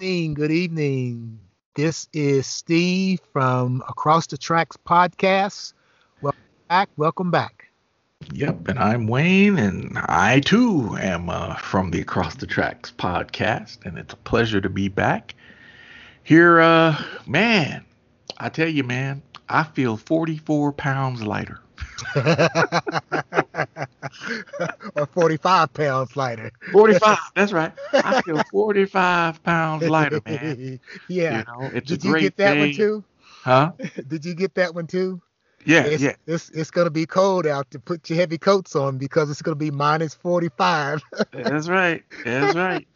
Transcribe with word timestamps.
evening. 0.00 0.34
Good 0.34 0.52
evening. 0.52 1.40
This 1.74 2.08
is 2.12 2.46
Steve 2.46 3.18
from 3.32 3.82
Across 3.88 4.28
the 4.28 4.38
Tracks 4.38 4.76
podcast. 4.76 5.72
Welcome 6.22 6.40
back. 6.68 6.88
Welcome 6.96 7.30
back. 7.32 7.66
Yep, 8.32 8.68
and 8.68 8.78
I'm 8.78 9.08
Wayne, 9.08 9.58
and 9.58 9.98
I 9.98 10.38
too 10.38 10.96
am 11.00 11.28
uh, 11.28 11.56
from 11.56 11.90
the 11.90 12.00
Across 12.00 12.36
the 12.36 12.46
Tracks 12.46 12.92
podcast, 12.96 13.84
and 13.84 13.98
it's 13.98 14.14
a 14.14 14.18
pleasure 14.18 14.60
to 14.60 14.68
be 14.68 14.86
back 14.86 15.34
here. 16.22 16.60
Uh, 16.60 17.02
man, 17.26 17.84
I 18.38 18.50
tell 18.50 18.68
you, 18.68 18.84
man, 18.84 19.20
I 19.48 19.64
feel 19.64 19.96
44 19.96 20.74
pounds 20.74 21.24
lighter. 21.24 21.58
or 24.94 25.06
45 25.06 25.72
pounds 25.72 26.16
lighter. 26.16 26.50
45, 26.72 27.18
that's 27.34 27.52
right. 27.52 27.72
I 27.92 28.22
feel 28.22 28.42
45 28.50 29.42
pounds 29.42 29.84
lighter, 29.84 30.20
man. 30.24 30.80
Yeah. 31.08 31.38
You 31.38 31.44
know, 31.46 31.80
Did 31.80 32.04
you 32.04 32.18
get 32.18 32.36
that 32.36 32.54
day. 32.54 32.60
one 32.60 32.72
too? 32.72 33.04
Huh? 33.42 33.72
Did 34.08 34.24
you 34.24 34.34
get 34.34 34.54
that 34.54 34.74
one 34.74 34.86
too? 34.86 35.20
Yeah, 35.64 35.84
it's, 35.84 36.02
yeah. 36.02 36.14
It's, 36.26 36.50
it's 36.50 36.70
going 36.70 36.86
to 36.86 36.90
be 36.90 37.06
cold 37.06 37.46
out 37.46 37.70
to 37.72 37.78
put 37.78 38.08
your 38.08 38.18
heavy 38.18 38.38
coats 38.38 38.74
on 38.76 38.98
because 38.98 39.30
it's 39.30 39.42
going 39.42 39.54
to 39.54 39.58
be 39.58 39.70
minus 39.70 40.14
45. 40.14 41.02
That's 41.32 41.68
right. 41.68 42.02
That's 42.24 42.56
right. 42.56 42.86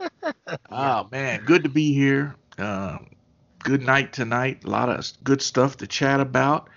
Oh 0.71 1.09
man, 1.11 1.45
good 1.45 1.65
to 1.65 1.69
be 1.69 1.93
here. 1.93 2.35
Um, 2.59 3.11
good 3.63 3.83
night 3.83 4.13
tonight. 4.13 4.65
A 4.65 4.71
lot 4.71 4.89
of 4.89 5.11
good 5.23 5.43
stuff 5.43 5.77
to 5.79 5.87
chat 5.87 6.21
about. 6.21 6.69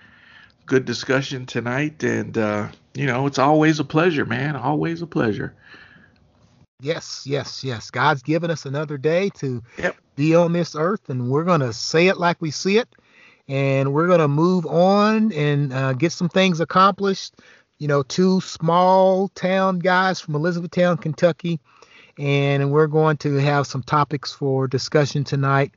Good 0.66 0.84
discussion 0.84 1.46
tonight, 1.46 2.02
and 2.02 2.36
uh, 2.36 2.68
you 2.94 3.06
know 3.06 3.26
it's 3.26 3.38
always 3.38 3.78
a 3.78 3.84
pleasure, 3.84 4.26
man. 4.26 4.56
Always 4.56 5.00
a 5.00 5.06
pleasure. 5.06 5.54
Yes, 6.80 7.22
yes, 7.24 7.62
yes. 7.62 7.90
God's 7.90 8.22
given 8.22 8.50
us 8.50 8.66
another 8.66 8.98
day 8.98 9.30
to 9.36 9.62
Yep. 9.78 9.96
be 10.16 10.34
on 10.34 10.52
this 10.52 10.74
earth, 10.74 11.08
and 11.08 11.30
we're 11.30 11.44
going 11.44 11.60
to 11.60 11.72
say 11.72 12.08
it 12.08 12.18
like 12.18 12.42
we 12.42 12.50
see 12.50 12.78
it, 12.78 12.88
and 13.48 13.94
we're 13.94 14.08
going 14.08 14.18
to 14.20 14.28
move 14.28 14.66
on 14.66 15.32
and 15.32 15.72
uh, 15.72 15.92
get 15.92 16.10
some 16.12 16.28
things 16.28 16.58
accomplished. 16.58 17.34
You 17.78 17.86
know, 17.86 18.02
two 18.02 18.40
small 18.40 19.28
town 19.28 19.78
guys 19.78 20.20
from 20.20 20.34
Elizabethtown, 20.34 20.96
Kentucky, 20.98 21.60
and 22.18 22.72
we're 22.72 22.88
going 22.88 23.18
to 23.18 23.36
have 23.36 23.66
some 23.68 23.84
topics 23.84 24.32
for 24.32 24.66
discussion 24.66 25.22
tonight. 25.22 25.72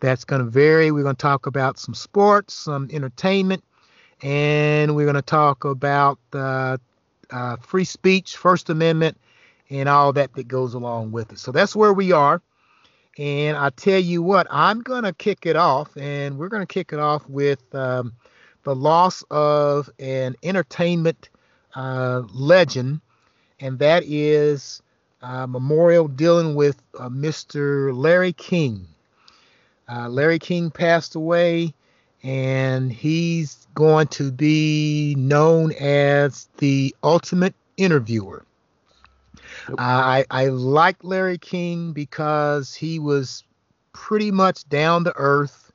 That's 0.00 0.24
going 0.24 0.42
to 0.42 0.50
vary. 0.50 0.90
We're 0.92 1.02
going 1.02 1.16
to 1.16 1.22
talk 1.22 1.44
about 1.46 1.78
some 1.78 1.94
sports, 1.94 2.54
some 2.54 2.88
entertainment, 2.90 3.62
and 4.22 4.94
we're 4.94 5.06
going 5.06 5.14
to 5.14 5.22
talk 5.22 5.64
about 5.64 6.18
uh, 6.32 6.76
uh, 7.30 7.56
free 7.56 7.84
speech, 7.84 8.36
First 8.36 8.70
Amendment, 8.70 9.18
and 9.70 9.88
all 9.88 10.12
that 10.12 10.34
that 10.34 10.48
goes 10.48 10.74
along 10.74 11.12
with 11.12 11.32
it. 11.32 11.38
So 11.38 11.52
that's 11.52 11.74
where 11.74 11.92
we 11.92 12.12
are. 12.12 12.42
And 13.18 13.56
I 13.56 13.70
tell 13.70 13.98
you 13.98 14.22
what, 14.22 14.46
I'm 14.50 14.82
going 14.82 15.04
to 15.04 15.12
kick 15.12 15.46
it 15.46 15.56
off, 15.56 15.96
and 15.96 16.38
we're 16.38 16.48
going 16.48 16.62
to 16.62 16.72
kick 16.72 16.92
it 16.92 16.98
off 16.98 17.28
with 17.28 17.62
um, 17.74 18.12
the 18.64 18.74
loss 18.74 19.22
of 19.30 19.90
an 19.98 20.36
entertainment 20.42 21.28
uh, 21.74 22.22
legend, 22.32 23.00
and 23.58 23.78
that 23.78 24.04
is 24.04 24.82
uh, 25.22 25.46
memorial 25.46 26.08
dealing 26.08 26.54
with 26.54 26.80
uh, 26.98 27.08
Mr. 27.08 27.94
Larry 27.96 28.32
King. 28.32 28.86
Uh, 29.88 30.08
Larry 30.08 30.38
King 30.38 30.70
passed 30.70 31.14
away, 31.14 31.74
and 32.22 32.92
he's 32.92 33.66
going 33.74 34.08
to 34.08 34.30
be 34.30 35.14
known 35.16 35.72
as 35.72 36.48
the 36.58 36.94
ultimate 37.02 37.54
interviewer. 37.76 38.44
I 39.78 40.24
I 40.30 40.46
like 40.48 41.02
Larry 41.02 41.38
King 41.38 41.92
because 41.92 42.74
he 42.74 42.98
was 42.98 43.44
pretty 43.92 44.30
much 44.30 44.68
down 44.68 45.04
to 45.04 45.12
earth. 45.16 45.72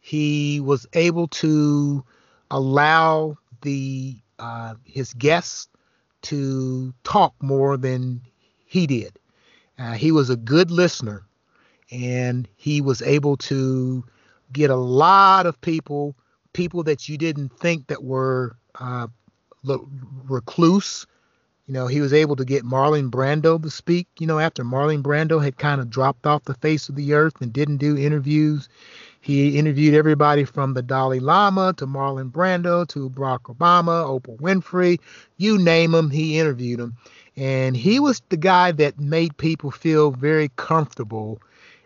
He 0.00 0.60
was 0.60 0.86
able 0.92 1.28
to 1.28 2.04
allow 2.50 3.36
the 3.62 4.16
uh, 4.38 4.74
his 4.84 5.12
guests 5.14 5.68
to 6.22 6.92
talk 7.04 7.34
more 7.40 7.76
than 7.76 8.20
he 8.66 8.86
did. 8.86 9.18
Uh, 9.78 9.92
he 9.92 10.12
was 10.12 10.30
a 10.30 10.36
good 10.36 10.70
listener, 10.70 11.26
and 11.90 12.48
he 12.56 12.80
was 12.80 13.02
able 13.02 13.36
to 13.36 14.04
get 14.52 14.70
a 14.70 14.76
lot 14.76 15.46
of 15.46 15.60
people, 15.60 16.14
people 16.52 16.82
that 16.84 17.08
you 17.08 17.18
didn't 17.18 17.50
think 17.58 17.86
that 17.88 18.02
were 18.02 18.56
uh, 18.78 19.06
recluse. 20.28 21.06
You 21.66 21.74
know, 21.74 21.88
he 21.88 22.00
was 22.00 22.12
able 22.12 22.36
to 22.36 22.44
get 22.44 22.64
Marlon 22.64 23.10
Brando 23.10 23.60
to 23.60 23.70
speak. 23.70 24.06
You 24.20 24.26
know, 24.28 24.38
after 24.38 24.64
Marlon 24.64 25.02
Brando 25.02 25.42
had 25.42 25.58
kind 25.58 25.80
of 25.80 25.90
dropped 25.90 26.26
off 26.26 26.44
the 26.44 26.54
face 26.54 26.88
of 26.88 26.94
the 26.94 27.12
earth 27.12 27.40
and 27.40 27.52
didn't 27.52 27.78
do 27.78 27.96
interviews, 27.96 28.68
he 29.20 29.58
interviewed 29.58 29.94
everybody 29.94 30.44
from 30.44 30.74
the 30.74 30.82
Dalai 30.82 31.18
Lama 31.18 31.74
to 31.78 31.86
Marlon 31.86 32.30
Brando 32.30 32.86
to 32.86 33.10
Barack 33.10 33.52
Obama, 33.52 34.06
Oprah 34.06 34.38
Winfrey, 34.38 35.00
you 35.36 35.58
name 35.58 35.92
him, 35.92 36.10
he 36.10 36.38
interviewed 36.38 36.78
them. 36.78 36.96
And 37.36 37.76
he 37.76 37.98
was 37.98 38.22
the 38.28 38.36
guy 38.36 38.70
that 38.72 39.00
made 39.00 39.36
people 39.36 39.72
feel 39.72 40.12
very 40.12 40.52
comfortable. 40.54 41.40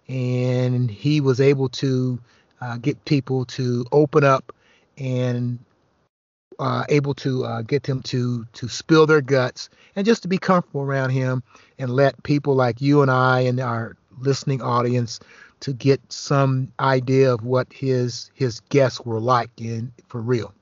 And 0.06 0.90
he 0.90 1.22
was 1.22 1.40
able 1.40 1.70
to 1.70 2.20
uh, 2.60 2.76
get 2.78 3.04
people 3.04 3.44
to 3.46 3.84
open 3.92 4.24
up 4.24 4.52
and 4.98 5.58
uh, 6.58 6.84
able 6.90 7.14
to 7.14 7.44
uh, 7.44 7.62
get 7.62 7.82
them 7.84 8.02
to 8.02 8.46
to 8.52 8.68
spill 8.68 9.06
their 9.06 9.22
guts 9.22 9.70
and 9.96 10.04
just 10.04 10.22
to 10.22 10.28
be 10.28 10.38
comfortable 10.38 10.82
around 10.82 11.10
him 11.10 11.42
and 11.78 11.90
let 11.90 12.22
people 12.22 12.54
like 12.54 12.80
you 12.80 13.02
and 13.02 13.10
I 13.10 13.40
and 13.40 13.60
our 13.60 13.96
listening 14.18 14.60
audience 14.60 15.20
to 15.60 15.72
get 15.72 16.00
some 16.12 16.72
idea 16.78 17.32
of 17.32 17.44
what 17.44 17.72
his 17.72 18.30
his 18.34 18.60
guests 18.60 19.00
were 19.00 19.20
like 19.20 19.50
in 19.58 19.92
for 20.08 20.20
real. 20.20 20.54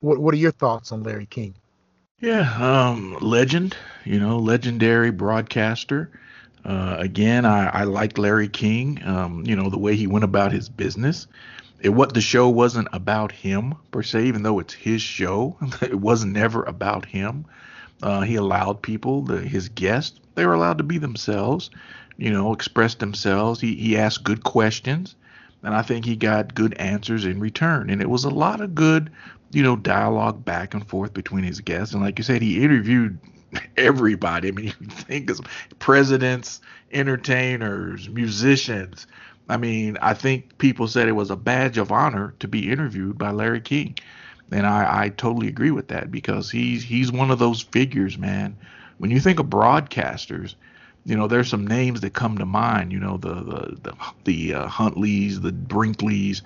What 0.00 0.18
what 0.18 0.34
are 0.34 0.38
your 0.38 0.52
thoughts 0.52 0.92
on 0.92 1.02
Larry 1.02 1.26
King? 1.26 1.54
Yeah, 2.20 2.52
um, 2.58 3.16
legend. 3.20 3.76
You 4.04 4.20
know, 4.20 4.38
legendary 4.38 5.10
broadcaster. 5.10 6.10
Uh, 6.68 6.96
again, 6.98 7.46
I, 7.46 7.68
I 7.68 7.84
like 7.84 8.18
Larry 8.18 8.48
King. 8.48 9.00
Um, 9.02 9.42
you 9.46 9.56
know, 9.56 9.70
the 9.70 9.78
way 9.78 9.96
he 9.96 10.06
went 10.06 10.24
about 10.24 10.52
his 10.52 10.68
business. 10.68 11.26
It 11.80 11.88
what 11.88 12.12
the 12.12 12.20
show 12.20 12.50
wasn't 12.50 12.88
about 12.92 13.32
him 13.32 13.74
per 13.90 14.02
se, 14.02 14.26
even 14.26 14.42
though 14.42 14.58
it's 14.58 14.74
his 14.74 15.00
show. 15.00 15.56
it 15.82 15.98
was 15.98 16.26
never 16.26 16.62
about 16.64 17.06
him. 17.06 17.46
Uh, 18.02 18.20
he 18.20 18.34
allowed 18.34 18.82
people, 18.82 19.22
the, 19.22 19.40
his 19.40 19.70
guests, 19.70 20.20
they 20.34 20.44
were 20.44 20.52
allowed 20.52 20.78
to 20.78 20.84
be 20.84 20.98
themselves. 20.98 21.70
You 22.18 22.30
know, 22.30 22.52
express 22.52 22.96
themselves. 22.96 23.62
He 23.62 23.74
he 23.74 23.96
asked 23.96 24.22
good 24.24 24.44
questions, 24.44 25.16
and 25.62 25.74
I 25.74 25.80
think 25.80 26.04
he 26.04 26.16
got 26.16 26.54
good 26.54 26.74
answers 26.74 27.24
in 27.24 27.40
return. 27.40 27.88
And 27.88 28.02
it 28.02 28.10
was 28.10 28.24
a 28.24 28.30
lot 28.30 28.60
of 28.60 28.74
good, 28.74 29.10
you 29.52 29.62
know, 29.62 29.76
dialogue 29.76 30.44
back 30.44 30.74
and 30.74 30.86
forth 30.86 31.14
between 31.14 31.44
his 31.44 31.60
guests. 31.60 31.94
And 31.94 32.02
like 32.02 32.18
you 32.18 32.24
said, 32.24 32.42
he 32.42 32.62
interviewed 32.62 33.18
everybody. 33.76 34.48
I 34.48 34.52
mean, 34.52 34.74
you 34.80 34.86
think 34.88 35.30
of 35.30 35.40
presidents, 35.78 36.60
entertainers, 36.92 38.08
musicians. 38.08 39.06
I 39.48 39.56
mean, 39.56 39.96
I 40.02 40.14
think 40.14 40.58
people 40.58 40.88
said 40.88 41.08
it 41.08 41.12
was 41.12 41.30
a 41.30 41.36
badge 41.36 41.78
of 41.78 41.90
honor 41.90 42.34
to 42.40 42.48
be 42.48 42.70
interviewed 42.70 43.16
by 43.16 43.30
Larry 43.30 43.60
King. 43.60 43.96
And 44.50 44.66
I, 44.66 45.04
I 45.04 45.08
totally 45.10 45.48
agree 45.48 45.70
with 45.70 45.88
that 45.88 46.10
because 46.10 46.50
he's 46.50 46.82
he's 46.82 47.12
one 47.12 47.30
of 47.30 47.38
those 47.38 47.60
figures, 47.60 48.16
man. 48.16 48.56
When 48.98 49.10
you 49.10 49.20
think 49.20 49.38
of 49.38 49.46
broadcasters, 49.46 50.54
you 51.08 51.16
know, 51.16 51.26
there's 51.26 51.48
some 51.48 51.66
names 51.66 52.02
that 52.02 52.12
come 52.12 52.36
to 52.36 52.44
mind. 52.44 52.92
You 52.92 53.00
know, 53.00 53.16
the 53.16 53.34
the 53.34 53.78
the, 53.82 53.96
the 54.24 54.54
uh, 54.54 54.68
Huntleys, 54.68 55.40
the 55.40 55.52
Brinkleys, 55.52 56.42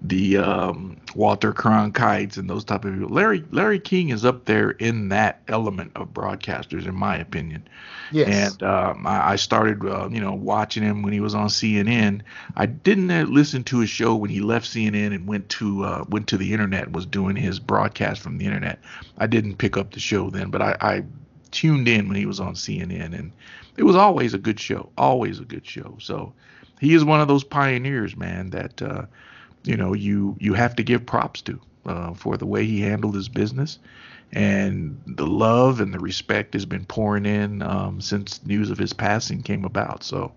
the 0.00 0.38
um, 0.38 0.96
Walter 1.14 1.52
Cronkites, 1.52 2.38
and 2.38 2.48
those 2.48 2.64
type 2.64 2.86
of 2.86 2.94
people. 2.94 3.10
Larry 3.10 3.44
Larry 3.50 3.78
King 3.78 4.08
is 4.08 4.24
up 4.24 4.46
there 4.46 4.70
in 4.70 5.10
that 5.10 5.42
element 5.48 5.92
of 5.96 6.14
broadcasters, 6.14 6.86
in 6.86 6.94
my 6.94 7.18
opinion. 7.18 7.68
Yes. 8.10 8.52
And 8.52 8.62
um, 8.62 9.06
I, 9.06 9.32
I 9.32 9.36
started, 9.36 9.84
uh, 9.84 10.08
you 10.10 10.20
know, 10.20 10.32
watching 10.32 10.82
him 10.82 11.02
when 11.02 11.12
he 11.12 11.20
was 11.20 11.34
on 11.34 11.48
CNN. 11.48 12.22
I 12.56 12.64
didn't 12.64 13.10
uh, 13.10 13.24
listen 13.24 13.64
to 13.64 13.80
his 13.80 13.90
show 13.90 14.14
when 14.16 14.30
he 14.30 14.40
left 14.40 14.66
CNN 14.66 15.14
and 15.14 15.26
went 15.26 15.50
to 15.50 15.84
uh, 15.84 16.04
went 16.08 16.28
to 16.28 16.38
the 16.38 16.54
internet 16.54 16.84
and 16.84 16.94
was 16.94 17.04
doing 17.04 17.36
his 17.36 17.58
broadcast 17.58 18.22
from 18.22 18.38
the 18.38 18.46
internet. 18.46 18.78
I 19.18 19.26
didn't 19.26 19.56
pick 19.56 19.76
up 19.76 19.90
the 19.90 20.00
show 20.00 20.30
then, 20.30 20.48
but 20.48 20.62
I, 20.62 20.76
I 20.80 21.04
tuned 21.56 21.88
in 21.88 22.08
when 22.08 22.16
he 22.16 22.26
was 22.26 22.40
on 22.40 22.54
CNN, 22.54 23.18
and 23.18 23.32
it 23.76 23.84
was 23.84 23.96
always 23.96 24.34
a 24.34 24.38
good 24.38 24.60
show, 24.60 24.90
always 24.96 25.40
a 25.40 25.44
good 25.44 25.66
show. 25.66 25.96
So 26.00 26.32
he 26.80 26.94
is 26.94 27.04
one 27.04 27.20
of 27.20 27.28
those 27.28 27.44
pioneers, 27.44 28.16
man, 28.16 28.50
that 28.50 28.82
uh, 28.82 29.06
you 29.64 29.76
know 29.76 29.94
you 29.94 30.36
you 30.38 30.54
have 30.54 30.76
to 30.76 30.82
give 30.84 31.06
props 31.06 31.42
to 31.42 31.60
uh, 31.86 32.14
for 32.14 32.36
the 32.36 32.46
way 32.46 32.64
he 32.64 32.80
handled 32.80 33.14
his 33.14 33.28
business 33.28 33.78
and 34.32 35.00
the 35.06 35.26
love 35.26 35.80
and 35.80 35.94
the 35.94 35.98
respect 35.98 36.54
has 36.54 36.66
been 36.66 36.84
pouring 36.84 37.26
in 37.26 37.62
um, 37.62 38.00
since 38.00 38.44
news 38.44 38.70
of 38.70 38.78
his 38.78 38.92
passing 38.92 39.42
came 39.42 39.64
about. 39.64 40.02
So, 40.02 40.32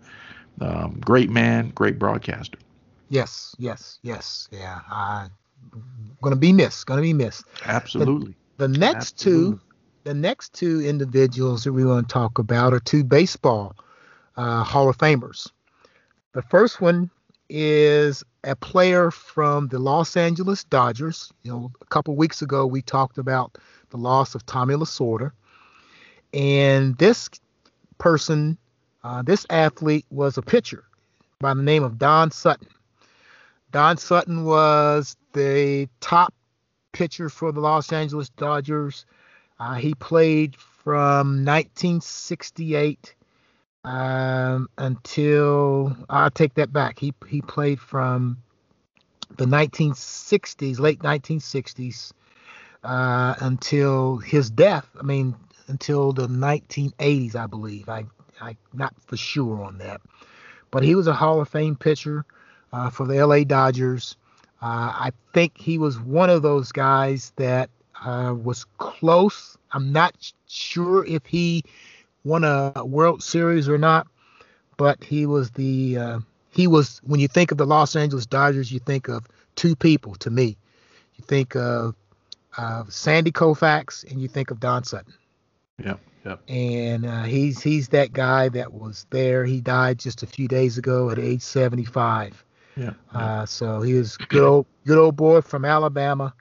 um, 0.62 1.00
great 1.00 1.30
man, 1.30 1.72
great 1.76 2.00
broadcaster. 2.00 2.60
Yes, 3.10 3.56
yes, 3.58 4.00
yes. 4.04 4.48
Yeah. 4.52 4.80
I 4.90 5.28
gonna 6.22 6.36
be 6.36 6.54
missed. 6.54 6.86
Gonna 6.86 7.02
be 7.02 7.14
missed. 7.14 7.46
Absolutely. 7.66 8.36
The 8.58 8.68
next 8.68 9.14
Absolutely. 9.14 9.58
two 9.58 9.62
the 10.10 10.16
next 10.16 10.54
two 10.54 10.82
individuals 10.82 11.64
that 11.64 11.72
we 11.72 11.86
want 11.86 12.10
to 12.10 12.12
talk 12.12 12.40
about 12.40 12.74
are 12.74 12.80
two 12.80 13.04
baseball 13.04 13.76
uh, 14.38 14.64
Hall 14.64 14.90
of 14.90 14.98
Famers. 14.98 15.52
The 16.32 16.42
first 16.42 16.82
one 16.82 17.12
is 17.48 18.24
a 18.44 18.56
player 18.56 19.12
from 19.12 19.68
the 19.68 19.78
Los 19.78 20.18
Angeles 20.18 20.64
Dodgers. 20.64 21.32
You 21.44 21.52
know, 21.52 21.72
a 21.80 21.86
couple 21.86 22.16
weeks 22.16 22.42
ago 22.42 22.66
we 22.66 22.82
talked 22.82 23.20
about 23.20 23.60
the 23.92 23.98
loss 23.98 24.34
of 24.34 24.44
Tommy 24.48 24.74
Lasorda, 24.74 25.32
and 26.34 26.98
this 26.98 27.30
person, 28.00 28.58
uh, 29.04 29.22
this 29.22 29.46
athlete, 29.52 30.08
was 30.10 30.40
a 30.40 30.42
pitcher 30.42 30.86
by 31.40 31.54
the 31.54 31.62
name 31.62 31.84
of 31.84 32.00
Don 32.00 32.32
Sutton. 32.32 32.68
Don 33.72 33.98
Sutton 33.98 34.44
was 34.44 35.16
the 35.34 35.88
top 36.00 36.34
pitcher 36.94 37.30
for 37.30 37.52
the 37.52 37.60
Los 37.60 37.94
Angeles 37.94 38.30
Dodgers. 38.30 39.06
Uh, 39.60 39.76
he 39.76 39.94
played 39.94 40.56
from 40.56 41.44
1968 41.46 43.14
um, 43.84 44.70
until 44.78 45.96
I 46.10 46.30
take 46.30 46.54
that 46.56 46.72
back. 46.72 47.00
He 47.00 47.14
he 47.28 47.42
played 47.42 47.80
from 47.80 48.38
the 49.38 49.46
1960s, 49.46 50.80
late 50.80 51.00
1960s, 51.00 52.12
uh, 52.84 53.36
until 53.40 54.18
his 54.18 54.50
death. 54.50 54.88
I 55.00 55.04
mean, 55.04 55.36
until 55.68 56.14
the 56.14 56.28
1980s, 56.28 57.36
I 57.36 57.48
believe. 57.48 57.90
I 57.90 58.06
I 58.42 58.56
not 58.74 58.94
for 59.06 59.18
sure 59.18 59.62
on 59.62 59.78
that, 59.80 60.02
but 60.72 60.84
he 60.84 60.96
was 60.96 61.08
a 61.08 61.14
Hall 61.14 61.42
of 61.42 61.50
Fame 61.50 61.76
pitcher 61.76 62.26
uh, 62.72 62.90
for 62.90 63.06
the 63.06 63.26
LA 63.26 63.44
Dodgers. 63.44 64.16
Uh, 64.62 64.92
I 64.94 65.12
think 65.34 65.58
he 65.58 65.78
was 65.78 66.00
one 66.00 66.30
of 66.30 66.42
those 66.42 66.72
guys 66.72 67.32
that 67.38 67.70
uh, 68.06 68.34
was 68.34 68.66
close. 68.78 69.58
I'm 69.72 69.92
not 69.92 70.16
sure 70.48 71.06
if 71.06 71.26
he 71.26 71.64
won 72.24 72.44
a 72.44 72.84
World 72.86 73.24
Series 73.24 73.70
or 73.70 73.78
not, 73.78 74.08
but 74.78 75.04
he 75.04 75.26
was 75.26 75.52
the 75.52 75.98
uh, 75.98 76.20
he 76.52 76.68
was 76.68 77.02
when 77.04 77.20
you 77.20 77.28
think 77.28 77.52
of 77.52 77.58
the 77.58 77.66
Los 77.66 77.96
Angeles 77.96 78.26
Dodgers, 78.26 78.72
you 78.72 78.80
think 78.80 79.08
of 79.08 79.28
two 79.56 79.76
people 79.76 80.16
to 80.16 80.30
me. 80.30 80.58
You 81.16 81.24
think 81.26 81.56
of 81.56 81.96
uh, 82.58 82.84
Sandy 82.90 83.32
Koufax 83.32 84.10
and 84.10 84.22
you 84.22 84.28
think 84.28 84.52
of 84.52 84.60
Don 84.60 84.84
Sutton. 84.84 85.14
Yeah, 85.84 85.96
yeah. 86.26 86.38
And 86.48 87.06
uh, 87.06 87.24
he's 87.24 87.62
he's 87.62 87.90
that 87.90 88.14
guy 88.14 88.50
that 88.50 88.74
was 88.74 89.06
there. 89.10 89.46
He 89.46 89.62
died 89.62 90.00
just 90.00 90.24
a 90.24 90.28
few 90.28 90.48
days 90.48 90.78
ago 90.78 91.10
at 91.10 91.20
age 91.20 91.42
75. 91.42 92.44
Yeah. 92.76 92.94
Uh, 93.14 93.46
so 93.46 93.82
he 93.82 93.94
was 93.94 94.18
good 94.18 94.44
old 94.44 94.66
good 94.86 94.98
old 94.98 95.16
boy 95.16 95.42
from 95.42 95.66
Alabama, 95.66 96.34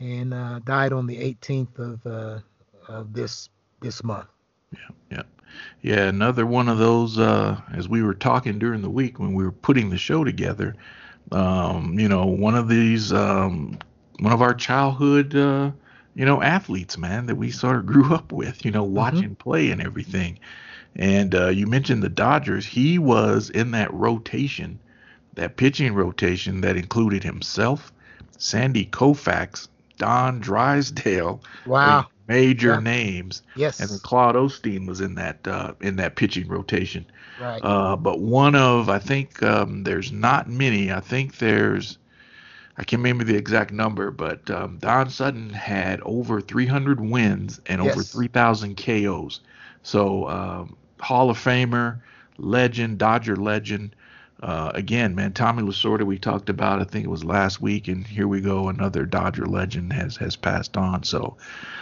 and 0.00 0.34
uh, 0.34 0.60
died 0.64 0.92
on 0.92 1.06
the 1.06 1.18
18th 1.18 1.78
of 1.78 2.06
uh, 2.06 2.40
of 2.88 3.12
this 3.14 3.50
this 3.80 4.04
month. 4.04 4.28
Yeah, 4.72 4.78
yeah, 5.10 5.22
yeah. 5.82 6.08
Another 6.08 6.46
one 6.46 6.68
of 6.68 6.78
those. 6.78 7.18
Uh, 7.18 7.60
as 7.72 7.88
we 7.88 8.02
were 8.02 8.14
talking 8.14 8.58
during 8.58 8.82
the 8.82 8.90
week 8.90 9.18
when 9.18 9.34
we 9.34 9.44
were 9.44 9.52
putting 9.52 9.90
the 9.90 9.98
show 9.98 10.24
together, 10.24 10.76
um, 11.32 11.98
you 11.98 12.08
know, 12.08 12.26
one 12.26 12.54
of 12.56 12.68
these, 12.68 13.12
um, 13.12 13.78
one 14.20 14.32
of 14.32 14.42
our 14.42 14.54
childhood, 14.54 15.34
uh, 15.36 15.72
you 16.14 16.24
know, 16.24 16.42
athletes, 16.42 16.98
man, 16.98 17.26
that 17.26 17.36
we 17.36 17.50
sort 17.50 17.76
of 17.76 17.86
grew 17.86 18.14
up 18.14 18.32
with, 18.32 18.64
you 18.64 18.70
know, 18.70 18.84
Mm-hmm. 18.96 19.22
watching 19.22 19.34
play 19.36 19.70
and 19.70 19.82
everything. 19.82 20.38
And 20.96 21.34
uh, 21.34 21.48
you 21.48 21.66
mentioned 21.66 22.02
the 22.02 22.08
Dodgers. 22.10 22.66
He 22.66 22.98
was 22.98 23.50
in 23.50 23.72
that 23.72 23.92
rotation, 23.92 24.80
that 25.34 25.56
pitching 25.56 25.94
rotation 25.94 26.60
that 26.62 26.76
included 26.76 27.24
himself, 27.24 27.92
Sandy 28.38 28.86
Koufax, 28.86 29.68
Don 30.00 30.40
Drysdale, 30.40 31.42
Wow. 31.66 32.08
major 32.26 32.74
Yeah. 32.74 32.80
names 32.80 33.42
Yes. 33.54 33.80
and 33.80 33.90
then 33.90 33.98
Claude 34.00 34.34
Osteen 34.34 34.86
was 34.86 35.00
in 35.00 35.14
that 35.16 35.46
uh, 35.46 35.74
in 35.80 35.96
that 35.96 36.16
pitching 36.16 36.48
rotation. 36.48 37.06
right. 37.40 37.60
Uh, 37.64 37.96
but 37.96 38.20
one 38.20 38.54
of 38.56 38.88
I 38.88 38.98
think 38.98 39.42
um, 39.42 39.84
there's 39.84 40.10
not 40.12 40.48
many. 40.48 40.90
I 40.92 41.00
think 41.00 41.38
there's 41.38 41.98
I 42.78 42.84
can't 42.84 43.00
remember 43.02 43.24
the 43.24 43.36
exact 43.36 43.72
number, 43.72 44.10
but 44.10 44.50
um, 44.50 44.78
Don 44.78 45.10
Sutton 45.10 45.50
had 45.50 46.00
over 46.02 46.40
300 46.40 47.00
wins 47.00 47.60
and 47.66 47.80
over 47.82 48.02
3,000 48.02 48.76
KOs. 48.76 49.40
So 49.82 50.28
um, 50.28 50.76
Hall 51.00 51.28
of 51.30 51.36
Famer, 51.38 52.00
legend, 52.38 52.98
Dodger 52.98 53.36
legend. 53.36 53.94
Uh, 54.42 54.72
again, 54.74 55.14
man, 55.14 55.32
Tommy 55.32 55.62
Lasorda 55.62 56.04
we 56.04 56.18
talked 56.18 56.48
about. 56.48 56.80
I 56.80 56.84
think 56.84 57.04
it 57.04 57.10
was 57.10 57.24
last 57.24 57.60
week, 57.60 57.88
and 57.88 58.06
here 58.06 58.26
we 58.26 58.40
go. 58.40 58.68
Another 58.68 59.04
Dodger 59.04 59.46
legend 59.46 59.92
has 59.92 60.16
has 60.16 60.34
passed 60.36 60.76
on. 60.76 61.02
So 61.02 61.36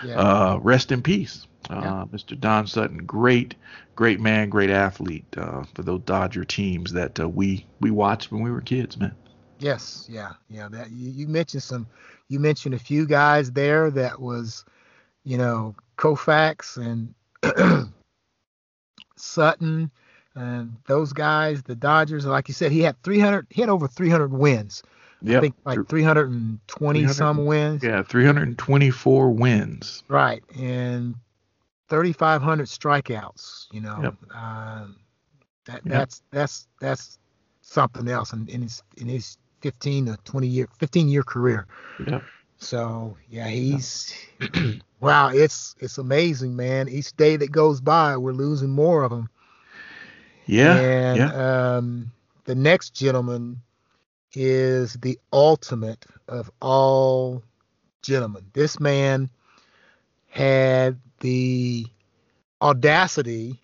yeah. 0.04 0.18
uh, 0.18 0.58
rest 0.60 0.90
in 0.90 1.02
peace, 1.02 1.46
uh, 1.70 1.80
Yeah. 1.82 2.04
Mr. 2.12 2.38
Don 2.38 2.66
Sutton. 2.66 2.98
Great, 2.98 3.54
great 3.94 4.18
man, 4.20 4.48
great 4.48 4.70
athlete 4.70 5.26
uh, 5.36 5.62
for 5.74 5.82
those 5.82 6.00
Dodger 6.00 6.44
teams 6.44 6.92
that 6.92 7.20
uh, 7.20 7.28
we 7.28 7.64
we 7.80 7.90
watched 7.92 8.32
when 8.32 8.42
we 8.42 8.50
were 8.50 8.60
kids, 8.60 8.96
man. 8.96 9.14
Yes, 9.60 10.06
yeah, 10.08 10.32
yeah. 10.48 10.68
That 10.68 10.90
you, 10.90 11.10
you 11.10 11.28
mentioned 11.28 11.62
some, 11.62 11.86
you 12.28 12.40
mentioned 12.40 12.74
a 12.74 12.78
few 12.78 13.06
guys 13.06 13.52
there 13.52 13.90
that 13.92 14.20
was, 14.20 14.64
you 15.24 15.36
know, 15.36 15.74
Koufax 15.96 16.76
and 16.76 17.14
Sutton, 19.16 19.90
and 20.34 20.76
those 20.86 21.12
guys, 21.12 21.62
the 21.62 21.74
Dodgers. 21.74 22.24
Like 22.26 22.48
you 22.48 22.54
said, 22.54 22.72
he 22.72 22.80
had 22.80 23.00
300, 23.02 23.46
he 23.50 23.60
had 23.62 23.70
over 23.70 23.88
300 23.88 24.32
wins. 24.32 24.82
I 25.26 25.40
think 25.40 25.54
like 25.64 25.86
320 25.88 27.08
some 27.08 27.44
wins. 27.44 27.82
Yeah, 27.82 28.02
324 28.02 29.30
wins. 29.30 30.04
Right, 30.08 30.42
and 30.56 31.16
3,500 31.88 32.66
strikeouts. 32.66 33.66
You 33.72 33.80
know, 33.80 34.00
Yep. 34.02 34.14
um, 34.34 34.96
that 35.66 35.80
Yep. 35.84 35.84
that's 35.84 36.22
that's 36.30 36.68
that's 36.80 37.18
something 37.62 38.08
else 38.08 38.32
in, 38.32 38.46
in 38.48 38.62
his 38.62 38.82
in 38.96 39.08
his 39.08 39.38
15 39.60 40.06
to 40.06 40.16
20 40.24 40.46
year 40.46 40.68
15 40.78 41.08
year 41.08 41.22
career. 41.24 41.66
Yeah. 42.06 42.20
So 42.58 43.16
yeah, 43.28 43.48
he's 43.48 44.14
wow. 45.00 45.30
It's 45.30 45.74
it's 45.80 45.98
amazing, 45.98 46.54
man. 46.54 46.88
Each 46.88 47.12
day 47.16 47.36
that 47.36 47.50
goes 47.50 47.80
by, 47.80 48.16
we're 48.16 48.32
losing 48.32 48.70
more 48.70 49.02
of 49.02 49.10
them. 49.10 49.28
Yeah. 50.48 50.76
and 50.78 51.18
yeah. 51.18 51.76
um, 51.76 52.10
the 52.44 52.54
next 52.54 52.90
gentleman 52.94 53.60
is 54.32 54.94
the 54.94 55.18
ultimate 55.32 56.04
of 56.26 56.50
all 56.60 57.42
gentlemen. 58.02 58.46
This 58.54 58.80
man 58.80 59.30
had 60.28 60.98
the 61.20 61.86
audacity 62.62 63.60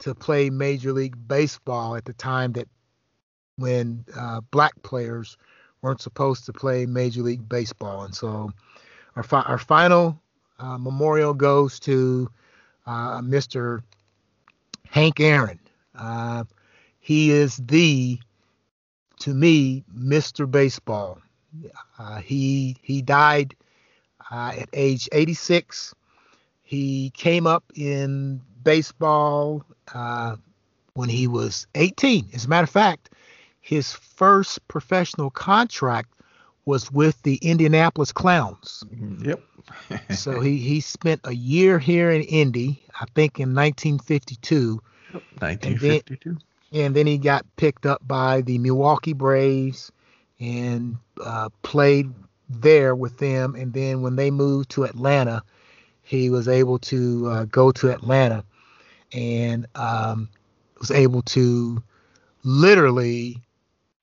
to 0.00 0.14
play 0.14 0.50
Major 0.50 0.92
League 0.92 1.16
Baseball 1.28 1.96
at 1.96 2.04
the 2.04 2.12
time 2.12 2.52
that 2.52 2.68
when 3.56 4.04
uh, 4.16 4.40
black 4.50 4.74
players 4.82 5.36
weren't 5.82 6.00
supposed 6.00 6.46
to 6.46 6.52
play 6.52 6.86
Major 6.86 7.22
League 7.22 7.48
Baseball. 7.48 8.02
And 8.02 8.14
so 8.14 8.50
our, 9.16 9.22
fi- 9.22 9.42
our 9.42 9.58
final 9.58 10.20
uh, 10.58 10.78
memorial 10.78 11.34
goes 11.34 11.78
to 11.80 12.28
uh, 12.86 13.20
Mr. 13.20 13.82
Hank 14.88 15.20
Aaron. 15.20 15.60
Uh, 15.94 16.44
he 17.00 17.30
is 17.30 17.56
the, 17.56 18.18
to 19.20 19.34
me, 19.34 19.84
Mr. 19.96 20.50
Baseball. 20.50 21.18
Uh, 21.98 22.16
he 22.16 22.76
he 22.82 23.00
died 23.00 23.54
uh, 24.30 24.52
at 24.58 24.68
age 24.72 25.08
86. 25.12 25.94
He 26.62 27.10
came 27.10 27.46
up 27.46 27.64
in 27.76 28.40
baseball 28.64 29.64
uh, 29.94 30.36
when 30.94 31.08
he 31.08 31.26
was 31.26 31.66
18. 31.74 32.30
As 32.34 32.46
a 32.46 32.48
matter 32.48 32.64
of 32.64 32.70
fact, 32.70 33.10
his 33.60 33.92
first 33.92 34.66
professional 34.68 35.30
contract 35.30 36.10
was 36.64 36.90
with 36.90 37.22
the 37.22 37.36
Indianapolis 37.36 38.12
Clowns. 38.12 38.82
Yep. 39.22 39.40
So 40.10 40.40
he, 40.40 40.56
he 40.58 40.80
spent 40.80 41.20
a 41.24 41.34
year 41.34 41.78
here 41.78 42.10
in 42.10 42.22
Indy, 42.22 42.82
I 43.00 43.06
think 43.14 43.38
in 43.38 43.54
1952, 43.54 44.82
1952. 45.38 46.36
and 46.72 46.94
then 46.94 47.06
he 47.06 47.18
got 47.18 47.44
picked 47.56 47.86
up 47.86 48.06
by 48.06 48.40
the 48.42 48.58
Milwaukee 48.58 49.12
Braves 49.12 49.92
and 50.40 50.96
uh, 51.24 51.48
played 51.62 52.12
there 52.48 52.94
with 52.94 53.18
them. 53.18 53.54
And 53.54 53.72
then 53.72 54.02
when 54.02 54.16
they 54.16 54.30
moved 54.30 54.70
to 54.70 54.84
Atlanta, 54.84 55.42
he 56.02 56.30
was 56.30 56.48
able 56.48 56.78
to 56.80 57.28
uh, 57.28 57.44
go 57.44 57.72
to 57.72 57.90
Atlanta 57.90 58.44
and 59.12 59.66
um, 59.74 60.28
was 60.78 60.90
able 60.90 61.22
to 61.22 61.82
literally 62.42 63.40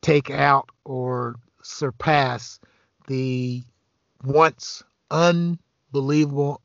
take 0.01 0.31
out 0.31 0.69
or 0.83 1.35
surpass 1.61 2.59
the 3.07 3.63
once 4.23 4.83
unbelievable, 5.11 6.61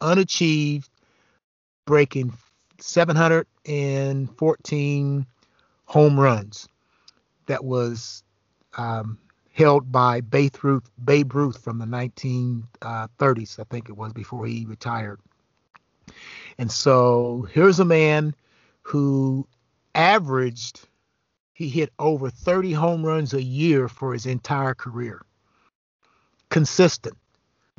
unachieved, 0.00 0.88
breaking 1.86 2.32
714 3.66 5.26
home 5.84 6.18
runs 6.18 6.68
that 7.46 7.64
was 7.64 8.22
um, 8.76 9.18
held 9.52 9.92
by 9.92 10.20
Babe 10.20 10.54
Ruth, 10.62 10.90
Babe 11.04 11.34
Ruth 11.34 11.62
from 11.62 11.78
the 11.78 11.84
1930s, 11.84 13.58
I 13.60 13.64
think 13.64 13.88
it 13.88 13.96
was, 13.96 14.12
before 14.12 14.46
he 14.46 14.64
retired. 14.66 15.20
And 16.58 16.70
so 16.70 17.46
here's 17.52 17.80
a 17.80 17.84
man 17.84 18.34
who 18.82 19.46
averaged 19.94 20.88
he 21.52 21.68
hit 21.68 21.92
over 21.98 22.30
30 22.30 22.72
home 22.72 23.04
runs 23.04 23.34
a 23.34 23.42
year 23.42 23.88
for 23.88 24.12
his 24.12 24.26
entire 24.26 24.74
career. 24.74 25.22
Consistent. 26.48 27.16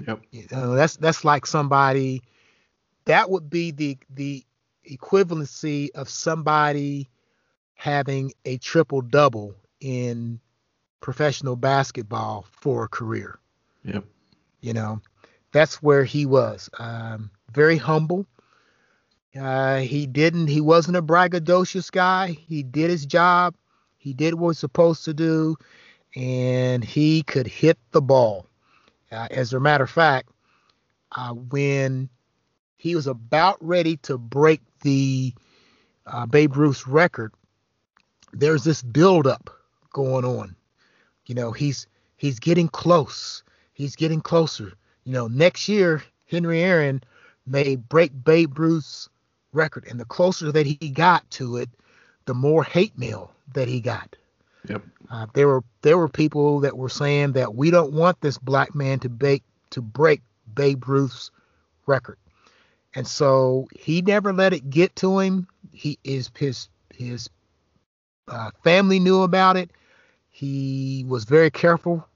Yep. 0.07 0.21
You 0.31 0.47
know, 0.51 0.75
that's 0.75 0.95
that's 0.97 1.23
like 1.25 1.45
somebody 1.45 2.23
that 3.05 3.29
would 3.29 3.49
be 3.49 3.71
the 3.71 3.97
the 4.09 4.43
equivalency 4.89 5.89
of 5.95 6.09
somebody 6.09 7.09
having 7.75 8.33
a 8.45 8.57
triple 8.57 9.01
double 9.01 9.55
in 9.79 10.39
professional 11.01 11.55
basketball 11.55 12.45
for 12.51 12.85
a 12.85 12.87
career. 12.87 13.39
Yep. 13.83 14.05
You 14.61 14.73
know, 14.73 15.01
that's 15.51 15.83
where 15.83 16.03
he 16.03 16.25
was. 16.25 16.69
Um, 16.79 17.29
very 17.51 17.77
humble. 17.77 18.25
Uh, 19.39 19.79
he 19.79 20.05
didn't. 20.05 20.47
He 20.47 20.61
wasn't 20.61 20.97
a 20.97 21.01
braggadocious 21.01 21.91
guy. 21.91 22.37
He 22.47 22.63
did 22.63 22.89
his 22.89 23.05
job. 23.05 23.55
He 23.97 24.13
did 24.13 24.33
what 24.35 24.41
he 24.41 24.47
was 24.49 24.59
supposed 24.59 25.05
to 25.05 25.13
do, 25.13 25.55
and 26.15 26.83
he 26.83 27.23
could 27.23 27.47
hit 27.47 27.77
the 27.91 28.01
ball. 28.01 28.47
Uh, 29.11 29.27
as 29.31 29.53
a 29.53 29.59
matter 29.59 29.83
of 29.83 29.89
fact, 29.89 30.29
uh, 31.11 31.33
when 31.33 32.09
he 32.83 32.95
was 32.95 33.07
about 33.07 33.55
ready 33.65 33.95
to 33.95 34.17
break 34.17 34.59
the 34.81 35.33
uh, 36.05 36.25
Babe 36.25 36.57
Ruth's 36.57 36.85
record, 36.85 37.31
there's 38.33 38.65
this 38.65 38.81
buildup 38.81 39.49
going 39.93 40.25
on. 40.25 40.53
You 41.25 41.35
know, 41.35 41.53
he's 41.53 41.87
he's 42.17 42.39
getting 42.39 42.67
close. 42.67 43.41
He's 43.71 43.95
getting 43.95 44.19
closer. 44.19 44.73
You 45.05 45.13
know, 45.13 45.27
next 45.27 45.69
year 45.69 46.03
Henry 46.29 46.61
Aaron 46.61 47.01
may 47.47 47.77
break 47.77 48.11
Babe 48.21 48.59
Ruth's 48.59 49.07
record, 49.53 49.85
and 49.89 49.97
the 49.97 50.03
closer 50.03 50.51
that 50.51 50.65
he 50.65 50.89
got 50.89 51.29
to 51.31 51.55
it, 51.55 51.69
the 52.25 52.33
more 52.33 52.65
hate 52.65 52.97
mail 52.97 53.31
that 53.53 53.69
he 53.69 53.79
got. 53.79 54.13
Yep. 54.67 54.81
Uh, 55.09 55.27
there 55.33 55.47
were 55.47 55.63
there 55.83 55.97
were 55.97 56.09
people 56.09 56.59
that 56.59 56.77
were 56.77 56.89
saying 56.89 57.31
that 57.31 57.55
we 57.55 57.71
don't 57.71 57.93
want 57.93 58.19
this 58.19 58.37
black 58.37 58.75
man 58.75 58.99
to 58.99 59.07
break 59.07 59.41
to 59.69 59.81
break 59.81 60.21
Babe 60.53 60.85
Ruth's 60.85 61.31
record, 61.85 62.17
and 62.95 63.07
so 63.07 63.67
he 63.77 64.01
never 64.01 64.33
let 64.33 64.53
it 64.53 64.69
get 64.69 64.95
to 64.97 65.19
him. 65.19 65.47
He 65.71 65.97
is 66.03 66.29
his 66.37 66.67
his 66.93 67.29
uh, 68.27 68.51
family 68.63 68.99
knew 68.99 69.23
about 69.23 69.55
it. 69.57 69.71
He 70.29 71.03
was 71.07 71.23
very 71.25 71.49
careful 71.51 72.07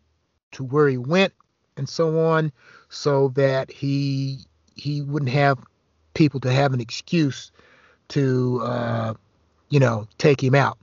to 0.51 0.63
where 0.63 0.87
he 0.87 0.97
went 0.97 1.33
and 1.75 1.89
so 1.89 2.27
on, 2.27 2.51
so 2.89 3.29
that 3.29 3.71
he 3.71 4.41
he 4.75 5.01
wouldn't 5.01 5.31
have 5.31 5.57
people 6.13 6.39
to 6.41 6.51
have 6.51 6.73
an 6.73 6.81
excuse 6.81 7.51
to 8.09 8.61
uh, 8.63 9.13
you 9.69 9.79
know 9.79 10.07
take 10.17 10.43
him 10.43 10.55
out. 10.55 10.77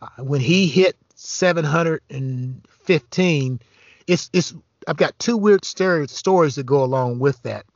Uh, 0.00 0.08
when 0.24 0.40
he 0.40 0.66
hit 0.66 0.96
715, 1.14 3.60
it's 4.06 4.30
it's 4.32 4.54
I've 4.86 4.96
got 4.96 5.18
two 5.18 5.36
weird 5.36 5.64
stories 5.64 6.54
that 6.54 6.66
go 6.66 6.84
along 6.84 7.18
with 7.18 7.42
that. 7.42 7.66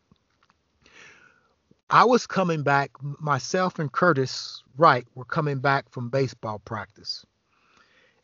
I 1.91 2.05
was 2.05 2.27
coming 2.27 2.63
back, 2.63 2.93
myself 3.03 3.81
and 3.81 3.91
Curtis 3.91 4.63
Wright 4.77 5.07
were 5.17 5.25
coming 5.25 5.59
back 5.59 5.91
from 5.91 6.09
baseball 6.09 6.61
practice. 6.61 7.27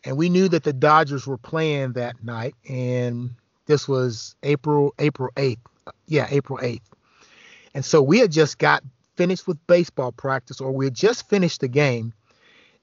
And 0.04 0.16
we 0.16 0.28
knew 0.28 0.49
that 0.49 0.62
the 0.62 0.73
Dodgers 0.73 1.26
were 1.26 1.37
playing 1.37 1.94
that 1.94 2.23
night. 2.23 2.54
And 2.68 3.30
this 3.66 3.88
was 3.88 4.37
April, 4.44 4.94
April 5.00 5.30
8th. 5.35 5.58
Uh, 5.87 5.90
yeah, 6.06 6.28
April 6.30 6.61
8th. 6.61 6.82
And 7.75 7.85
so 7.85 8.00
we 8.00 8.20
had 8.20 8.30
just 8.30 8.58
got 8.58 8.85
finished 9.16 9.49
with 9.49 9.58
baseball 9.66 10.12
practice, 10.12 10.61
or 10.61 10.70
we 10.70 10.87
had 10.87 10.94
just 10.94 11.28
finished 11.28 11.61
the 11.61 11.68
game. 11.68 12.12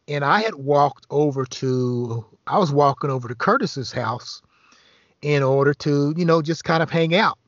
And 0.10 0.25
I 0.25 0.42
had 0.42 0.56
walked 0.56 1.08
over 1.10 1.46
to, 1.46 2.25
I 2.46 2.58
was 2.58 2.74
walking 2.74 3.10
over 3.10 3.30
to 3.30 3.36
Curtis's 3.36 3.94
house 3.94 4.42
in 5.22 5.44
order 5.44 5.74
to, 5.75 6.13
you 6.18 6.25
know, 6.25 6.42
just 6.42 6.66
kind 6.66 6.84
of 6.84 6.90
hang 6.90 7.16
out. 7.16 7.40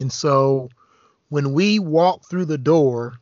And 0.00 0.12
so 0.12 0.68
when 1.30 1.52
we 1.52 1.78
walked 1.78 2.28
through 2.28 2.44
the 2.44 2.58
door, 2.58 3.14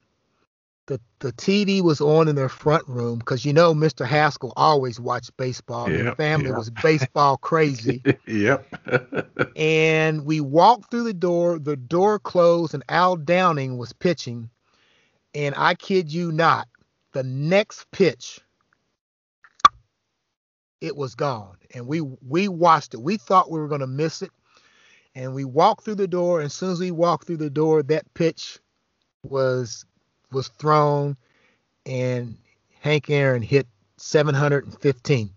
the 0.86 1.00
the 1.20 1.32
TV 1.32 1.80
was 1.82 2.00
on 2.00 2.26
in 2.26 2.34
their 2.34 2.48
front 2.48 2.88
room 2.88 3.18
because 3.18 3.44
you 3.44 3.52
know 3.52 3.74
Mr. 3.74 4.04
Haskell 4.04 4.52
always 4.56 4.98
watched 4.98 5.36
baseball. 5.36 5.88
Yep, 5.90 6.04
the 6.04 6.14
family 6.16 6.48
yep. 6.48 6.56
was 6.56 6.70
baseball 6.70 7.36
crazy. 7.36 8.02
yep. 8.26 8.66
and 9.56 10.24
we 10.24 10.40
walked 10.40 10.90
through 10.90 11.04
the 11.04 11.14
door. 11.14 11.58
The 11.58 11.76
door 11.76 12.18
closed, 12.18 12.74
and 12.74 12.82
Al 12.88 13.16
Downing 13.16 13.78
was 13.78 13.92
pitching. 13.92 14.50
And 15.34 15.54
I 15.56 15.74
kid 15.74 16.10
you 16.10 16.32
not, 16.32 16.66
the 17.12 17.22
next 17.22 17.90
pitch, 17.92 18.40
it 20.80 20.96
was 20.96 21.14
gone, 21.14 21.58
and 21.74 21.86
we 21.86 22.00
we 22.00 22.48
watched 22.48 22.94
it. 22.94 23.02
We 23.02 23.18
thought 23.18 23.50
we 23.50 23.60
were 23.60 23.68
going 23.68 23.82
to 23.82 23.86
miss 23.86 24.22
it, 24.22 24.30
and 25.18 25.34
we 25.34 25.44
walked 25.44 25.84
through 25.84 25.96
the 25.96 26.06
door. 26.06 26.38
And 26.38 26.46
as 26.46 26.54
soon 26.54 26.70
as 26.70 26.78
we 26.78 26.92
walked 26.92 27.26
through 27.26 27.38
the 27.38 27.50
door, 27.50 27.82
that 27.82 28.14
pitch 28.14 28.60
was 29.24 29.84
was 30.30 30.48
thrown, 30.48 31.16
and 31.84 32.36
Hank 32.80 33.10
Aaron 33.10 33.42
hit 33.42 33.66
715. 33.96 35.30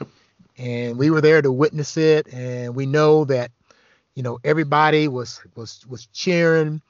Yep. 0.00 0.08
And 0.56 0.98
we 0.98 1.10
were 1.10 1.20
there 1.20 1.42
to 1.42 1.52
witness 1.52 1.96
it, 1.96 2.32
and 2.32 2.74
we 2.74 2.86
know 2.86 3.24
that, 3.26 3.50
you 4.14 4.22
know, 4.22 4.38
everybody 4.42 5.06
was 5.06 5.40
was 5.54 5.84
was 5.86 6.06
cheering. 6.06 6.80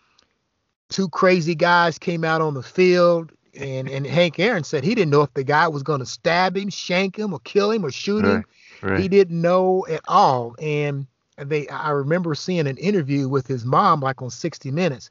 Two 0.89 1.09
crazy 1.09 1.57
guys 1.57 1.99
came 1.99 2.23
out 2.23 2.43
on 2.43 2.55
the 2.55 2.63
field, 2.63 3.33
and 3.59 3.89
and 3.89 4.07
Hank 4.07 4.39
Aaron 4.39 4.63
said 4.63 4.85
he 4.85 4.95
didn't 4.95 5.11
know 5.11 5.23
if 5.23 5.35
the 5.35 5.43
guy 5.43 5.67
was 5.67 5.83
going 5.83 6.01
to 6.01 6.07
stab 6.07 6.57
him, 6.57 6.69
shank 6.69 7.19
him, 7.19 7.33
or 7.33 7.41
kill 7.41 7.73
him, 7.73 7.85
or 7.85 7.91
shoot 7.91 8.25
him. 8.25 8.37
Right. 8.37 8.45
Right. 8.83 9.01
He 9.01 9.09
didn't 9.09 9.41
know 9.41 9.85
at 9.89 10.03
all. 10.07 10.55
And 10.61 11.09
they 11.37 11.69
I 11.69 11.91
remember 11.91 12.35
seeing 12.35 12.67
an 12.67 12.77
interview 12.77 13.29
with 13.29 13.47
his 13.47 13.65
mom 13.65 14.01
like 14.01 14.21
on 14.23 14.31
60 14.31 14.71
Minutes. 14.71 15.11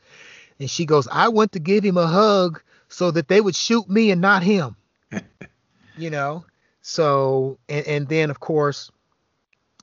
And 0.60 0.70
she 0.70 0.86
goes, 0.86 1.08
I 1.12 1.28
went 1.28 1.52
to 1.54 1.60
give 1.60 1.84
him 1.84 1.98
a 1.98 2.08
hug 2.08 2.62
so 2.88 3.12
that 3.12 3.28
they 3.28 3.42
would 3.42 3.56
shoot 3.56 3.90
me 3.90 4.12
and 4.12 4.22
not 4.22 4.44
him. 4.44 4.76
you 5.98 6.10
know? 6.10 6.46
So 6.82 7.58
and, 7.68 7.86
and 7.88 8.08
then 8.08 8.30
of 8.30 8.40
course 8.40 8.92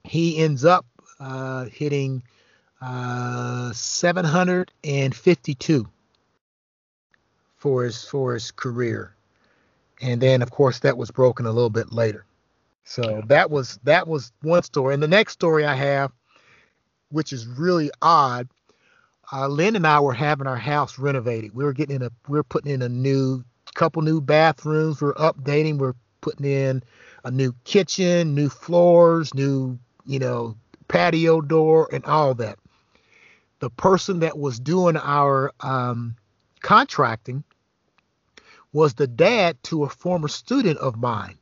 he 0.05 0.39
ends 0.39 0.65
up 0.65 0.87
uh, 1.21 1.67
hitting 1.67 2.23
uh, 2.81 3.73
752 3.73 5.89
for 7.57 7.85
his 7.85 8.05
for 8.05 8.35
his 8.35 8.51
career. 8.51 9.15
And 10.01 10.21
then 10.21 10.43
of 10.43 10.51
course 10.51 10.81
that 10.81 10.97
was 10.97 11.13
broken 11.13 11.47
a 11.47 11.53
little 11.53 11.71
bit 11.71 11.93
later. 11.93 12.25
So 12.85 13.23
that 13.27 13.51
was 13.51 13.79
that 13.85 14.09
was 14.09 14.33
one 14.43 14.65
story. 14.65 14.95
And 14.95 15.03
the 15.03 15.09
next 15.09 15.35
story 15.35 15.65
I 15.65 15.75
have, 15.75 16.11
which 17.13 17.33
is 17.33 17.47
really 17.47 17.91
odd, 18.01 18.49
uh, 19.33 19.47
Lynn 19.47 19.77
and 19.77 19.87
I 19.87 20.01
were 20.01 20.13
having 20.13 20.47
our 20.47 20.57
house 20.57 20.99
renovated. 20.99 21.55
We 21.55 21.65
were 21.65 21.73
getting 21.73 21.97
in 21.97 22.03
a 22.03 22.11
we 22.29 22.39
were 22.39 22.43
putting 22.43 22.73
in 22.73 22.83
a 22.83 22.89
new 22.89 23.45
couple 23.75 24.03
new 24.03 24.21
bathrooms. 24.21 25.01
We 25.01 25.07
we're 25.07 25.15
updating. 25.15 25.73
We 25.73 25.79
we're 25.79 25.95
putting 26.21 26.47
in 26.47 26.83
a 27.25 27.31
new 27.31 27.55
kitchen, 27.65 28.35
new 28.35 28.49
floors, 28.49 29.35
new 29.35 29.79
you 30.05 30.19
know 30.19 30.57
patio 30.89 31.41
door, 31.41 31.89
and 31.93 32.05
all 32.05 32.35
that. 32.35 32.59
The 33.61 33.71
person 33.71 34.21
that 34.21 34.37
was 34.37 34.59
doing 34.59 34.97
our 34.97 35.53
um, 35.61 36.17
contracting 36.61 37.45
was 38.73 38.95
the 38.95 39.07
dad 39.07 39.63
to 39.65 39.85
a 39.85 39.89
former 39.89 40.29
student 40.29 40.79
of 40.79 40.97
mine 40.97 41.39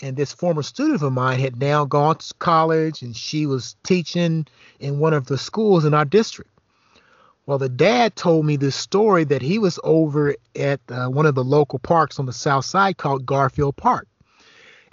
and 0.00 0.16
this 0.16 0.32
former 0.32 0.62
student 0.62 1.02
of 1.02 1.12
mine 1.12 1.38
had 1.38 1.58
now 1.60 1.84
gone 1.84 2.16
to 2.16 2.34
college 2.38 3.02
and 3.02 3.16
she 3.16 3.46
was 3.46 3.76
teaching 3.84 4.46
in 4.80 4.98
one 4.98 5.14
of 5.14 5.26
the 5.26 5.38
schools 5.38 5.84
in 5.84 5.94
our 5.94 6.04
district. 6.04 6.50
Well, 7.46 7.58
the 7.58 7.68
dad 7.68 8.16
told 8.16 8.46
me 8.46 8.56
this 8.56 8.74
story 8.74 9.24
that 9.24 9.42
he 9.42 9.58
was 9.58 9.78
over 9.84 10.34
at 10.56 10.80
uh, 10.88 11.08
one 11.08 11.26
of 11.26 11.34
the 11.34 11.44
local 11.44 11.78
parks 11.78 12.18
on 12.18 12.26
the 12.26 12.32
south 12.32 12.64
side 12.64 12.96
called 12.96 13.26
Garfield 13.26 13.76
Park. 13.76 14.08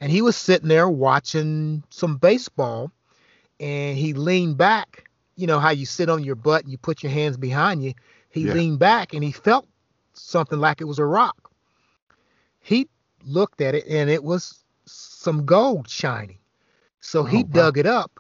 And 0.01 0.12
he 0.12 0.22
was 0.22 0.36
sitting 0.36 0.67
there 0.67 0.89
watching 0.89 1.84
some 1.89 2.17
baseball 2.17 2.91
and 3.60 3.98
he 3.98 4.13
leaned 4.13 4.58
back. 4.58 5.05
You 5.36 5.48
know 5.48 5.60
how 5.60 5.70
you 5.70 5.86
sit 5.86 6.10
on 6.10 6.24
your 6.24 6.36
butt 6.36 6.63
and 6.63 6.72
you 6.72 6.77
put 6.77 7.03
your 7.03 7.12
hands 7.12 7.38
behind 7.38 7.84
you? 7.84 7.93
He 8.29 8.41
Yeah. 8.41 8.53
leaned 8.53 8.79
back 8.79 9.13
and 9.13 9.24
he 9.24 9.31
felt 9.31 9.67
something 10.13 10.60
like 10.60 10.81
it 10.81 10.86
was 10.86 11.00
a 11.00 11.05
rock. 11.05 11.50
He 12.60 12.89
looked 13.24 13.62
at 13.62 13.75
it 13.75 13.86
and 13.88 14.10
it 14.10 14.24
was 14.24 14.61
some 15.21 15.45
gold 15.45 15.87
shining. 15.87 16.39
So 16.99 17.23
he 17.23 17.39
Oh, 17.39 17.43
dug 17.43 17.77
it 17.77 17.85
up 17.85 18.19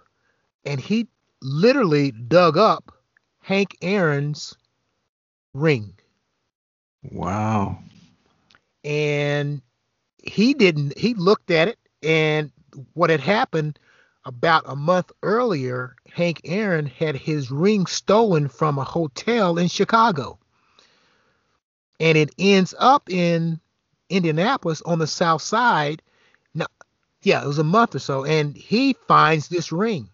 and 0.65 0.79
he 0.79 1.07
literally 1.41 2.11
dug 2.11 2.57
up 2.57 2.91
Hank 3.41 3.75
Aaron's 3.81 4.55
ring. 5.53 5.95
Wow. 7.03 7.79
And 8.83 9.61
he 10.23 10.53
didn't, 10.53 10.97
he 10.97 11.15
looked 11.15 11.49
at 11.49 11.67
it 11.67 11.79
and 12.03 12.51
what 12.93 13.09
had 13.09 13.19
happened 13.19 13.79
about 14.25 14.63
a 14.67 14.75
month 14.75 15.11
earlier, 15.23 15.95
Hank 16.07 16.41
Aaron 16.45 16.85
had 16.85 17.15
his 17.15 17.49
ring 17.49 17.87
stolen 17.87 18.47
from 18.47 18.77
a 18.77 18.83
hotel 18.83 19.57
in 19.57 19.67
Chicago. 19.67 20.37
And 21.99 22.17
it 22.17 22.29
ends 22.37 22.75
up 22.77 23.09
in 23.09 23.59
Indianapolis 24.09 24.83
on 24.83 24.99
the 24.99 25.07
south 25.07 25.41
side. 25.41 26.03
Yeah, 27.23 27.43
it 27.43 27.47
was 27.47 27.59
a 27.59 27.63
month 27.63 27.95
or 27.95 27.99
so, 27.99 28.25
and 28.25 28.55
he 28.55 28.93
finds 29.07 29.47
this 29.47 29.71
ring. 29.71 30.09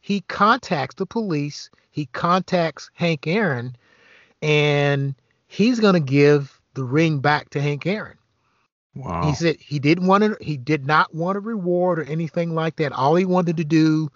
He 0.00 0.20
contacts 0.22 0.96
the 0.96 1.06
police. 1.06 1.70
He 1.90 2.06
contacts 2.06 2.90
Hank 2.94 3.26
Aaron, 3.26 3.76
and 4.42 5.14
he's 5.46 5.80
gonna 5.80 6.00
give 6.00 6.60
the 6.74 6.84
ring 6.84 7.20
back 7.20 7.50
to 7.50 7.60
Hank 7.60 7.86
Aaron. 7.86 8.18
Wow. 8.94 9.26
He 9.26 9.34
said 9.34 9.56
he 9.60 9.78
didn't 9.78 10.06
want 10.06 10.24
to. 10.24 10.36
He 10.40 10.56
did 10.56 10.86
not 10.86 11.14
want 11.14 11.36
a 11.36 11.40
reward 11.40 11.98
or 12.00 12.04
anything 12.04 12.54
like 12.54 12.76
that. 12.76 12.92
All 12.92 13.14
he 13.14 13.24
wanted 13.24 13.56
to 13.58 13.64
do 13.64 14.10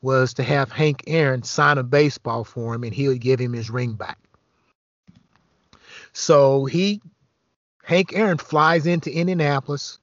was 0.00 0.34
to 0.34 0.42
have 0.42 0.72
Hank 0.72 1.04
Aaron 1.06 1.42
sign 1.42 1.78
a 1.78 1.82
baseball 1.82 2.42
for 2.44 2.74
him, 2.74 2.82
and 2.82 2.94
he 2.94 3.08
would 3.08 3.20
give 3.20 3.40
him 3.40 3.52
his 3.52 3.70
ring 3.70 3.92
back. 3.92 4.18
So 6.12 6.64
he, 6.64 7.00
Hank 7.84 8.12
Aaron, 8.14 8.38
flies 8.38 8.86
into 8.86 9.14
Indianapolis, 9.14 9.98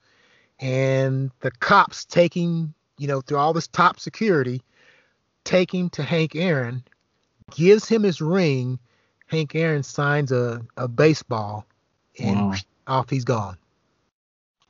and 0.60 1.32
the 1.42 1.52
cops 1.52 2.06
taking, 2.06 2.74
you 2.98 3.08
know, 3.08 3.22
through 3.22 3.38
all 3.38 3.54
this 3.54 3.68
top 3.68 4.00
security, 4.00 4.62
taking 5.44 5.90
to 5.92 6.04
Hank 6.04 6.36
Aaron, 6.36 6.84
gives 7.56 7.88
him 7.88 8.04
his 8.04 8.22
ring. 8.22 8.80
Hank 9.28 9.56
Aaron 9.56 9.84
signs 9.84 10.32
a, 10.32 10.62
a 10.78 10.88
baseball, 10.88 11.66
and 12.20 12.38
Wow. 12.50 12.54
off 12.88 13.10
he's 13.10 13.26
gone. 13.26 13.58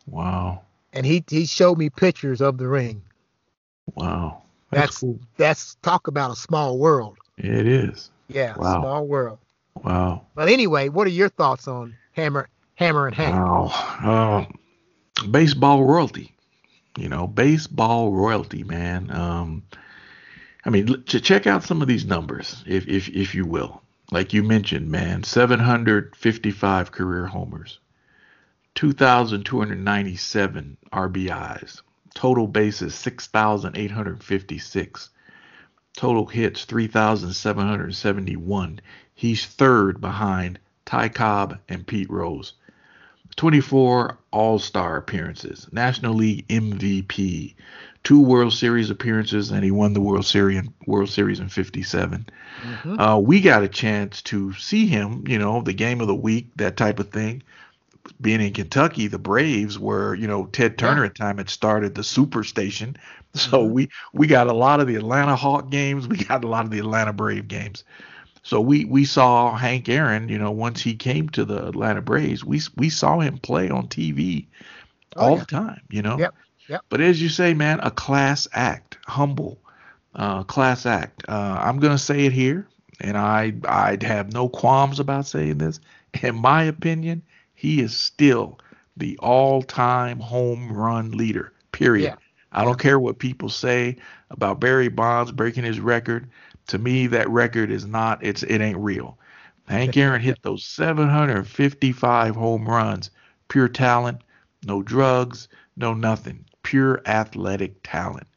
Wow. 0.06 0.62
And 0.94 1.06
he 1.06 1.24
he 1.30 1.46
showed 1.46 1.78
me 1.78 1.90
pictures 1.90 2.42
of 2.42 2.58
the 2.58 2.68
ring. 2.68 3.02
Wow. 3.96 4.42
That's 4.72 5.00
cool. 5.00 5.20
that's 5.38 5.76
talk 5.82 6.08
about 6.08 6.32
a 6.32 6.36
small 6.36 6.78
world. 6.78 7.18
It 7.38 7.68
is. 7.68 8.12
Yeah, 8.28 8.56
Wow. 8.58 8.82
small 8.82 9.08
world. 9.08 9.40
Wow. 9.84 10.26
But 10.36 10.50
anyway, 10.50 10.90
what 10.90 11.08
are 11.08 11.12
your 11.12 11.30
thoughts 11.30 11.68
on 11.68 11.96
Hammer 12.12 12.50
Hammerin' 12.76 13.14
Hank? 13.14 13.36
Wow. 13.36 14.46
Um, 14.46 14.59
baseball 15.24 15.84
royalty. 15.84 16.34
You 16.98 17.10
know, 17.10 17.28
baseball 17.28 18.12
royalty, 18.12 18.64
man. 18.64 19.12
Um, 19.12 19.64
I 20.66 20.70
mean, 20.70 21.04
ch- 21.06 21.24
check 21.24 21.48
out 21.48 21.64
some 21.64 21.82
of 21.82 21.88
these 21.88 22.06
numbers, 22.06 22.64
if 22.68 22.88
if 22.88 23.08
if 23.10 23.36
you 23.36 23.46
will. 23.46 23.82
Like 24.12 24.34
you 24.34 24.42
mentioned, 24.44 24.90
man, 24.90 25.24
755 25.24 26.92
career 26.92 27.28
homers, 27.28 27.78
2,297 28.74 30.78
RBIs, 30.92 31.82
total 32.16 32.48
bases 32.48 32.96
6,856, 32.96 35.10
total 35.96 36.26
hits 36.26 36.66
3,771. 36.66 38.82
He's 39.14 39.46
third 39.46 40.02
behind 40.02 40.58
Ty 40.86 41.10
Cobb 41.10 41.60
and 41.70 41.86
Pete 41.86 42.10
Rose. 42.10 42.54
24 43.40 44.18
All 44.32 44.60
Star 44.60 44.98
appearances, 44.98 45.66
National 45.72 46.14
League 46.14 46.46
MVP, 46.50 47.56
two 48.04 48.20
World 48.20 48.52
Series 48.52 48.90
appearances, 48.90 49.50
and 49.50 49.64
he 49.64 49.72
won 49.72 49.94
the 49.94 50.02
World 50.02 50.26
Series 50.26 50.64
World 50.88 51.10
Series 51.10 51.40
in 51.40 51.48
'57. 51.48 52.26
Mhm. 52.84 53.00
Uh, 53.00 53.18
we 53.18 53.40
got 53.40 53.64
a 53.64 53.70
chance 53.70 54.22
to 54.24 54.52
see 54.56 54.88
him, 54.88 55.24
you 55.26 55.40
know, 55.40 55.62
the 55.62 55.72
game 55.72 56.02
of 56.02 56.08
the 56.08 56.16
week, 56.16 56.50
that 56.58 56.76
type 56.76 57.00
of 57.00 57.12
thing. 57.12 57.42
Being 58.20 58.42
in 58.42 58.52
Kentucky, 58.52 59.08
the 59.08 59.18
Braves 59.20 59.80
were, 59.80 60.16
you 60.16 60.28
know, 60.28 60.48
Ted 60.48 60.78
Turner 60.78 61.06
at 61.06 61.16
time 61.16 61.38
had 61.38 61.50
started 61.50 61.96
the 61.96 62.04
Super 62.04 62.44
Station, 62.44 62.98
so 63.36 63.66
Mhm. 63.66 63.72
we 63.72 63.90
we 64.12 64.28
got 64.28 64.48
a 64.48 64.54
lot 64.54 64.82
of 64.82 64.88
the 64.88 64.96
Atlanta 64.96 65.38
Hawk 65.38 65.72
games, 65.72 66.10
we 66.10 66.18
got 66.18 66.44
a 66.44 66.48
lot 66.50 66.66
of 66.66 66.72
the 66.72 66.80
Atlanta 66.80 67.14
Brave 67.14 67.48
games. 67.48 67.86
So 68.44 68.62
we 68.62 68.86
we 68.86 69.06
saw 69.06 69.56
Hank 69.56 69.90
Aaron, 69.90 70.30
you 70.30 70.38
know, 70.38 70.52
once 70.52 70.82
he 70.82 70.96
came 70.96 71.30
to 71.30 71.46
the 71.46 71.68
Atlanta 71.68 72.02
Braves, 72.02 72.44
we 72.44 72.62
we 72.78 72.90
saw 72.90 73.20
him 73.20 73.38
play 73.38 73.70
on 73.70 73.88
TV 73.88 74.48
Oh, 75.16 75.22
all 75.22 75.34
yeah. 75.34 75.40
the 75.40 75.46
time, 75.46 75.82
you 75.90 76.02
know. 76.02 76.18
Yep, 76.20 76.36
yep. 76.68 76.82
But 76.90 77.02
as 77.02 77.22
you 77.22 77.30
say, 77.30 77.54
man, 77.54 77.80
a 77.82 77.90
class 77.92 78.48
act, 78.54 78.98
humble, 79.08 79.60
uh, 80.16 80.44
class 80.44 80.86
act. 80.86 81.26
Uh, 81.28 81.58
I'm 81.62 81.80
gonna 81.80 81.98
say 81.98 82.26
it 82.26 82.32
here, 82.32 82.68
and 83.02 83.18
I 83.18 83.54
I'd 83.68 84.04
have 84.04 84.32
no 84.34 84.48
qualms 84.50 85.00
about 85.00 85.26
saying 85.26 85.58
this. 85.58 85.80
In 86.22 86.36
my 86.36 86.64
opinion, 86.64 87.24
he 87.56 87.82
is 87.82 87.98
still 87.98 88.60
the 88.98 89.18
all-time 89.18 90.20
home 90.20 90.72
run 90.72 91.12
leader. 91.12 91.54
Period. 91.72 92.06
Yeah. 92.06 92.16
I 92.52 92.64
don't 92.66 92.80
care 92.80 93.00
what 93.00 93.20
people 93.20 93.50
say 93.50 93.98
about 94.32 94.60
Barry 94.60 94.88
Bonds 94.90 95.32
breaking 95.32 95.64
his 95.64 95.80
record. 95.80 96.30
To 96.70 96.78
me, 96.78 97.08
that 97.08 97.30
record 97.30 97.72
is 97.72 97.86
not. 97.86 98.24
It's 98.24 98.44
it 98.44 98.62
ain't 98.62 98.78
real. 98.78 99.18
Hank 99.68 99.98
Aaron 99.98 100.22
hit 100.22 100.42
those 100.42 100.64
755 100.66 102.36
home 102.36 102.68
runs. 102.68 103.12
Pure 103.50 103.70
talent, 103.70 104.22
no 104.66 104.82
drugs, 104.82 105.48
no 105.78 105.94
nothing. 105.94 106.46
Pure 106.64 107.02
athletic 107.06 107.76
talent. 107.84 108.28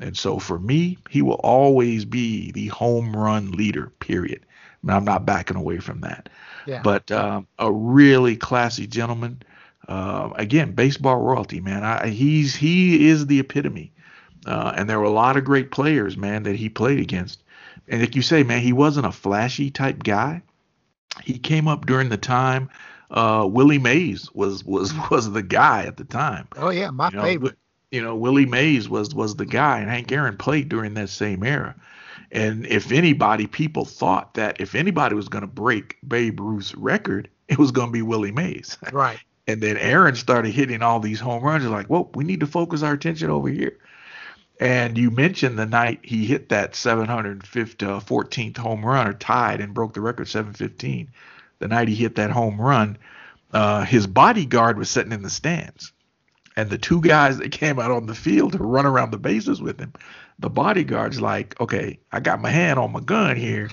And 0.00 0.16
so 0.16 0.38
for 0.38 0.58
me, 0.58 0.98
he 1.10 1.22
will 1.22 1.40
always 1.42 2.04
be 2.04 2.50
the 2.52 2.68
home 2.68 3.14
run 3.14 3.52
leader, 3.52 3.92
period. 4.00 4.44
And 4.82 4.90
I'm 4.90 5.04
not 5.04 5.26
backing 5.26 5.56
away 5.56 5.78
from 5.78 6.00
that. 6.00 6.28
Yeah. 6.66 6.82
But 6.82 7.10
um, 7.10 7.46
a 7.58 7.70
really 7.70 8.36
classy 8.36 8.86
gentleman. 8.86 9.42
Uh, 9.88 10.30
again, 10.36 10.72
baseball 10.72 11.20
royalty, 11.20 11.60
man. 11.60 11.84
I, 11.84 12.08
he's 12.08 12.54
he 12.54 13.08
is 13.08 13.26
the 13.26 13.40
epitome. 13.40 13.92
Uh, 14.46 14.72
and 14.76 14.88
there 14.88 14.98
were 14.98 15.04
a 15.04 15.10
lot 15.10 15.36
of 15.36 15.44
great 15.44 15.70
players, 15.70 16.16
man, 16.16 16.44
that 16.44 16.56
he 16.56 16.68
played 16.68 16.98
against. 16.98 17.42
And 17.88 18.00
like 18.00 18.14
you 18.16 18.22
say, 18.22 18.42
man, 18.42 18.60
he 18.62 18.72
wasn't 18.72 19.06
a 19.06 19.12
flashy 19.12 19.70
type 19.70 20.02
guy. 20.02 20.42
He 21.24 21.38
came 21.38 21.66
up 21.68 21.86
during 21.86 22.08
the 22.08 22.16
time 22.16 22.70
uh, 23.10 23.46
Willie 23.50 23.78
Mays 23.78 24.30
was 24.32 24.64
was 24.64 24.92
was 25.10 25.30
the 25.32 25.42
guy 25.42 25.84
at 25.84 25.96
the 25.96 26.04
time. 26.04 26.48
oh 26.56 26.70
yeah, 26.70 26.90
my 26.90 27.08
You 27.10 27.16
know, 27.16 27.22
favorite. 27.22 27.58
you 27.90 28.02
know, 28.02 28.14
Willie 28.14 28.46
Mays 28.46 28.88
was 28.88 29.14
was 29.14 29.36
the 29.36 29.46
guy, 29.46 29.80
and 29.80 29.90
Hank 29.90 30.12
Aaron 30.12 30.36
played 30.36 30.68
during 30.68 30.94
that 30.94 31.08
same 31.08 31.42
era. 31.42 31.74
And 32.32 32.64
if 32.66 32.92
anybody, 32.92 33.48
people 33.48 33.84
thought 33.84 34.34
that 34.34 34.60
if 34.60 34.76
anybody 34.76 35.16
was 35.16 35.28
going 35.28 35.42
to 35.42 35.48
break 35.48 35.96
Babe 36.06 36.38
Ruth's 36.38 36.74
record, 36.76 37.28
it 37.48 37.58
was 37.58 37.72
going 37.72 37.88
to 37.88 37.92
be 37.92 38.02
Willie 38.02 38.32
Mays. 38.32 38.78
Right. 38.92 39.18
And 39.48 39.60
then 39.60 39.76
Aaron 39.78 40.14
started 40.14 40.52
hitting 40.52 40.80
all 40.80 41.00
these 41.00 41.18
home 41.18 41.42
runs. 41.42 41.64
You're 41.64 41.72
like, 41.72 41.90
well, 41.90 42.08
we 42.14 42.22
need 42.22 42.38
to 42.38 42.46
focus 42.46 42.84
our 42.84 42.92
attention 42.92 43.30
over 43.30 43.48
here. 43.48 43.76
And 44.60 44.98
you 44.98 45.10
mentioned 45.10 45.58
the 45.58 45.64
night 45.64 46.00
he 46.02 46.26
hit 46.26 46.50
that 46.50 46.74
714th 46.74 48.58
home 48.58 48.84
run 48.84 49.08
or 49.08 49.14
tied 49.14 49.62
and 49.62 49.72
broke 49.72 49.94
the 49.94 50.02
record 50.02 50.28
715. 50.28 51.10
The 51.60 51.68
night 51.68 51.88
he 51.88 51.94
hit 51.94 52.16
that 52.16 52.30
home 52.30 52.60
run, 52.60 52.98
uh, 53.54 53.84
his 53.84 54.06
bodyguard 54.06 54.76
was 54.76 54.90
sitting 54.90 55.12
in 55.12 55.22
the 55.22 55.30
stands. 55.30 55.92
And 56.56 56.68
the 56.68 56.76
two 56.76 57.00
guys 57.00 57.38
that 57.38 57.52
came 57.52 57.78
out 57.78 57.90
on 57.90 58.04
the 58.04 58.14
field 58.14 58.52
to 58.52 58.58
run 58.58 58.84
around 58.84 59.12
the 59.12 59.18
bases 59.18 59.62
with 59.62 59.80
him, 59.80 59.94
the 60.38 60.50
bodyguard's 60.50 61.22
like, 61.22 61.58
okay, 61.58 61.98
I 62.12 62.20
got 62.20 62.42
my 62.42 62.50
hand 62.50 62.78
on 62.78 62.92
my 62.92 63.00
gun 63.00 63.36
here. 63.36 63.70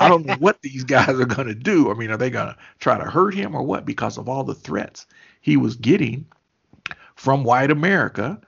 I 0.00 0.08
don't 0.08 0.24
know 0.24 0.36
what 0.36 0.62
these 0.62 0.84
guys 0.84 1.20
are 1.20 1.26
going 1.26 1.48
to 1.48 1.54
do. 1.54 1.90
I 1.90 1.94
mean, 1.94 2.10
are 2.10 2.16
they 2.16 2.30
going 2.30 2.48
to 2.48 2.56
try 2.78 2.96
to 2.96 3.10
hurt 3.10 3.34
him 3.34 3.54
or 3.54 3.62
what? 3.62 3.84
Because 3.84 4.16
of 4.16 4.26
all 4.26 4.44
the 4.44 4.54
threats 4.54 5.06
he 5.42 5.58
was 5.58 5.76
getting 5.76 6.24
from 7.14 7.44
white 7.44 7.70
America 7.70 8.40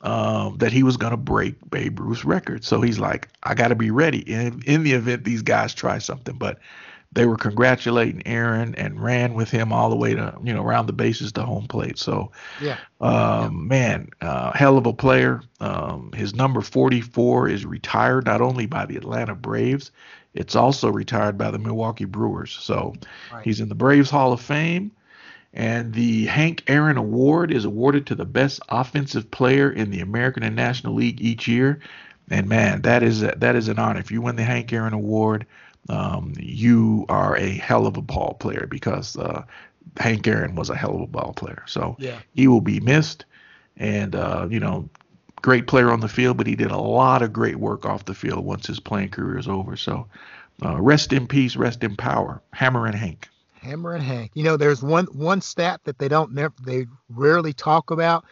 um, 0.00 0.56
that 0.58 0.72
he 0.72 0.82
was 0.82 0.96
going 0.96 1.10
to 1.10 1.16
break 1.16 1.54
Babe 1.70 1.98
Ruth's 1.98 2.24
record. 2.24 2.64
So 2.64 2.80
he's 2.80 2.98
like, 2.98 3.28
I 3.42 3.54
got 3.54 3.68
to 3.68 3.74
be 3.74 3.90
ready 3.90 4.20
in, 4.30 4.62
in 4.66 4.82
the 4.84 4.92
event 4.92 5.24
these 5.24 5.42
guys 5.42 5.74
try 5.74 5.98
something. 5.98 6.36
But 6.36 6.58
they 7.12 7.26
were 7.26 7.36
congratulating 7.36 8.22
Aaron 8.26 8.74
and 8.76 9.02
ran 9.02 9.34
with 9.34 9.50
him 9.50 9.72
all 9.72 9.90
the 9.90 9.96
way 9.96 10.14
to, 10.14 10.34
you 10.44 10.52
know, 10.52 10.62
around 10.62 10.86
the 10.86 10.92
bases 10.92 11.32
to 11.32 11.42
home 11.42 11.66
plate. 11.66 11.98
So, 11.98 12.30
Yeah. 12.60 12.76
um, 13.00 13.66
man, 13.66 14.10
uh, 14.20 14.52
hell 14.52 14.76
of 14.76 14.86
a 14.86 14.92
player. 14.92 15.40
Um, 15.60 16.12
his 16.14 16.34
number 16.34 16.60
44 16.60 17.48
is 17.48 17.64
retired 17.66 18.26
not 18.26 18.40
only 18.40 18.66
by 18.66 18.86
the 18.86 18.96
Atlanta 18.96 19.34
Braves, 19.34 19.90
it's 20.34 20.54
also 20.54 20.90
retired 20.90 21.38
by 21.38 21.50
the 21.50 21.58
Milwaukee 21.58 22.04
Brewers. 22.04 22.52
So 22.60 22.94
Right. 23.32 23.44
he's 23.44 23.60
in 23.60 23.68
the 23.68 23.74
Braves 23.74 24.10
Hall 24.10 24.32
of 24.32 24.40
Fame. 24.40 24.92
And 25.54 25.92
the 25.94 26.26
Hank 26.26 26.62
Aaron 26.66 26.96
Award 26.98 27.52
is 27.52 27.64
awarded 27.64 28.06
to 28.06 28.14
the 28.14 28.24
best 28.26 28.60
offensive 28.68 29.30
player 29.30 29.70
in 29.70 29.90
the 29.90 30.00
American 30.00 30.42
and 30.42 30.54
National 30.54 30.94
League 30.94 31.20
each 31.20 31.48
year. 31.48 31.80
And 32.30 32.48
man, 32.48 32.82
that 32.82 33.02
is 33.02 33.22
a, 33.22 33.34
that 33.38 33.56
is 33.56 33.68
an 33.68 33.78
honor. 33.78 33.98
If 34.00 34.10
you 34.10 34.20
win 34.20 34.36
the 34.36 34.44
Hank 34.44 34.72
Aaron 34.72 34.92
Award, 34.92 35.46
um, 35.88 36.34
you 36.38 37.06
are 37.08 37.36
a 37.36 37.50
hell 37.50 37.86
of 37.86 37.96
a 37.96 38.02
ball 38.02 38.34
player 38.34 38.66
because 38.68 39.16
uh, 39.16 39.42
Hank 39.96 40.26
Aaron 40.28 40.54
was 40.54 40.68
a 40.68 40.76
hell 40.76 40.94
of 40.94 41.00
a 41.00 41.06
ball 41.06 41.32
player. 41.32 41.62
So 41.66 41.96
Yeah. 41.98 42.18
he 42.34 42.46
will 42.46 42.60
be 42.60 42.80
missed. 42.80 43.24
And 43.78 44.14
uh, 44.14 44.46
you 44.50 44.60
know, 44.60 44.88
great 45.40 45.66
player 45.66 45.90
on 45.90 46.00
the 46.00 46.08
field, 46.08 46.36
but 46.36 46.46
he 46.46 46.56
did 46.56 46.70
a 46.70 46.76
lot 46.76 47.22
of 47.22 47.32
great 47.32 47.56
work 47.56 47.86
off 47.86 48.04
the 48.04 48.14
field 48.14 48.44
once 48.44 48.66
his 48.66 48.80
playing 48.80 49.08
career 49.10 49.38
is 49.38 49.48
over. 49.48 49.76
So 49.76 50.06
uh, 50.62 50.80
rest 50.80 51.12
in 51.12 51.26
peace, 51.26 51.56
rest 51.56 51.82
in 51.82 51.96
power, 51.96 52.42
Hammerin' 52.52 52.94
Hank. 52.94 53.28
Hammerin' 53.58 54.00
Hank. 54.00 54.32
You 54.34 54.44
know, 54.44 54.56
there's 54.56 54.82
one 54.82 55.06
one 55.06 55.40
stat 55.40 55.80
that 55.84 55.98
they 55.98 56.08
don't 56.08 56.32
never 56.32 56.54
they 56.64 56.86
rarely 57.08 57.52
talk 57.52 57.90
about, 57.90 58.24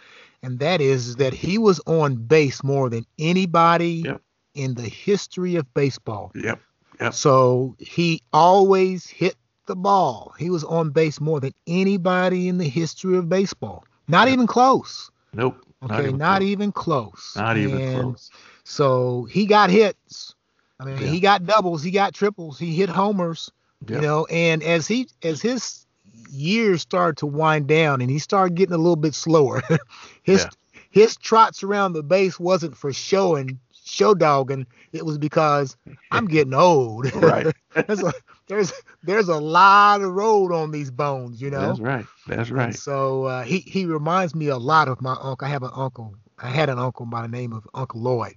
and 0.43 0.59
that 0.61 0.81
is 0.81 1.17
that 1.17 1.33
he 1.35 1.59
was 1.59 1.81
on 1.87 2.17
base 2.17 2.63
more 2.63 2.89
than 2.91 3.05
anybody 3.19 4.03
Yep. 4.05 4.23
in 4.55 4.75
the 4.75 4.89
history 4.89 5.57
of 5.57 5.73
baseball. 5.75 6.33
Yep. 6.35 6.61
Yep. 7.01 7.15
So 7.15 7.77
he 7.79 8.23
always 8.33 9.07
hit 9.07 9.37
the 9.67 9.77
ball. 9.77 10.35
He 10.39 10.51
was 10.51 10.65
on 10.65 10.91
base 10.91 11.21
more 11.21 11.41
than 11.41 11.53
anybody 11.67 12.49
in 12.49 12.59
the 12.59 12.69
history 12.69 13.17
of 13.17 13.29
baseball. 13.29 13.85
Not 14.09 14.29
Yep. 14.29 14.33
even 14.35 14.47
close. 14.47 15.11
Nope. 15.35 15.57
Okay, 15.83 15.95
Not 15.95 16.01
even 16.05 16.19
not 16.19 16.39
close. 16.41 16.49
even 16.51 16.73
close. 16.73 17.33
Not 17.37 17.57
even 17.59 17.81
And 17.81 18.03
close. 18.03 18.31
So 18.65 19.25
he 19.31 19.47
got 19.47 19.71
hits. 19.71 20.35
I 20.81 20.85
mean, 20.85 20.99
Yeah. 20.99 21.09
he 21.09 21.21
got 21.21 21.45
doubles, 21.47 21.83
he 21.83 21.91
got 21.91 22.15
triples, 22.15 22.59
he 22.59 22.75
hit 22.75 22.89
homers. 22.89 23.51
Yep. 23.89 23.91
You 23.91 24.01
know, 24.07 24.25
and 24.27 24.63
as 24.63 24.87
he 24.89 25.09
as 25.23 25.41
his 25.43 25.85
years 26.31 26.83
started 26.83 27.17
to 27.19 27.27
wind 27.27 27.67
down 27.69 28.01
and 28.01 28.11
he 28.11 28.19
started 28.19 28.55
getting 28.57 28.75
a 28.75 28.79
little 28.79 28.97
bit 28.97 29.15
slower, 29.15 29.63
his 30.23 30.43
Yeah. 30.43 30.49
his 30.91 31.17
trots 31.17 31.63
around 31.63 31.93
the 31.93 32.03
base 32.03 32.41
wasn't 32.41 32.77
for 32.77 32.93
showing 32.93 33.59
show 33.85 34.15
dogging. 34.15 34.67
It 34.93 35.05
was 35.07 35.19
because 35.19 35.77
I'm 36.11 36.27
getting 36.37 36.55
old. 36.55 37.07
Right. 37.15 37.47
there's 37.87 38.03
a 38.03 38.13
there's 38.49 38.73
there's 39.03 39.29
a 39.29 39.39
lot 39.39 40.01
of 40.03 40.13
road 40.13 40.53
on 40.53 40.71
these 40.73 40.91
bones, 40.91 41.41
you 41.41 41.51
know. 41.51 41.69
That's 41.69 41.81
right. 41.81 42.07
That's 42.27 42.49
And 42.49 42.59
right. 42.59 42.75
so 42.75 43.25
uh, 43.25 43.43
he 43.45 43.59
he 43.59 43.85
reminds 43.85 44.35
me 44.35 44.49
a 44.49 44.57
lot 44.59 44.89
of 44.89 45.01
my 45.01 45.17
uncle. 45.21 45.47
I 45.47 45.51
have 45.51 45.63
an 45.63 45.71
uncle. 45.75 46.15
I 46.39 46.49
had 46.51 46.69
an 46.69 46.79
uncle 46.79 47.07
by 47.07 47.23
the 47.23 47.29
name 47.29 47.53
of 47.53 47.67
Uncle 47.75 48.01
Lloyd. 48.01 48.35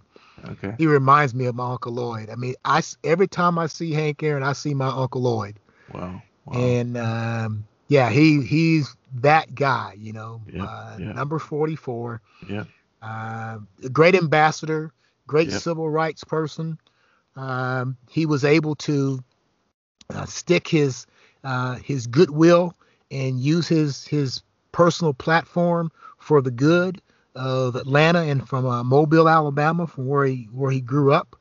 Okay. 0.52 0.74
He 0.78 0.86
reminds 0.88 1.34
me 1.34 1.46
of 1.46 1.56
my 1.56 1.72
Uncle 1.72 1.92
Lloyd. 1.94 2.30
I 2.30 2.36
mean, 2.36 2.56
I 2.66 2.82
every 3.04 3.28
time 3.28 3.58
I 3.58 3.68
see 3.68 3.92
Hank 3.92 4.22
Aaron, 4.24 4.44
I 4.44 4.54
see 4.54 4.74
my 4.74 4.88
Uncle 4.88 5.22
Lloyd. 5.22 5.60
Wow. 5.94 6.22
Wow. 6.46 6.60
And 6.60 6.98
um, 6.98 7.66
yeah, 7.88 8.10
he 8.10 8.42
he's 8.42 8.96
that 9.22 9.54
guy, 9.56 9.94
you 9.98 10.14
know. 10.14 10.42
Yeah, 10.52 10.64
uh, 10.64 10.98
yeah. 11.00 11.12
Number 11.14 11.40
44. 11.40 12.22
Yeah. 12.48 12.64
Uh, 13.02 13.60
great 13.92 14.16
ambassador, 14.16 14.92
great 15.28 15.50
Yep. 15.50 15.62
civil 15.62 15.90
rights 15.90 16.24
person. 16.24 16.78
Um, 17.36 17.96
he 18.10 18.26
was 18.26 18.44
able 18.44 18.76
to 18.76 19.24
uh, 20.14 20.26
stick 20.26 20.68
his 20.68 21.06
uh, 21.44 21.76
his 21.76 22.08
goodwill 22.08 22.74
and 23.12 23.40
use 23.40 23.68
his 23.68 24.06
his 24.06 24.42
personal 24.72 25.14
platform 25.14 25.92
for 26.18 26.42
the 26.42 26.52
good 26.52 27.02
of 27.40 27.76
Atlanta 27.76 28.20
and 28.20 28.48
from 28.48 28.66
uh, 28.66 28.84
Mobile, 28.84 29.30
Alabama, 29.30 29.88
from 29.88 30.08
where 30.08 30.26
he 30.26 30.50
where 30.52 30.72
he 30.72 30.82
grew 30.82 31.14
up. 31.14 31.36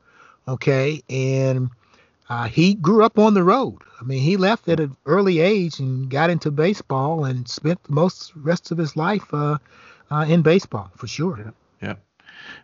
Okay, 0.47 1.03
and 1.09 1.69
uh, 2.29 2.47
he 2.47 2.75
grew 2.75 3.03
up 3.03 3.19
on 3.19 3.33
the 3.33 3.43
road. 3.43 3.79
I 3.99 4.03
mean, 4.03 4.21
he 4.21 4.37
left 4.37 4.67
at 4.69 4.79
an 4.79 4.95
early 5.05 5.39
age 5.39 5.79
and 5.79 6.09
got 6.09 6.29
into 6.29 6.51
baseball 6.51 7.25
and 7.25 7.47
spent 7.47 7.79
most 7.89 8.31
rest 8.35 8.71
of 8.71 8.77
his 8.77 8.95
life 8.95 9.33
uh, 9.33 9.57
uh, 10.09 10.25
in 10.27 10.41
baseball 10.41 10.89
for 10.95 11.07
sure. 11.07 11.53
Yeah, 11.81 11.95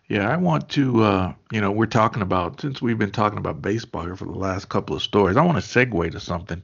Yeah. 0.08 0.30
I 0.30 0.38
want 0.38 0.70
to, 0.70 1.04
uh, 1.04 1.34
you 1.52 1.62
know, 1.62 1.72
we're 1.72 1.88
talking 1.88 2.22
about, 2.22 2.62
since 2.62 2.82
we've 2.82 2.98
been 2.98 3.12
talking 3.12 3.38
about 3.38 3.62
baseball 3.62 4.04
here 4.04 4.16
for 4.16 4.26
the 4.26 4.32
last 4.32 4.70
couple 4.70 4.96
of 4.96 5.04
stories, 5.04 5.38
I 5.38 5.42
want 5.42 5.64
to 5.64 5.64
segue 5.64 6.12
to 6.12 6.20
something. 6.20 6.64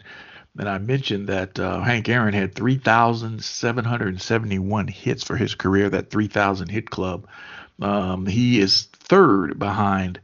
And 0.58 0.68
I 0.68 0.80
mentioned 0.80 1.30
that 1.30 1.60
uh, 1.60 1.82
Hank 1.82 2.10
Aaron 2.10 2.34
had 2.34 2.56
3,771 2.56 4.88
hits 4.88 5.24
for 5.24 5.38
his 5.38 5.54
career, 5.56 5.90
that 5.90 6.10
3,000 6.10 6.70
hit 6.70 6.90
club. 6.90 7.28
Um, 7.82 8.26
he 8.26 8.60
is 8.60 8.84
third 8.84 9.58
behind 9.58 10.20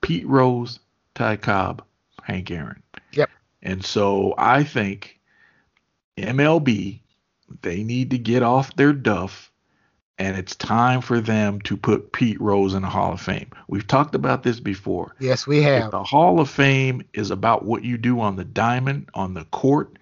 Pete 0.00 0.26
Rose, 0.26 0.78
Ty 1.14 1.36
Cobb, 1.36 1.84
Hank 2.22 2.50
Aaron. 2.50 2.82
Yep. 3.12 3.30
And 3.62 3.84
so 3.84 4.34
I 4.38 4.64
think 4.64 5.20
MLB, 6.16 7.00
they 7.62 7.82
need 7.82 8.10
to 8.10 8.18
get 8.18 8.42
off 8.42 8.76
their 8.76 8.92
duff 8.92 9.51
and 10.22 10.36
it's 10.36 10.54
time 10.54 11.00
for 11.00 11.20
them 11.20 11.60
to 11.62 11.76
put 11.76 12.12
Pete 12.12 12.40
Rose 12.40 12.74
in 12.74 12.82
the 12.82 12.88
Hall 12.88 13.12
of 13.12 13.20
Fame. 13.20 13.50
We've 13.66 13.86
talked 13.86 14.14
about 14.14 14.44
this 14.44 14.60
before. 14.60 15.16
Yes, 15.18 15.48
we 15.48 15.58
If 15.58 15.64
have. 15.64 15.90
the 15.90 16.04
Hall 16.04 16.38
of 16.38 16.48
Fame 16.48 17.02
is 17.12 17.32
about 17.32 17.64
what 17.64 17.82
you 17.82 17.98
do 17.98 18.20
on 18.20 18.36
the 18.36 18.44
diamond, 18.44 19.10
on 19.14 19.34
the 19.34 19.44
court, 19.46 19.98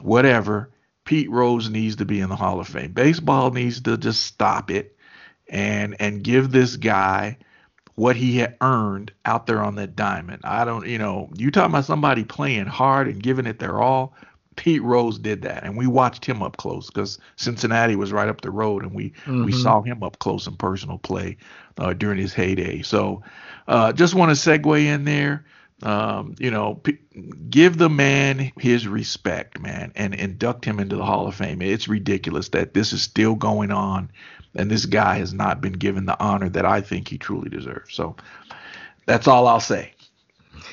whatever, 0.00 0.70
Pete 1.04 1.28
Rose 1.28 1.68
needs 1.70 1.96
to 1.96 2.04
be 2.04 2.20
in 2.20 2.28
the 2.28 2.36
Hall 2.36 2.60
of 2.60 2.68
Fame. 2.68 2.92
Baseball 2.92 3.50
needs 3.50 3.80
to 3.80 3.96
just 3.96 4.22
stop 4.22 4.70
it 4.70 4.96
and 5.48 5.96
and 5.98 6.22
give 6.22 6.52
this 6.52 6.76
guy 6.76 7.36
what 7.96 8.14
he 8.14 8.38
had 8.38 8.56
earned 8.60 9.10
out 9.24 9.48
there 9.48 9.60
on 9.60 9.74
that 9.74 9.96
diamond. 9.96 10.42
I 10.44 10.64
don't, 10.64 10.86
you 10.86 10.98
know, 10.98 11.30
you 11.34 11.50
talking 11.50 11.72
about 11.72 11.84
somebody 11.84 12.22
playing 12.22 12.66
hard 12.66 13.08
and 13.08 13.20
giving 13.20 13.46
it 13.46 13.58
their 13.58 13.82
all. 13.82 14.14
Pete 14.58 14.82
Rose 14.82 15.18
did 15.18 15.42
that, 15.42 15.62
and 15.64 15.76
we 15.76 15.86
watched 15.86 16.24
him 16.24 16.42
up 16.42 16.56
close 16.56 16.88
because 16.88 17.18
Cincinnati 17.36 17.94
was 17.96 18.12
right 18.12 18.28
up 18.28 18.40
the 18.42 18.50
road, 18.50 18.82
and 18.82 18.92
we 18.92 19.12
we 19.40 19.52
Mhm. 19.52 19.62
saw 19.62 19.80
him 19.82 20.02
up 20.02 20.18
close 20.18 20.46
and 20.48 20.58
personal 20.58 20.98
play 20.98 21.36
uh, 21.78 21.92
during 21.94 22.18
his 22.18 22.34
heyday. 22.34 22.82
So, 22.82 23.22
uh, 23.68 23.92
just 23.92 24.14
want 24.14 24.36
to 24.36 24.50
segue 24.50 24.84
in 24.84 25.04
there. 25.04 25.46
Um, 25.84 26.34
you 26.40 26.50
know, 26.50 26.74
p- 26.74 26.98
give 27.48 27.78
the 27.78 27.88
man 27.88 28.50
his 28.58 28.88
respect, 28.88 29.60
man, 29.60 29.92
and 29.94 30.12
induct 30.12 30.64
him 30.64 30.80
into 30.80 30.96
the 30.96 31.04
Hall 31.04 31.28
of 31.28 31.36
Fame. 31.36 31.62
It's 31.62 31.86
ridiculous 31.86 32.48
that 32.48 32.74
this 32.74 32.92
is 32.92 33.00
still 33.00 33.36
going 33.36 33.70
on, 33.70 34.10
and 34.56 34.68
this 34.68 34.86
guy 34.86 35.18
has 35.18 35.32
not 35.32 35.60
been 35.60 35.74
given 35.74 36.04
the 36.04 36.20
honor 36.20 36.48
that 36.48 36.66
I 36.66 36.80
think 36.80 37.06
he 37.06 37.16
truly 37.16 37.48
deserves. 37.48 37.94
So, 37.94 38.16
that's 39.06 39.28
all 39.28 39.46
I'll 39.46 39.60
say. 39.60 39.92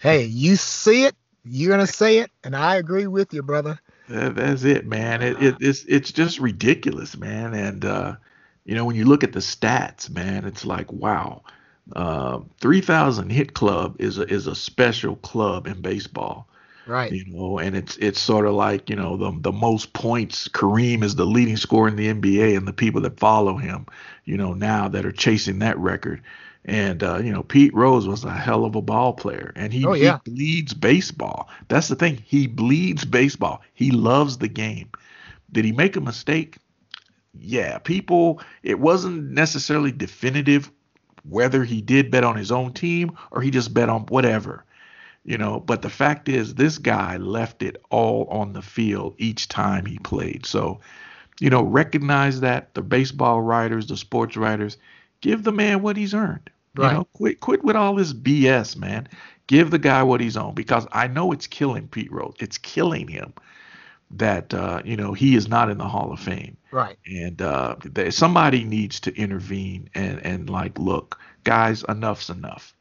hey, 0.00 0.24
you 0.24 0.56
see 0.56 1.04
it, 1.04 1.14
you're 1.50 1.70
gonna 1.70 1.86
say 1.86 2.18
it, 2.18 2.30
and 2.44 2.54
I 2.56 2.76
agree 2.76 3.06
with 3.06 3.32
you, 3.32 3.42
brother. 3.42 3.80
That, 4.08 4.36
that's 4.36 4.64
it, 4.64 4.86
man. 4.86 5.22
It, 5.22 5.42
it 5.42 5.56
it's 5.60 5.84
it's 5.86 6.12
just 6.12 6.38
ridiculous, 6.38 7.16
man. 7.16 7.54
And 7.54 7.84
uh, 7.84 8.16
you 8.64 8.74
know, 8.74 8.84
when 8.84 8.96
you 8.96 9.04
look 9.04 9.22
at 9.24 9.32
the 9.32 9.40
stats, 9.40 10.10
man, 10.10 10.44
it's 10.44 10.64
like 10.64 10.90
wow. 10.92 11.42
Uh, 11.96 12.40
3000 12.60 13.30
hit 13.30 13.54
club 13.54 13.96
is 13.98 14.18
a 14.18 14.22
is 14.32 14.46
a 14.46 14.54
special 14.54 15.16
club 15.16 15.66
in 15.66 15.80
baseball, 15.80 16.46
Right. 16.86 17.12
you 17.12 17.24
know, 17.26 17.58
and 17.58 17.76
it's 17.76 17.96
it's 17.98 18.20
sort 18.20 18.46
of 18.46 18.54
like, 18.54 18.90
you 18.90 18.96
know, 18.96 19.16
the 19.16 19.32
the 19.40 19.52
most 19.52 19.92
points 19.94 20.48
Kareem 20.48 21.02
is 21.02 21.14
the 21.16 21.26
leading 21.26 21.56
scorer 21.56 21.88
in 21.88 21.96
the 21.96 22.08
NBA 22.08 22.56
and 22.56 22.68
the 22.68 22.72
people 22.74 23.00
that 23.02 23.18
follow 23.20 23.56
him, 23.56 23.86
you 24.24 24.36
know, 24.36 24.54
now 24.54 24.88
that 24.88 25.06
are 25.06 25.12
chasing 25.12 25.60
that 25.60 25.78
record. 25.78 26.22
And 26.68 27.02
uh, 27.02 27.16
you 27.18 27.32
know, 27.32 27.42
Pete 27.42 27.72
Rose 27.74 28.06
was 28.06 28.24
a 28.24 28.30
hell 28.30 28.66
of 28.66 28.76
a 28.76 28.82
ball 28.82 29.14
player, 29.14 29.52
and 29.56 29.72
he, 29.72 29.86
Oh, 29.86 29.94
yeah. 29.94 30.18
he 30.26 30.30
bleeds 30.32 30.74
baseball. 30.74 31.48
That's 31.68 31.88
the 31.88 31.96
thing. 31.96 32.22
He 32.26 32.46
bleeds 32.46 33.06
baseball. 33.06 33.62
He 33.72 33.90
loves 33.90 34.36
the 34.36 34.48
game. 34.48 34.90
Did 35.50 35.64
he 35.64 35.72
make 35.72 35.96
a 35.96 36.00
mistake? 36.02 36.58
Yeah, 37.40 37.78
people. 37.78 38.42
It 38.62 38.80
wasn't 38.80 39.30
necessarily 39.30 39.92
definitive 39.92 40.70
whether 41.26 41.64
he 41.64 41.80
did 41.80 42.10
bet 42.10 42.22
on 42.22 42.36
his 42.36 42.52
own 42.52 42.74
team 42.74 43.12
or 43.30 43.40
he 43.40 43.50
just 43.50 43.72
bet 43.72 43.88
on 43.88 44.02
whatever, 44.06 44.64
you 45.24 45.38
know. 45.38 45.60
But 45.60 45.80
the 45.80 45.90
fact 45.90 46.28
is, 46.28 46.54
this 46.54 46.76
guy 46.76 47.16
left 47.16 47.62
it 47.62 47.82
all 47.88 48.26
on 48.26 48.52
the 48.52 48.62
field 48.62 49.14
each 49.16 49.48
time 49.48 49.86
he 49.86 49.98
played. 50.00 50.44
So, 50.44 50.80
you 51.40 51.48
know, 51.48 51.62
recognize 51.62 52.40
that 52.40 52.74
the 52.74 52.82
baseball 52.82 53.40
writers, 53.40 53.86
the 53.86 53.96
sports 53.96 54.36
writers, 54.36 54.76
give 55.22 55.44
the 55.44 55.52
man 55.52 55.80
what 55.80 55.96
he's 55.96 56.12
earned. 56.12 56.50
Right. 56.78 56.92
You 56.92 56.98
know, 56.98 57.04
quit 57.12 57.40
quit 57.40 57.64
with 57.64 57.76
all 57.76 57.94
this 57.94 58.12
BS, 58.14 58.76
man. 58.76 59.08
Give 59.46 59.70
the 59.70 59.78
guy 59.78 60.02
what 60.02 60.20
he's 60.20 60.36
on 60.36 60.54
because 60.54 60.86
I 60.92 61.06
know 61.08 61.32
it's 61.32 61.46
killing 61.46 61.88
Pete 61.88 62.12
Rose. 62.12 62.34
It's 62.40 62.58
killing 62.58 63.08
him 63.08 63.32
that 64.10 64.54
uh, 64.54 64.82
you 64.84 64.96
know 64.96 65.12
he 65.12 65.34
is 65.36 65.48
not 65.48 65.70
in 65.70 65.78
the 65.78 65.88
Hall 65.88 66.12
of 66.12 66.20
Fame 66.20 66.56
Right. 66.70 66.96
and 67.06 67.40
uh, 67.42 67.76
somebody 68.10 68.64
needs 68.64 69.00
to 69.00 69.14
intervene 69.16 69.88
and 69.94 70.20
and 70.24 70.50
like 70.50 70.78
look 70.78 71.18
guys 71.44 71.84
enough's 71.88 72.30
enough 72.30 72.74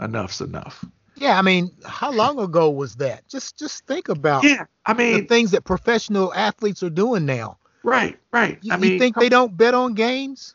enough's 0.00 0.40
enough 0.40 0.84
Yeah, 1.16 1.38
I 1.38 1.42
mean, 1.42 1.70
how 1.84 2.10
long 2.12 2.38
ago 2.40 2.70
was 2.70 2.96
that? 2.96 3.28
Just 3.28 3.58
just 3.58 3.86
think 3.86 4.08
about 4.08 4.44
yeah 4.44 4.64
i 4.86 4.92
the 4.92 4.98
mean 4.98 5.26
things 5.26 5.50
that 5.52 5.64
professional 5.64 6.32
athletes 6.34 6.82
are 6.82 6.90
doing 6.90 7.26
now. 7.26 7.58
right 7.82 8.18
right 8.32 8.58
You, 8.62 8.72
i 8.72 8.76
you 8.76 8.80
mean 8.80 8.98
think 8.98 9.16
they 9.16 9.28
don't 9.28 9.56
bet 9.56 9.74
on 9.74 9.94
games? 9.94 10.54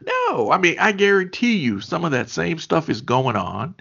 No 0.00 0.50
i 0.50 0.58
mean 0.58 0.76
i 0.78 0.92
guarantee 0.92 1.56
you 1.56 1.80
some 1.80 2.04
of 2.04 2.10
that 2.10 2.28
same 2.28 2.58
stuff 2.58 2.88
is 2.88 3.00
going 3.00 3.36
on 3.36 3.74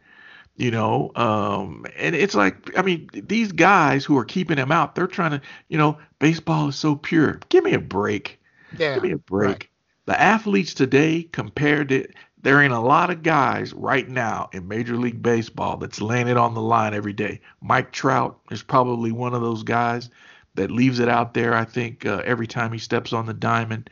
you 0.55 0.69
know 0.69 1.11
um 1.15 1.85
and 1.97 2.15
it's 2.15 2.35
like 2.35 2.77
i 2.77 2.81
mean 2.81 3.09
these 3.13 3.51
guys 3.51 4.05
who 4.05 4.17
are 4.17 4.25
keeping 4.25 4.57
him 4.57 4.71
out 4.71 4.95
they're 4.95 5.07
trying 5.07 5.31
to 5.31 5.41
you 5.69 5.77
know 5.77 5.97
baseball 6.19 6.67
is 6.67 6.75
so 6.75 6.95
pure 6.95 7.39
give 7.49 7.63
me 7.63 7.73
a 7.73 7.79
break 7.79 8.39
Yeah. 8.77 8.95
Give 8.95 9.03
me 9.03 9.11
a 9.11 9.17
break. 9.17 9.47
right. 9.47 9.67
The 10.05 10.19
athletes 10.19 10.73
today 10.73 11.23
compared 11.23 11.89
to 11.89 12.07
there 12.41 12.61
ain't 12.61 12.73
a 12.73 12.79
lot 12.79 13.09
of 13.09 13.23
guys 13.23 13.73
right 13.73 14.07
now 14.07 14.49
in 14.51 14.67
Major 14.67 14.97
League 14.97 15.21
Baseball 15.21 15.77
that's 15.77 16.01
laying 16.01 16.27
it 16.27 16.35
on 16.35 16.53
the 16.53 16.61
line 16.61 16.93
every 16.93 17.13
day. 17.13 17.39
Mike 17.61 17.93
Trout 17.93 18.37
is 18.51 18.61
probably 18.61 19.13
one 19.13 19.33
of 19.33 19.41
those 19.41 19.63
guys 19.63 20.09
that 20.55 20.69
leaves 20.69 20.99
it 20.99 21.07
out 21.07 21.33
there. 21.33 21.53
I 21.53 21.63
think 21.63 22.05
uh, 22.05 22.21
every 22.25 22.47
time 22.47 22.73
he 22.73 22.79
steps 22.79 23.13
on 23.13 23.25
the 23.25 23.33
diamond. 23.33 23.89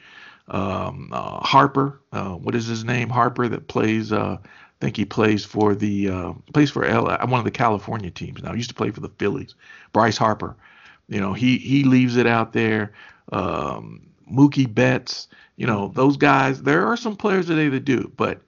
Um, 0.51 1.09
uh, 1.13 1.39
Harper, 1.39 2.01
uh, 2.11 2.31
what 2.31 2.55
is 2.55 2.67
his 2.67 2.83
name? 2.83 3.09
Harper 3.09 3.47
that 3.47 3.67
plays. 3.67 4.11
Uh, 4.11 4.37
I 4.41 4.47
think 4.85 4.97
he 4.97 5.05
plays 5.05 5.45
for 5.45 5.75
the 5.75 6.09
uh, 6.09 6.33
plays 6.53 6.69
for 6.69 6.83
L, 6.83 7.05
one 7.05 7.39
of 7.39 7.45
the 7.45 7.51
California 7.51 8.11
teams 8.11 8.43
now. 8.43 8.51
He 8.51 8.57
used 8.57 8.69
to 8.69 8.75
play 8.75 8.91
for 8.91 8.99
the 8.99 9.09
Phillies. 9.17 9.55
Bryce 9.93 10.17
Harper. 10.17 10.55
You 11.07 11.19
know, 11.19 11.33
he 11.33 11.57
he 11.57 11.83
leaves 11.83 12.17
it 12.17 12.27
out 12.27 12.53
there. 12.53 12.91
Um, 13.31 14.01
Mookie 14.29 14.71
Betts, 14.71 15.27
you 15.55 15.65
know, 15.65 15.91
those 15.93 16.17
guys. 16.17 16.63
There 16.63 16.85
are 16.85 16.97
some 16.97 17.15
players 17.15 17.47
today 17.47 17.69
that 17.69 17.85
do, 17.85 18.11
but 18.17 18.41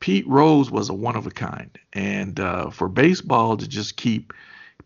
Pete 0.00 0.26
Rose 0.26 0.70
was 0.70 0.88
a 0.88 0.94
one 0.94 1.16
of 1.16 1.26
a 1.26 1.30
kind. 1.30 1.70
And 1.92 2.40
uh, 2.40 2.70
for 2.70 2.88
baseball 2.88 3.56
to 3.56 3.68
just 3.68 3.96
keep 3.96 4.32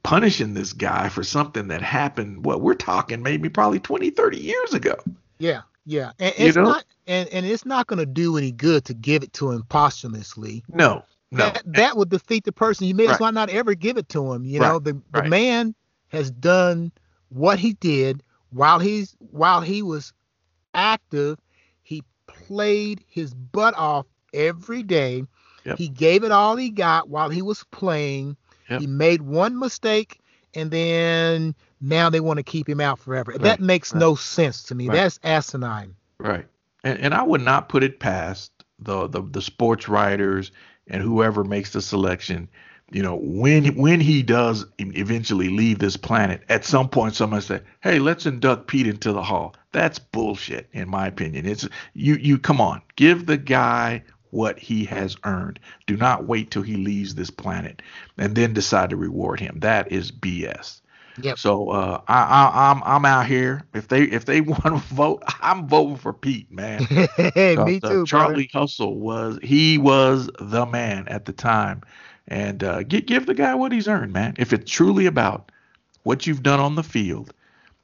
punishing 0.03 0.55
this 0.55 0.73
guy 0.73 1.09
for 1.09 1.25
something 1.25 1.69
that 1.69 1.83
happened, 1.83 2.45
what 2.45 2.61
we're 2.61 2.75
talking 2.75 3.23
maybe 3.23 3.49
probably 3.49 3.81
20, 3.81 4.11
30 4.11 4.39
years 4.39 4.75
ago. 4.75 4.97
Yeah. 5.39 5.63
Yeah, 5.87 6.13
and 6.19 6.35
it's 6.39 6.57
not 6.57 6.85
and, 7.07 7.29
and 7.29 7.45
it's 7.45 7.67
not 7.67 7.87
going 7.87 7.99
to 7.99 8.07
do 8.07 8.37
any 8.39 8.53
good 8.53 8.85
to 8.87 8.95
give 8.95 9.23
it 9.23 9.33
to 9.35 9.51
him 9.51 9.65
posthumously. 9.65 10.65
No, 10.69 11.05
no. 11.31 11.45
That, 11.45 11.63
that 11.67 11.97
would 11.97 12.09
defeat 12.09 12.45
the 12.45 12.53
person. 12.53 12.87
You 12.87 12.95
may 12.95 13.07
right. 13.07 13.15
as 13.15 13.21
well 13.21 13.33
not 13.33 13.51
ever 13.51 13.75
give 13.75 13.99
it 13.99 14.09
to 14.11 14.33
him. 14.33 14.45
You 14.45 14.61
right. 14.61 14.69
know, 14.69 14.79
the 14.79 14.95
the 15.13 15.21
right. 15.21 15.29
man 15.29 15.75
has 16.09 16.31
done 16.31 16.91
what 17.29 17.59
he 17.59 17.75
did 17.75 18.23
while 18.51 18.79
he's 18.79 19.15
while 19.19 19.61
he 19.61 19.83
was 19.83 20.13
active. 20.73 21.39
He 21.83 22.03
played 22.27 23.05
his 23.07 23.35
butt 23.35 23.75
off 23.77 24.07
every 24.33 24.83
day. 24.83 25.25
Yep. 25.65 25.79
He 25.79 25.89
gave 25.89 26.25
it 26.25 26.33
all 26.33 26.57
he 26.57 26.71
got 26.71 27.09
while 27.09 27.29
he 27.29 27.43
was 27.43 27.65
playing. 27.71 28.37
Yep. 28.71 28.81
He 28.81 28.87
made 28.87 29.23
one 29.23 29.59
mistake 29.59 30.21
and 30.55 30.71
then 30.71 31.55
now 31.85 32.11
they 32.11 32.21
want 32.21 32.39
to 32.39 32.43
keep 32.43 32.69
him 32.69 32.81
out 32.81 32.99
forever. 32.99 33.33
Right. 33.33 33.43
That 33.43 33.61
makes 33.61 33.93
right. 33.93 34.01
no 34.01 34.15
sense 34.15 34.65
to 34.65 34.75
me. 34.75 34.89
Right. 34.89 34.97
That's 34.97 35.21
asinine. 35.23 35.95
Right. 36.19 36.47
And, 36.83 36.99
and 36.99 37.15
I 37.15 37.23
would 37.23 37.43
not 37.43 37.69
put 37.69 37.83
it 37.83 38.01
past 38.01 38.53
the, 38.79 39.07
the 39.09 39.23
the 39.23 39.43
sports 39.43 39.89
writers 39.89 40.51
and 40.87 41.03
whoever 41.03 41.45
makes 41.45 41.73
the 41.73 41.83
selection. 41.83 42.49
You 42.91 43.03
know, 43.03 43.17
when 43.17 43.77
when 43.77 44.01
he 44.01 44.23
does 44.23 44.67
eventually 44.79 45.49
leave 45.49 45.79
this 45.79 45.97
planet, 45.97 46.43
at 46.49 46.65
some 46.65 46.89
point 46.89 47.15
someone 47.15 47.41
say, 47.41 47.61
"Hey, 47.81 47.99
let's 47.99 48.27
induct 48.27 48.69
Pete 48.69 48.87
into 48.87 49.13
the 49.13 49.23
Hall." 49.23 49.55
That's 49.73 49.99
bullshit, 49.99 50.69
in 50.73 50.89
my 50.89 51.07
opinion. 51.07 51.47
It's 51.47 51.67
you 51.95 52.15
you 52.17 52.39
come 52.39 52.61
on, 52.61 52.83
give 52.97 53.27
the 53.27 53.39
guy 53.39 54.05
what 54.31 54.59
he 54.59 54.85
has 54.85 55.17
earned. 55.25 55.61
Do 55.87 55.97
not 55.97 56.27
wait 56.27 56.51
till 56.51 56.63
he 56.63 56.77
leaves 56.77 57.15
this 57.15 57.31
planet 57.31 57.81
and 58.19 58.35
then 58.35 58.53
decide 58.53 58.91
to 58.91 58.97
reward 58.97 59.41
him. 59.41 59.61
That 59.61 59.91
is 59.93 60.11
BS. 60.11 60.81
Yep. 61.21 61.39
So 61.39 61.71
uh, 61.71 62.01
I, 62.09 62.23
I, 62.23 62.71
am 62.71 62.83
I'm, 62.83 62.97
I'm 62.97 63.05
out 63.05 63.27
here. 63.27 63.63
If 63.73 63.89
they 63.89 64.03
if 64.03 64.25
they 64.25 64.41
want 64.41 64.65
to 64.65 64.77
vote, 64.77 65.23
I'm 65.41 65.69
voting 65.69 65.97
for 65.97 66.13
Pete, 66.13 66.51
man. 66.51 66.85
hey, 67.17 67.57
me 67.57 67.81
uh, 67.83 67.89
too. 67.89 68.07
Charlie 68.07 68.49
brother. 68.53 68.65
Hustle 68.65 68.99
was 68.99 69.39
he 69.43 69.79
was 69.79 70.29
the 70.41 70.67
man 70.67 71.07
at 71.09 71.25
the 71.25 71.33
time, 71.33 71.83
and 72.29 72.65
uh, 72.65 72.83
give 72.83 73.07
give 73.07 73.27
the 73.27 73.35
guy 73.35 73.55
what 73.55 73.73
he's 73.73 73.89
earned, 73.89 74.13
man. 74.13 74.35
If 74.39 74.53
it's 74.53 74.71
truly 74.71 75.07
about 75.07 75.53
what 76.03 76.27
you've 76.27 76.43
done 76.43 76.61
on 76.61 76.75
the 76.75 76.83
field, 76.83 77.33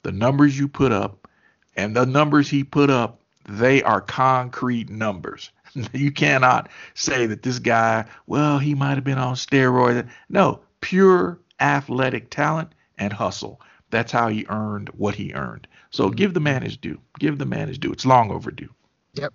the 0.02 0.12
numbers 0.12 0.58
you 0.58 0.66
put 0.66 0.92
up, 0.92 1.28
and 1.76 1.96
the 1.96 2.06
numbers 2.06 2.48
he 2.48 2.64
put 2.64 2.90
up, 2.90 3.20
they 3.48 3.82
are 3.82 4.00
concrete 4.00 4.90
numbers. 4.90 5.50
you 5.92 6.10
cannot 6.10 6.68
say 6.94 7.26
that 7.26 7.42
this 7.42 7.60
guy, 7.60 8.04
well, 8.26 8.58
he 8.58 8.74
might 8.74 8.96
have 8.96 9.04
been 9.04 9.18
on 9.18 9.36
steroids. 9.36 10.08
No, 10.28 10.60
pure 10.80 11.38
athletic 11.60 12.30
talent 12.30 12.72
and 13.00 13.12
hustle. 13.12 13.60
That's 13.90 14.12
how 14.12 14.28
he 14.28 14.46
earned 14.48 14.90
what 14.90 15.16
he 15.16 15.32
earned. 15.34 15.66
So 15.90 16.10
give 16.10 16.34
the 16.34 16.40
man 16.40 16.62
his 16.62 16.76
due. 16.76 17.00
Give 17.18 17.38
the 17.38 17.46
man 17.46 17.66
his 17.66 17.78
due. 17.78 17.90
It's 17.90 18.06
long 18.06 18.30
overdue. 18.30 18.72
Yep. 19.14 19.34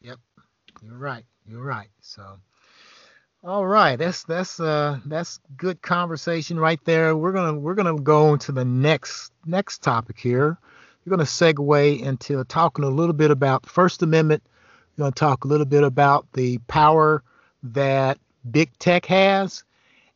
Yep. 0.00 0.18
You're 0.82 0.98
right. 0.98 1.24
You're 1.48 1.62
right. 1.62 1.90
So 2.00 2.40
all 3.44 3.64
right, 3.64 3.94
that's 3.94 4.24
that's 4.24 4.58
uh 4.58 4.98
that's 5.06 5.38
good 5.56 5.80
conversation 5.80 6.58
right 6.58 6.84
there. 6.84 7.16
We're 7.16 7.30
gonna 7.30 7.54
we're 7.54 7.76
gonna 7.76 8.00
go 8.00 8.32
into 8.32 8.50
the 8.50 8.64
next 8.64 9.30
next 9.44 9.84
topic 9.84 10.18
here. 10.18 10.58
We're 11.04 11.10
gonna 11.10 11.22
segue 11.22 12.00
into 12.00 12.42
talking 12.44 12.84
a 12.84 12.88
little 12.88 13.12
bit 13.12 13.30
about 13.30 13.62
the 13.62 13.68
First 13.68 14.02
Amendment 14.02 14.42
we're 14.96 15.10
to 15.10 15.14
talk 15.14 15.44
a 15.44 15.48
little 15.48 15.66
bit 15.66 15.82
about 15.82 16.26
the 16.32 16.58
power 16.66 17.22
that 17.62 18.18
big 18.50 18.76
tech 18.78 19.06
has 19.06 19.64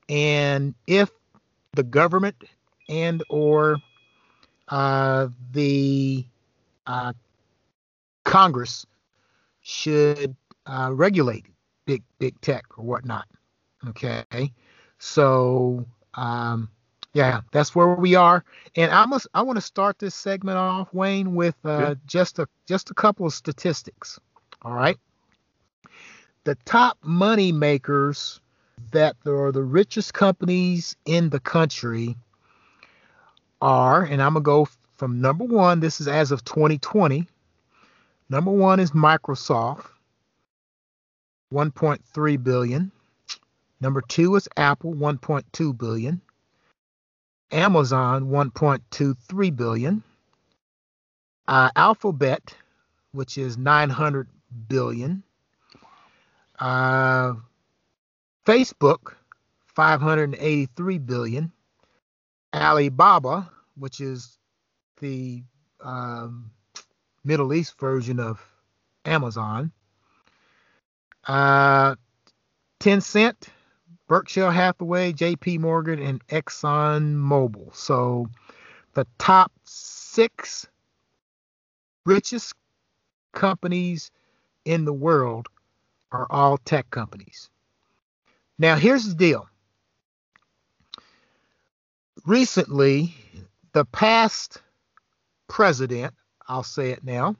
and 0.08 0.74
if 0.86 1.10
the 1.74 1.82
government 1.82 2.36
and 2.90 3.22
or 3.30 3.78
uh, 4.68 5.28
the 5.52 6.26
uh, 6.86 7.12
Congress 8.24 8.84
should 9.62 10.36
uh, 10.66 10.90
regulate 10.92 11.46
big 11.86 12.02
big 12.18 12.38
tech 12.40 12.64
or 12.76 12.84
whatnot. 12.84 13.26
Okay, 13.88 14.52
so 14.98 15.86
um, 16.14 16.68
yeah, 17.14 17.40
that's 17.52 17.74
where 17.74 17.94
we 17.94 18.14
are. 18.14 18.44
And 18.76 18.90
I 18.92 19.06
must 19.06 19.26
I 19.32 19.42
want 19.42 19.56
to 19.56 19.62
start 19.62 19.98
this 19.98 20.14
segment 20.14 20.58
off, 20.58 20.92
Wayne, 20.92 21.34
with 21.34 21.56
uh, 21.64 21.94
just 22.06 22.38
a 22.38 22.48
just 22.66 22.90
a 22.90 22.94
couple 22.94 23.26
of 23.26 23.32
statistics. 23.32 24.18
All 24.62 24.74
right. 24.74 24.98
The 26.44 26.56
top 26.64 26.98
money 27.02 27.52
makers 27.52 28.40
that 28.92 29.16
are 29.26 29.52
the 29.52 29.62
richest 29.62 30.14
companies 30.14 30.96
in 31.04 31.30
the 31.30 31.40
country 31.40 32.16
are, 33.60 34.02
and 34.02 34.22
I'm 34.22 34.34
going 34.34 34.42
to 34.42 34.46
go 34.46 34.68
from 34.96 35.20
number 35.20 35.44
one, 35.44 35.80
this 35.80 36.00
is 36.00 36.08
as 36.08 36.30
of 36.30 36.44
2020. 36.44 37.26
Number 38.28 38.50
one 38.50 38.80
is 38.80 38.92
Microsoft, 38.92 39.86
1.3 41.52 42.44
billion. 42.44 42.92
Number 43.80 44.02
two 44.02 44.36
is 44.36 44.48
Apple, 44.56 44.94
1.2 44.94 45.76
billion. 45.76 46.20
Amazon, 47.50 48.26
1.23 48.26 49.56
billion. 49.56 50.02
Uh, 51.48 51.70
Alphabet, 51.74 52.54
which 53.12 53.38
is 53.38 53.56
900 53.56 54.28
billion. 54.68 55.22
Uh, 56.58 57.32
Facebook, 58.46 59.14
583 59.74 60.98
billion. 60.98 61.52
Alibaba, 62.54 63.50
which 63.76 64.00
is 64.00 64.38
the 65.00 65.42
um, 65.80 66.50
Middle 67.24 67.52
East 67.54 67.78
version 67.78 68.18
of 68.18 68.40
Amazon. 69.04 69.72
Uh, 71.26 71.94
Tencent, 72.80 73.48
Berkshire 74.08 74.50
Hathaway, 74.50 75.12
JP 75.12 75.60
Morgan, 75.60 76.02
and 76.02 76.26
Exxon 76.28 77.14
Mobil. 77.14 77.74
So 77.74 78.26
the 78.94 79.06
top 79.18 79.52
six 79.64 80.66
richest 82.04 82.54
companies 83.32 84.10
in 84.64 84.84
the 84.84 84.92
world 84.92 85.48
are 86.10 86.26
all 86.30 86.58
tech 86.58 86.90
companies. 86.90 87.50
Now, 88.58 88.76
here's 88.76 89.06
the 89.08 89.14
deal. 89.14 89.49
Recently, 92.26 93.14
the 93.72 93.84
past 93.84 94.60
president, 95.48 96.12
I'll 96.48 96.62
say 96.62 96.90
it 96.90 97.02
now, 97.02 97.36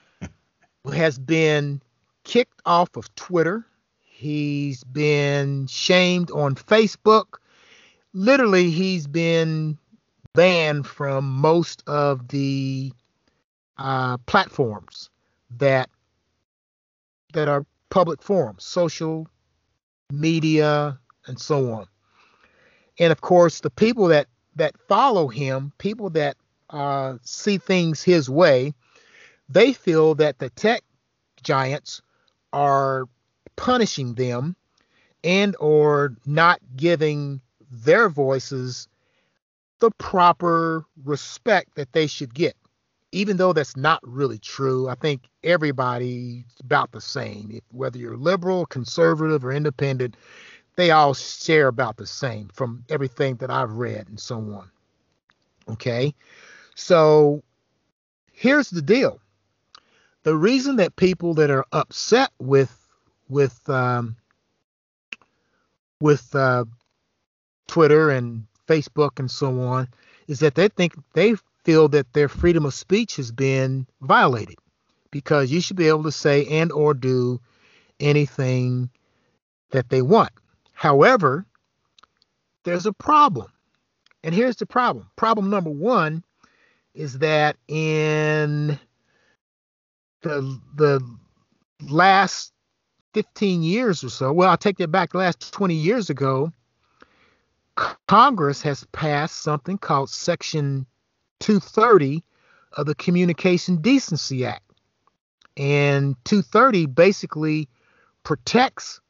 has 0.92 1.18
been 1.18 1.80
kicked 2.24 2.60
off 2.66 2.96
of 2.96 3.14
Twitter. 3.14 3.64
He's 4.00 4.82
been 4.84 5.66
shamed 5.66 6.30
on 6.30 6.54
Facebook. 6.54 7.38
Literally, 8.12 8.70
he's 8.70 9.06
been 9.06 9.78
banned 10.34 10.86
from 10.86 11.30
most 11.30 11.82
of 11.86 12.28
the 12.28 12.92
uh, 13.78 14.16
platforms 14.18 15.10
that 15.58 15.90
that 17.32 17.48
are 17.48 17.64
public 17.88 18.22
forums, 18.22 18.64
social 18.64 19.26
media, 20.10 20.98
and 21.26 21.38
so 21.40 21.72
on. 21.72 21.86
And 23.02 23.10
of 23.10 23.20
course, 23.20 23.58
the 23.62 23.70
people 23.70 24.06
that 24.06 24.28
that 24.54 24.76
follow 24.86 25.26
him, 25.26 25.72
people 25.78 26.08
that 26.10 26.36
uh, 26.70 27.16
see 27.22 27.58
things 27.58 28.00
his 28.00 28.30
way, 28.30 28.74
they 29.48 29.72
feel 29.72 30.14
that 30.14 30.38
the 30.38 30.50
tech 30.50 30.84
giants 31.42 32.00
are 32.52 33.08
punishing 33.56 34.14
them 34.14 34.54
and 35.24 35.56
or 35.58 36.14
not 36.26 36.60
giving 36.76 37.40
their 37.72 38.08
voices 38.08 38.86
the 39.80 39.90
proper 39.98 40.84
respect 41.02 41.74
that 41.74 41.92
they 41.94 42.06
should 42.06 42.32
get 42.32 42.54
even 43.12 43.36
though 43.36 43.52
that's 43.52 43.76
not 43.76 44.00
really 44.02 44.38
true, 44.38 44.88
I 44.88 44.94
think 44.94 45.28
everybody's 45.44 46.44
about 46.60 46.92
the 46.92 47.00
same. 47.00 47.50
If, 47.52 47.62
whether 47.70 47.98
you're 47.98 48.16
liberal, 48.16 48.64
conservative, 48.66 49.44
or 49.44 49.52
independent, 49.52 50.16
they 50.76 50.90
all 50.90 51.14
share 51.14 51.68
about 51.68 51.96
the 51.96 52.06
same 52.06 52.48
from 52.52 52.84
everything 52.88 53.36
that 53.36 53.50
I've 53.50 53.72
read 53.72 54.08
and 54.08 54.18
so 54.18 54.36
on. 54.36 54.70
Okay, 55.68 56.14
so 56.74 57.42
here's 58.32 58.70
the 58.70 58.82
deal: 58.82 59.20
the 60.22 60.36
reason 60.36 60.76
that 60.76 60.96
people 60.96 61.34
that 61.34 61.50
are 61.50 61.66
upset 61.72 62.30
with 62.38 62.76
with 63.28 63.68
um, 63.68 64.16
with 66.00 66.34
uh, 66.34 66.64
Twitter 67.66 68.10
and 68.10 68.46
Facebook 68.66 69.18
and 69.18 69.30
so 69.30 69.60
on 69.60 69.88
is 70.26 70.40
that 70.40 70.54
they 70.54 70.68
think 70.68 70.94
they 71.14 71.34
feel 71.64 71.88
that 71.88 72.12
their 72.12 72.28
freedom 72.28 72.66
of 72.66 72.74
speech 72.74 73.16
has 73.16 73.30
been 73.30 73.86
violated 74.00 74.56
because 75.10 75.50
you 75.52 75.60
should 75.60 75.76
be 75.76 75.88
able 75.88 76.02
to 76.02 76.12
say 76.12 76.44
and 76.46 76.72
or 76.72 76.94
do 76.94 77.40
anything 78.00 78.90
that 79.70 79.88
they 79.88 80.02
want. 80.02 80.32
However, 80.82 81.46
there's 82.64 82.86
a 82.86 82.92
problem. 82.92 83.46
And 84.24 84.34
here's 84.34 84.56
the 84.56 84.66
problem. 84.66 85.08
Problem 85.14 85.48
number 85.48 85.70
1 85.70 86.24
is 86.92 87.20
that 87.20 87.56
in 87.68 88.80
the 90.22 90.60
the 90.74 91.00
last 91.88 92.52
15 93.14 93.62
years 93.62 94.02
or 94.02 94.08
so, 94.08 94.32
well, 94.32 94.50
I'll 94.50 94.56
take 94.56 94.78
that 94.78 94.90
back. 94.90 95.12
The 95.12 95.18
last 95.18 95.52
20 95.52 95.72
years 95.72 96.10
ago, 96.10 96.52
Congress 98.08 98.60
has 98.62 98.82
passed 98.90 99.36
something 99.36 99.78
called 99.78 100.10
Section 100.10 100.84
230 101.38 102.24
of 102.72 102.86
the 102.86 102.96
Communication 102.96 103.76
Decency 103.82 104.44
Act. 104.44 104.68
And 105.56 106.16
230 106.24 106.86
basically 106.86 107.68
protects 108.24 109.00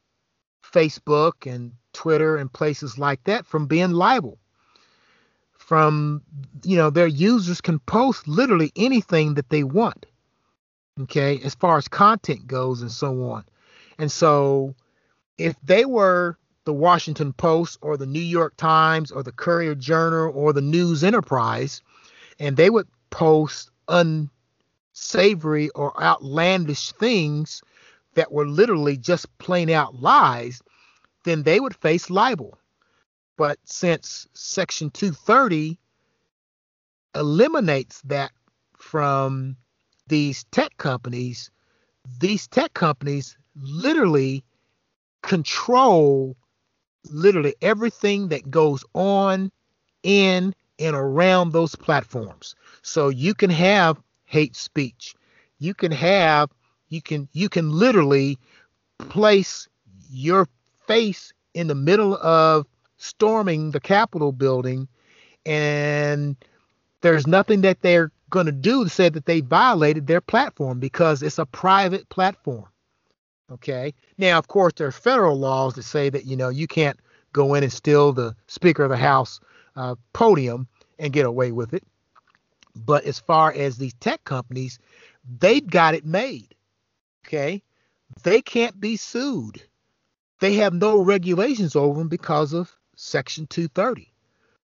Facebook 0.73 1.51
and 1.51 1.71
Twitter 1.93 2.35
and 2.35 2.51
places 2.51 2.97
like 2.97 3.23
that 3.25 3.45
from 3.45 3.67
being 3.67 3.91
liable. 3.91 4.37
From, 5.57 6.21
you 6.63 6.75
know, 6.75 6.89
their 6.89 7.07
users 7.07 7.61
can 7.61 7.79
post 7.79 8.27
literally 8.27 8.71
anything 8.75 9.35
that 9.35 9.49
they 9.49 9.63
want, 9.63 10.05
okay, 11.01 11.39
as 11.43 11.55
far 11.55 11.77
as 11.77 11.87
content 11.87 12.47
goes 12.47 12.81
and 12.81 12.91
so 12.91 13.23
on. 13.31 13.45
And 13.97 14.11
so 14.11 14.75
if 15.37 15.55
they 15.63 15.85
were 15.85 16.37
the 16.65 16.73
Washington 16.73 17.33
Post 17.33 17.77
or 17.81 17.95
the 17.95 18.05
New 18.05 18.19
York 18.19 18.55
Times 18.57 19.11
or 19.11 19.23
the 19.23 19.31
Courier 19.31 19.75
Journal 19.75 20.31
or 20.35 20.51
the 20.53 20.61
News 20.61 21.03
Enterprise, 21.03 21.81
and 22.39 22.57
they 22.57 22.69
would 22.69 22.87
post 23.09 23.69
unsavory 23.87 25.69
or 25.69 26.01
outlandish 26.01 26.91
things 26.93 27.61
that 28.15 28.31
were 28.31 28.47
literally 28.47 28.97
just 28.97 29.37
plain 29.37 29.69
out 29.69 30.01
lies, 30.01 30.61
then 31.23 31.43
they 31.43 31.59
would 31.59 31.75
face 31.75 32.09
libel. 32.09 32.57
But 33.37 33.57
since 33.63 34.27
Section 34.33 34.89
230 34.91 35.79
eliminates 37.15 38.01
that 38.01 38.31
from 38.77 39.57
these 40.07 40.43
tech 40.45 40.77
companies, 40.77 41.49
these 42.19 42.47
tech 42.47 42.73
companies 42.73 43.37
literally 43.55 44.43
control 45.21 46.35
literally 47.09 47.55
everything 47.61 48.29
that 48.29 48.49
goes 48.49 48.83
on 48.93 49.51
in 50.03 50.53
and 50.79 50.95
around 50.95 51.51
those 51.51 51.75
platforms. 51.75 52.55
So 52.81 53.09
you 53.09 53.33
can 53.33 53.49
have 53.49 54.01
hate 54.25 54.55
speech. 54.55 55.15
You 55.59 55.73
can 55.73 55.91
have 55.91 56.49
you 56.93 57.01
can 57.01 57.27
you 57.33 57.49
can 57.49 57.71
literally 57.71 58.37
place 58.99 59.67
your 60.11 60.47
face 60.87 61.33
in 61.53 61.67
the 61.67 61.75
middle 61.75 62.15
of 62.17 62.67
storming 62.97 63.71
the 63.71 63.79
Capitol 63.79 64.31
building 64.31 64.87
and 65.45 66.35
there's 67.01 67.27
nothing 67.27 67.61
that 67.61 67.81
they're 67.81 68.11
going 68.29 68.45
to 68.45 68.51
do 68.51 68.83
to 68.83 68.89
say 68.89 69.09
that 69.09 69.25
they 69.25 69.41
violated 69.41 70.07
their 70.07 70.21
platform 70.21 70.79
because 70.79 71.21
it's 71.21 71.37
a 71.37 71.45
private 71.45 72.07
platform. 72.09 72.65
Okay. 73.51 73.93
Now, 74.17 74.37
of 74.37 74.47
course, 74.47 74.73
there 74.77 74.87
are 74.87 74.91
federal 74.91 75.37
laws 75.37 75.73
that 75.75 75.83
say 75.83 76.09
that 76.09 76.25
you 76.25 76.37
know 76.37 76.49
you 76.49 76.67
can't 76.67 76.99
go 77.33 77.55
in 77.55 77.63
and 77.63 77.73
steal 77.73 78.13
the 78.13 78.35
Speaker 78.47 78.83
of 78.83 78.89
the 78.89 78.97
House 78.97 79.39
uh, 79.75 79.95
podium 80.13 80.67
and 80.97 81.11
get 81.11 81.25
away 81.25 81.51
with 81.51 81.73
it. 81.73 81.83
But 82.75 83.03
as 83.03 83.19
far 83.19 83.53
as 83.53 83.77
these 83.77 83.93
tech 83.95 84.23
companies, 84.23 84.79
they've 85.39 85.65
got 85.65 85.93
it 85.93 86.05
made. 86.05 86.53
Okay. 87.25 87.63
They 88.23 88.41
can't 88.41 88.79
be 88.79 88.97
sued. 88.97 89.61
They 90.39 90.55
have 90.55 90.73
no 90.73 91.01
regulations 91.01 91.75
over 91.75 91.99
them 91.99 92.09
because 92.09 92.53
of 92.53 92.75
Section 92.95 93.47
230. 93.47 94.13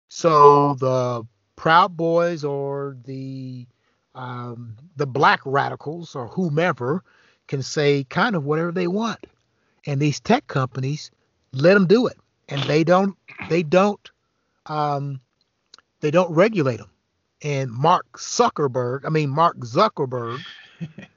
So 0.08 0.74
the 0.74 1.26
Proud 1.56 1.96
Boys 1.96 2.44
or 2.44 2.96
the 3.04 3.66
um, 4.14 4.76
the 4.96 5.06
black 5.06 5.40
radicals 5.44 6.14
or 6.14 6.28
whomever 6.28 7.04
can 7.48 7.62
say 7.62 8.04
kind 8.04 8.34
of 8.34 8.44
whatever 8.44 8.72
they 8.72 8.86
want, 8.86 9.26
and 9.86 10.00
these 10.00 10.20
tech 10.20 10.46
companies 10.46 11.10
let 11.52 11.74
them 11.74 11.86
do 11.86 12.06
it, 12.06 12.16
and 12.48 12.62
they 12.62 12.84
don't 12.84 13.16
they 13.48 13.62
don't 13.62 14.10
um, 14.66 15.20
they 16.00 16.10
don't 16.10 16.32
regulate 16.32 16.78
them. 16.78 16.90
And 17.42 17.70
Mark 17.70 18.18
Zuckerberg, 18.18 19.04
I 19.04 19.10
mean 19.10 19.28
Mark 19.30 19.58
Zuckerberg, 19.58 20.40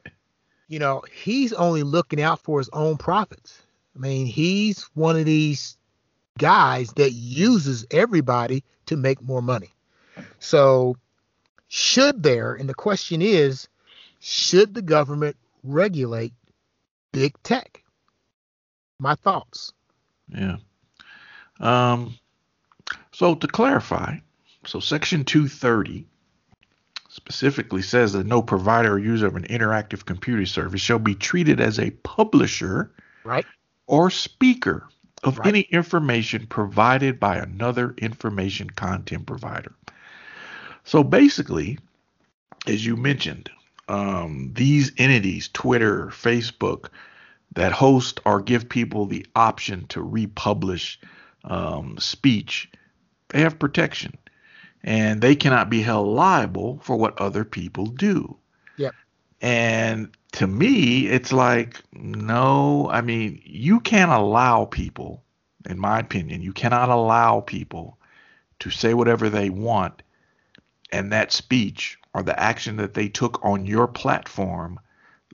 you 0.70 0.80
know, 0.80 1.04
he's 1.12 1.52
only 1.52 1.84
looking 1.84 2.22
out 2.22 2.40
for 2.40 2.60
his 2.60 2.70
own 2.72 2.96
profits. 2.96 3.62
I 3.96 4.00
mean, 4.00 4.28
he's 4.28 4.84
one 4.94 5.18
of 5.18 5.26
these 5.26 5.78
guys 6.38 6.94
that 6.94 7.12
uses 7.12 7.86
everybody 7.92 8.64
to 8.86 8.96
make 8.96 9.22
more 9.22 9.42
money. 9.42 9.74
So, 10.38 10.96
should 11.68 12.24
there, 12.24 12.54
and 12.54 12.70
the 12.70 12.76
question 12.76 13.22
is, 13.22 13.68
should 14.20 14.74
the 14.74 14.82
government 14.82 15.36
regulate 15.64 16.34
big 17.12 17.34
tech? 17.44 17.84
My 19.00 19.16
thoughts. 19.16 19.74
Yeah. 20.28 20.58
Um, 21.60 22.16
so, 23.12 23.36
to 23.36 23.48
clarify, 23.48 24.18
so 24.66 24.80
Section 24.80 25.26
230 25.26 26.06
specifically 27.10 27.82
says 27.82 28.13
that 28.13 28.26
no 28.26 28.41
provider 28.41 28.93
or 28.93 29.00
user 29.00 29.28
of 29.28 29.36
an 29.36 29.43
interactive 29.43 30.06
computer 30.06 30.45
service 30.45 30.80
shall 30.80 31.00
be 31.00 31.15
treated 31.15 31.60
as 31.60 31.80
a 31.80 31.91
publisher 31.91 32.91
right. 33.24 33.45
or 33.88 34.10
speaker 34.10 34.88
of 35.24 35.38
Right. 35.39 35.48
any 35.48 35.62
information 35.62 36.45
provided 36.48 37.19
by 37.19 37.38
another 37.38 37.93
information 37.98 38.69
content 38.69 39.26
provider. 39.26 39.74
So 40.86 41.04
basically, 41.04 41.80
as 42.67 42.86
you 42.86 42.95
mentioned, 42.95 43.50
um, 43.89 44.52
these 44.54 44.91
entities, 44.98 45.50
Twitter, 45.52 46.08
Facebook, 46.08 46.89
that 47.54 47.72
host 47.72 48.19
or 48.24 48.39
give 48.39 48.69
people 48.69 49.08
the 49.08 49.26
option 49.36 49.88
to 49.88 50.02
republish 50.02 51.00
um, 51.43 51.98
speech, 51.98 52.69
they 53.30 53.41
have 53.41 53.58
protection 53.58 54.15
and 54.84 55.22
they 55.22 55.36
cannot 55.36 55.70
be 55.70 55.82
held 55.82 56.08
liable 56.08 56.80
for 56.84 56.96
what 56.96 57.20
other 57.20 57.44
people 57.44 57.86
do. 57.86 58.38
Yep. 58.78 58.96
And 59.42 60.15
to 60.34 60.48
me, 60.48 61.08
it's 61.08 61.32
like, 61.32 61.82
no, 61.94 62.89
I 62.89 63.02
mean, 63.02 63.42
you 63.46 63.80
can't 63.80 64.12
allow 64.12 64.65
people, 64.65 65.24
in 65.65 65.80
my 65.80 66.00
opinion, 66.00 66.42
you 66.42 66.54
cannot 66.54 66.89
allow 66.89 67.42
people 67.42 67.98
to 68.60 68.70
say 68.70 68.94
whatever 68.94 69.30
they 69.30 69.50
want 69.50 70.02
and 70.92 71.12
that 71.12 71.32
speech 71.32 71.98
or 72.13 72.24
the 72.24 72.39
action 72.39 72.78
that 72.78 72.94
they 72.94 73.08
took 73.08 73.44
on 73.44 73.65
your 73.65 73.88
platform 73.88 74.80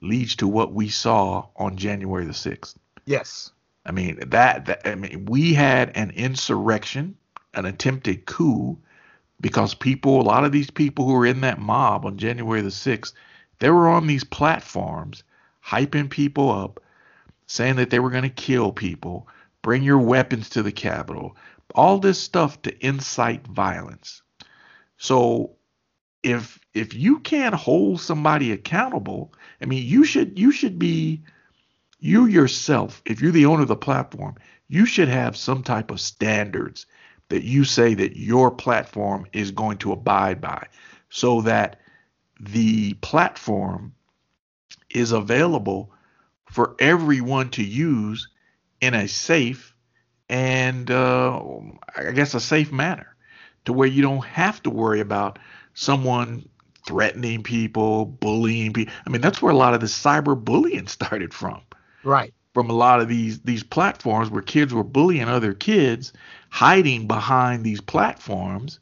leads 0.02 0.36
to 0.36 0.46
what 0.46 0.72
we 0.72 0.88
saw 0.88 1.46
on 1.56 1.76
January 1.76 2.24
the 2.24 2.32
6th. 2.32 2.76
Yes. 3.06 3.50
I 3.84 3.92
mean 3.92 4.18
that, 4.30 4.66
that 4.66 4.82
I 4.84 4.94
mean 4.96 5.26
we 5.26 5.54
had 5.54 5.96
an 5.96 6.10
insurrection, 6.10 7.16
an 7.54 7.66
attempted 7.66 8.26
coup 8.26 8.78
because 9.40 9.74
people 9.74 10.20
a 10.20 10.22
lot 10.22 10.44
of 10.44 10.52
these 10.52 10.70
people 10.70 11.04
who 11.06 11.12
were 11.12 11.26
in 11.26 11.42
that 11.42 11.58
mob 11.58 12.04
on 12.04 12.16
January 12.16 12.62
the 12.62 12.68
6th, 12.68 13.12
they 13.58 13.70
were 13.70 13.88
on 13.88 14.06
these 14.06 14.24
platforms 14.24 15.22
hyping 15.64 16.08
people 16.08 16.50
up, 16.50 16.80
saying 17.46 17.76
that 17.76 17.90
they 17.90 17.98
were 17.98 18.10
going 18.10 18.22
to 18.22 18.28
kill 18.28 18.72
people, 18.72 19.28
bring 19.62 19.82
your 19.82 19.98
weapons 19.98 20.48
to 20.50 20.62
the 20.62 20.72
Capitol, 20.72 21.36
all 21.74 21.98
this 21.98 22.20
stuff 22.20 22.60
to 22.62 22.86
incite 22.86 23.46
violence. 23.46 24.22
So 24.96 25.56
if 26.22 26.58
if 26.74 26.94
you 26.94 27.20
can't 27.20 27.54
hold 27.54 28.00
somebody 28.00 28.52
accountable, 28.52 29.34
I 29.60 29.66
mean 29.66 29.84
you 29.84 30.04
should 30.04 30.38
you 30.38 30.50
should 30.52 30.78
be 30.78 31.22
you 31.98 32.26
yourself, 32.26 33.02
if 33.04 33.20
you're 33.20 33.32
the 33.32 33.46
owner 33.46 33.62
of 33.62 33.68
the 33.68 33.76
platform, 33.76 34.36
you 34.68 34.86
should 34.86 35.08
have 35.08 35.36
some 35.36 35.62
type 35.62 35.90
of 35.90 36.00
standards 36.00 36.86
that 37.28 37.42
you 37.42 37.64
say 37.64 37.94
that 37.94 38.16
your 38.16 38.50
platform 38.50 39.26
is 39.32 39.50
going 39.50 39.78
to 39.78 39.92
abide 39.92 40.40
by 40.40 40.66
so 41.10 41.40
that 41.42 41.80
the 42.40 42.94
platform 42.94 43.94
is 44.90 45.12
available 45.12 45.92
for 46.50 46.76
everyone 46.78 47.50
to 47.50 47.64
use 47.64 48.28
in 48.80 48.94
a 48.94 49.08
safe 49.08 49.74
and 50.28 50.90
uh, 50.90 51.40
I 51.96 52.12
guess 52.12 52.34
a 52.34 52.40
safe 52.40 52.72
manner 52.72 53.16
to 53.64 53.72
where 53.72 53.88
you 53.88 54.02
don't 54.02 54.24
have 54.24 54.62
to 54.64 54.70
worry 54.70 55.00
about 55.00 55.38
someone 55.74 56.48
threatening 56.86 57.42
people, 57.42 58.04
bullying 58.06 58.72
people. 58.72 58.94
I 59.06 59.10
mean, 59.10 59.20
that's 59.20 59.42
where 59.42 59.52
a 59.52 59.56
lot 59.56 59.74
of 59.74 59.80
the 59.80 59.86
cyber 59.86 60.42
bullying 60.42 60.86
started 60.86 61.34
from 61.34 61.60
Right. 62.04 62.32
From 62.56 62.70
a 62.70 62.72
lot 62.72 63.02
of 63.02 63.08
these 63.08 63.40
these 63.40 63.62
platforms 63.62 64.30
where 64.30 64.40
kids 64.40 64.72
were 64.72 64.82
bullying 64.82 65.28
other 65.28 65.52
kids, 65.52 66.14
hiding 66.48 67.06
behind 67.06 67.62
these 67.62 67.82
platforms, 67.82 68.80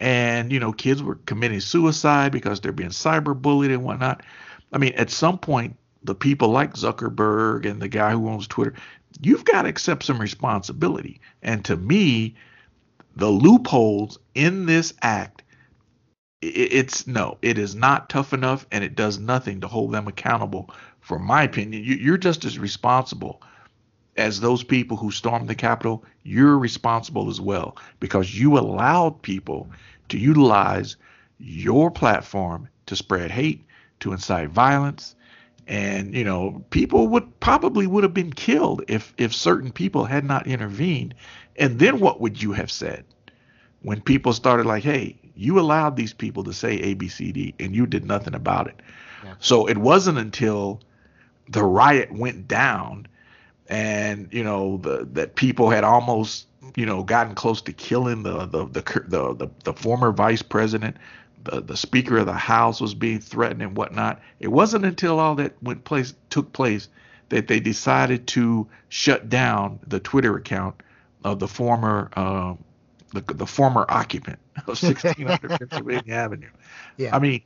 and 0.00 0.50
you 0.50 0.58
know 0.58 0.72
kids 0.72 1.04
were 1.04 1.14
committing 1.24 1.60
suicide 1.60 2.32
because 2.32 2.60
they're 2.60 2.72
being 2.72 2.90
cyber 2.90 3.40
bullied 3.40 3.70
and 3.70 3.84
whatnot. 3.84 4.24
I 4.72 4.78
mean, 4.78 4.94
at 4.94 5.08
some 5.08 5.38
point, 5.38 5.76
the 6.02 6.16
people 6.16 6.48
like 6.48 6.74
Zuckerberg 6.74 7.64
and 7.64 7.80
the 7.80 7.86
guy 7.86 8.10
who 8.10 8.28
owns 8.28 8.48
Twitter, 8.48 8.74
you've 9.20 9.44
got 9.44 9.62
to 9.62 9.68
accept 9.68 10.02
some 10.02 10.20
responsibility. 10.20 11.20
And 11.44 11.64
to 11.66 11.76
me, 11.76 12.34
the 13.14 13.30
loopholes 13.30 14.18
in 14.34 14.66
this 14.66 14.94
act 15.00 15.44
it's 16.42 17.06
no, 17.06 17.38
it 17.40 17.56
is 17.56 17.76
not 17.76 18.08
tough 18.08 18.32
enough, 18.32 18.66
and 18.72 18.82
it 18.82 18.96
does 18.96 19.20
nothing 19.20 19.60
to 19.60 19.68
hold 19.68 19.92
them 19.92 20.08
accountable. 20.08 20.70
For 21.02 21.18
my 21.18 21.42
opinion, 21.42 21.82
you, 21.84 22.14
are 22.14 22.18
just 22.18 22.44
as 22.44 22.60
responsible 22.60 23.42
as 24.16 24.40
those 24.40 24.62
people 24.62 24.96
who 24.96 25.10
stormed 25.10 25.48
the 25.48 25.54
Capitol. 25.54 26.04
You're 26.22 26.56
responsible 26.56 27.28
as 27.28 27.40
well 27.40 27.76
because 27.98 28.38
you 28.38 28.56
allowed 28.56 29.20
people 29.20 29.68
to 30.10 30.18
utilize 30.18 30.96
your 31.38 31.90
platform 31.90 32.68
to 32.86 32.94
spread 32.94 33.32
hate, 33.32 33.64
to 34.00 34.12
incite 34.12 34.50
violence, 34.50 35.16
and 35.66 36.14
you 36.14 36.22
know 36.24 36.64
people 36.70 37.08
would 37.08 37.40
probably 37.40 37.86
would 37.86 38.04
have 38.04 38.14
been 38.14 38.32
killed 38.32 38.84
if 38.86 39.12
if 39.18 39.34
certain 39.34 39.72
people 39.72 40.04
had 40.04 40.24
not 40.24 40.46
intervened. 40.46 41.14
And 41.56 41.80
then 41.80 41.98
what 41.98 42.20
would 42.20 42.40
you 42.40 42.52
have 42.52 42.70
said 42.70 43.04
when 43.82 44.00
people 44.00 44.32
started 44.32 44.66
like, 44.66 44.84
hey? 44.84 45.18
You 45.34 45.58
allowed 45.58 45.96
these 45.96 46.12
people 46.12 46.44
to 46.44 46.52
say 46.52 46.94
ABCD 46.94 47.54
and 47.58 47.74
you 47.74 47.86
did 47.86 48.04
nothing 48.04 48.34
about 48.34 48.68
it. 48.68 48.80
Yeah. 49.24 49.34
So 49.40 49.66
it 49.66 49.78
wasn't 49.78 50.18
until 50.18 50.80
the 51.48 51.62
riot 51.62 52.12
went 52.12 52.48
down 52.48 53.06
and 53.68 54.28
you 54.32 54.44
know 54.44 54.78
the 54.78 55.08
that 55.12 55.34
people 55.36 55.70
had 55.70 55.84
almost 55.84 56.46
you 56.76 56.86
know 56.86 57.02
gotten 57.02 57.34
close 57.34 57.62
to 57.62 57.72
killing 57.72 58.22
the 58.22 58.46
the 58.46 58.66
the 58.66 58.82
the, 59.08 59.34
the, 59.34 59.50
the 59.64 59.72
former 59.72 60.12
vice 60.12 60.42
president 60.42 60.96
the, 61.44 61.60
the 61.60 61.76
speaker 61.76 62.18
of 62.18 62.26
the 62.26 62.32
house 62.32 62.80
was 62.80 62.94
being 62.94 63.18
threatened 63.20 63.62
and 63.62 63.76
whatnot 63.76 64.20
it 64.40 64.48
wasn't 64.48 64.84
until 64.84 65.18
all 65.18 65.34
that 65.34 65.52
went 65.62 65.84
place 65.84 66.14
took 66.30 66.52
place 66.52 66.88
that 67.30 67.48
they 67.48 67.60
decided 67.60 68.26
to 68.26 68.66
shut 68.88 69.28
down 69.28 69.78
the 69.86 70.00
twitter 70.00 70.36
account 70.36 70.74
of 71.24 71.38
the 71.38 71.48
former 71.48 72.10
uh, 72.16 72.54
the, 73.12 73.20
the 73.34 73.46
former 73.46 73.84
occupant 73.88 74.38
of 74.56 74.82
1600 74.82 75.58
Pennsylvania 75.58 76.14
Avenue. 76.14 76.50
Yeah. 76.96 77.14
I 77.14 77.18
mean, 77.18 77.42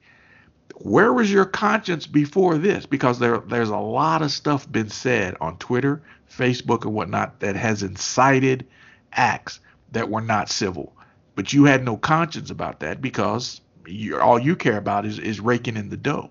where 0.74 1.12
was 1.12 1.32
your 1.32 1.44
conscience 1.44 2.06
before 2.06 2.58
this? 2.58 2.86
Because 2.86 3.18
there 3.18 3.38
there's 3.38 3.70
a 3.70 3.76
lot 3.76 4.22
of 4.22 4.30
stuff 4.30 4.70
been 4.70 4.90
said 4.90 5.36
on 5.40 5.56
Twitter, 5.58 6.02
Facebook, 6.30 6.84
and 6.84 6.94
whatnot 6.94 7.40
that 7.40 7.56
has 7.56 7.82
incited 7.82 8.66
acts 9.12 9.60
that 9.92 10.10
were 10.10 10.20
not 10.20 10.50
civil. 10.50 10.92
But 11.34 11.52
you 11.52 11.64
had 11.64 11.84
no 11.84 11.96
conscience 11.96 12.50
about 12.50 12.80
that 12.80 13.00
because 13.00 13.60
you, 13.86 14.18
all 14.18 14.38
you 14.38 14.56
care 14.56 14.76
about 14.76 15.06
is 15.06 15.18
is 15.18 15.40
raking 15.40 15.76
in 15.76 15.88
the 15.88 15.96
dough. 15.96 16.30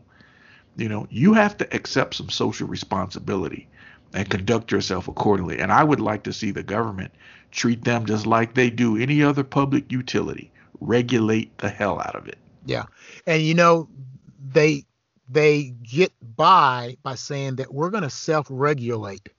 You 0.77 0.89
know, 0.89 1.07
you 1.09 1.33
have 1.33 1.57
to 1.57 1.75
accept 1.75 2.15
some 2.15 2.29
social 2.29 2.67
responsibility 2.67 3.67
and 4.13 4.29
conduct 4.29 4.71
yourself 4.71 5.07
accordingly. 5.07 5.59
And 5.59 5.71
I 5.71 5.83
would 5.83 5.99
like 5.99 6.23
to 6.23 6.33
see 6.33 6.51
the 6.51 6.63
government 6.63 7.11
treat 7.51 7.83
them 7.83 8.05
just 8.05 8.25
like 8.25 8.53
they 8.53 8.69
do 8.69 8.97
any 8.97 9.23
other 9.23 9.43
public 9.43 9.91
utility. 9.91 10.51
Regulate 10.81 11.57
the 11.59 11.69
hell 11.69 11.99
out 11.99 12.15
of 12.15 12.27
it. 12.27 12.37
Yeah. 12.65 12.85
And 13.25 13.41
you 13.41 13.53
know, 13.53 13.87
they 14.53 14.85
they 15.27 15.73
get 15.83 16.11
by 16.35 16.97
by 17.03 17.15
saying 17.15 17.55
that 17.55 17.73
we're 17.73 17.89
going 17.89 18.03
to 18.03 18.09
self-regulate 18.09 19.29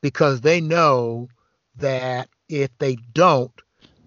because 0.00 0.40
they 0.40 0.60
know 0.60 1.28
that 1.76 2.28
if 2.48 2.76
they 2.78 2.96
don't, 3.12 3.52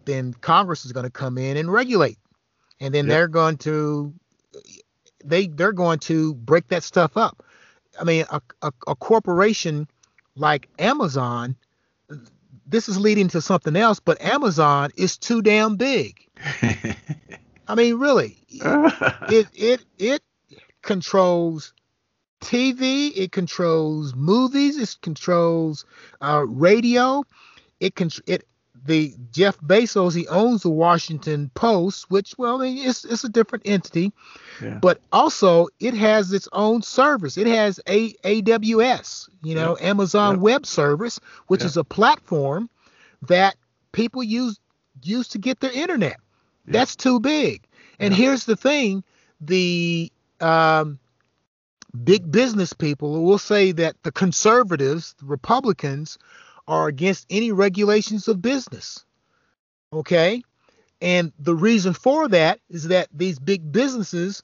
then 0.03 0.33
Congress 0.33 0.86
is 0.86 0.91
going 0.91 1.05
to 1.05 1.11
come 1.11 1.38
in 1.38 1.55
and 1.57 1.71
regulate. 1.71 2.17
And 2.81 2.93
then 2.93 3.05
yep. 3.05 3.09
they're 3.09 3.27
going 3.27 3.57
to 3.57 4.13
they 5.23 5.47
they're 5.47 5.71
going 5.71 5.99
to 5.99 6.33
break 6.36 6.67
that 6.67 6.83
stuff 6.83 7.15
up. 7.17 7.43
I 7.99 8.03
mean, 8.03 8.25
a, 8.29 8.41
a, 8.61 8.71
a 8.88 8.95
corporation 8.95 9.88
like 10.36 10.67
Amazon 10.77 11.55
this 12.65 12.89
is 12.89 12.99
leading 12.99 13.27
to 13.29 13.41
something 13.41 13.75
else, 13.75 13.99
but 13.99 14.21
Amazon 14.21 14.89
is 14.97 15.17
too 15.17 15.41
damn 15.41 15.75
big. 15.75 16.27
I 17.68 17.76
mean, 17.76 17.95
really, 17.95 18.38
it 18.49 19.47
it 19.53 19.82
it 19.97 20.24
controls 20.82 21.74
TV, 22.41 23.11
it 23.16 23.32
controls 23.32 24.13
movies, 24.16 24.78
it 24.78 24.95
controls 25.01 25.86
uh, 26.22 26.45
radio, 26.47 27.24
it 27.80 27.95
can 27.95 28.09
it 28.28 28.45
the 28.86 29.16
Jeff 29.32 29.57
Bezos 29.61 30.16
he 30.16 30.28
owns 30.28 30.61
the 30.61 30.70
Washington 30.70 31.49
Post, 31.55 32.09
which 32.11 32.36
well, 32.38 32.61
I 32.61 32.66
mean, 32.66 32.88
it's 32.88 33.03
it's 33.03 33.24
a 33.24 33.30
different 33.30 33.63
entity, 33.66 34.13
yeah. 34.61 34.78
but 34.80 35.01
also 35.11 35.68
it 35.80 35.95
has 35.95 36.32
its 36.32 36.47
own 36.53 36.82
service. 36.82 37.38
It 37.38 37.47
has 37.47 37.80
a 37.88 38.13
AWS, 38.13 39.30
you 39.41 39.55
know. 39.55 39.78
Amazon. 39.82 40.39
Web 40.39 40.66
Service, 40.66 41.20
which 41.47 41.63
is 41.63 41.78
a 41.78 41.84
platform 41.84 42.70
that 43.24 43.55
people 43.91 44.22
use 44.24 44.59
use 45.01 45.28
to 45.30 45.39
get 45.39 45.59
their 45.59 45.72
internet. 45.72 46.18
That's 46.68 46.95
too 46.95 47.20
big. 47.20 47.68
And 47.99 48.13
here's 48.13 48.45
the 48.45 48.55
thing: 48.55 49.03
the 49.41 50.11
um, 50.41 50.99
big 52.03 52.32
business 52.32 52.74
people 52.74 53.24
will 53.24 53.38
say 53.38 53.72
that 53.74 54.01
the 54.03 54.11
conservatives, 54.11 55.16
the 55.20 55.26
Republicans, 55.26 56.18
are 56.68 56.88
against 56.88 57.26
any 57.30 57.51
regulations 57.51 58.28
of 58.28 58.41
business. 58.41 59.05
Okay? 59.93 60.43
And 61.01 61.32
the 61.39 61.55
reason 61.55 61.93
for 61.93 62.28
that 62.30 62.59
is 62.70 62.88
that 62.88 63.09
these 63.13 63.38
big 63.39 63.72
businesses 63.72 64.41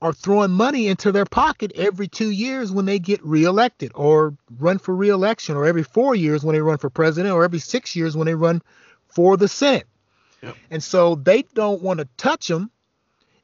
are 0.00 0.12
throwing 0.12 0.52
money 0.52 0.86
into 0.86 1.10
their 1.10 1.24
pocket 1.24 1.72
every 1.74 2.06
two 2.06 2.30
years 2.30 2.70
when 2.70 2.86
they 2.86 3.00
get 3.00 3.24
reelected 3.24 3.90
or 3.94 4.34
run 4.58 4.78
for 4.78 4.94
reelection, 4.94 5.56
or 5.56 5.66
every 5.66 5.82
four 5.82 6.14
years 6.14 6.44
when 6.44 6.54
they 6.54 6.62
run 6.62 6.78
for 6.78 6.88
president, 6.88 7.34
or 7.34 7.42
every 7.42 7.58
six 7.58 7.96
years 7.96 8.16
when 8.16 8.26
they 8.26 8.34
run 8.34 8.62
for 9.08 9.36
the 9.36 9.48
Senate. 9.48 9.86
And 10.70 10.82
so 10.82 11.14
they 11.16 11.42
don't 11.54 11.82
want 11.82 12.00
to 12.00 12.08
touch 12.16 12.48
them, 12.48 12.70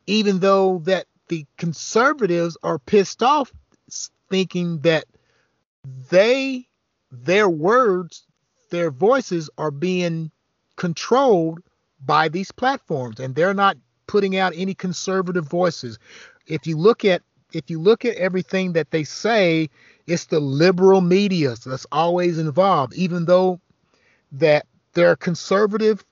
even 0.06 0.38
though 0.40 0.78
that 0.84 1.06
the 1.28 1.46
conservatives 1.56 2.56
are 2.62 2.78
pissed 2.78 3.22
off, 3.22 3.52
thinking 4.30 4.80
that 4.80 5.04
they 6.10 6.66
their 7.10 7.48
words, 7.48 8.26
their 8.70 8.90
voices 8.90 9.50
are 9.58 9.70
being 9.70 10.30
controlled 10.76 11.60
by 12.04 12.28
these 12.28 12.50
platforms 12.50 13.20
and 13.20 13.34
they're 13.34 13.54
not 13.54 13.76
putting 14.06 14.36
out 14.36 14.52
any 14.56 14.74
conservative 14.74 15.48
voices. 15.48 15.98
If 16.46 16.66
you 16.66 16.76
look 16.76 17.04
at 17.04 17.22
if 17.52 17.70
you 17.70 17.80
look 17.80 18.04
at 18.04 18.16
everything 18.16 18.72
that 18.72 18.90
they 18.90 19.04
say, 19.04 19.70
it's 20.06 20.24
the 20.24 20.40
liberal 20.40 21.00
media 21.00 21.54
that's 21.64 21.86
always 21.92 22.38
involved, 22.38 22.94
even 22.94 23.26
though 23.26 23.60
that 24.32 24.66
they're 24.92 25.14
conservative 25.16 26.04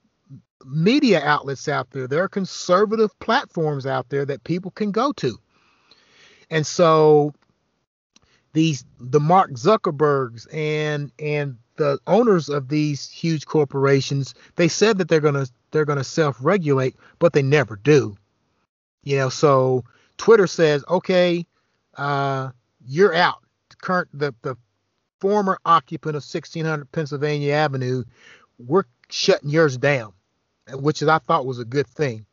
media 0.64 1.20
outlets 1.22 1.68
out 1.68 1.90
there, 1.90 2.06
there 2.06 2.22
are 2.22 2.28
conservative 2.28 3.18
platforms 3.20 3.86
out 3.86 4.08
there 4.08 4.24
that 4.24 4.44
people 4.44 4.70
can 4.70 4.90
go 4.90 5.12
to. 5.12 5.38
And 6.50 6.66
so 6.66 7.34
these 8.52 8.84
the 9.00 9.20
Mark 9.20 9.52
Zuckerbergs 9.52 10.46
and 10.52 11.10
and 11.18 11.56
the 11.76 11.98
owners 12.06 12.48
of 12.48 12.68
these 12.68 13.08
huge 13.08 13.46
corporations, 13.46 14.34
they 14.56 14.68
said 14.68 14.98
that 14.98 15.08
they're 15.08 15.20
gonna 15.20 15.46
they're 15.70 15.84
gonna 15.84 16.04
self-regulate, 16.04 16.96
but 17.18 17.32
they 17.32 17.42
never 17.42 17.76
do. 17.76 18.16
You 19.04 19.16
know, 19.16 19.28
so 19.30 19.84
Twitter 20.18 20.46
says, 20.46 20.84
okay, 20.88 21.46
uh, 21.96 22.50
you're 22.86 23.14
out. 23.14 23.38
Current 23.80 24.08
the 24.12 24.34
the 24.42 24.56
former 25.20 25.58
occupant 25.64 26.16
of 26.16 26.22
1600 26.22 26.90
Pennsylvania 26.92 27.54
Avenue, 27.54 28.04
we're 28.58 28.84
shutting 29.08 29.50
yours 29.50 29.76
down, 29.78 30.12
which 30.74 31.02
I 31.02 31.18
thought 31.18 31.46
was 31.46 31.58
a 31.58 31.64
good 31.64 31.86
thing. 31.86 32.26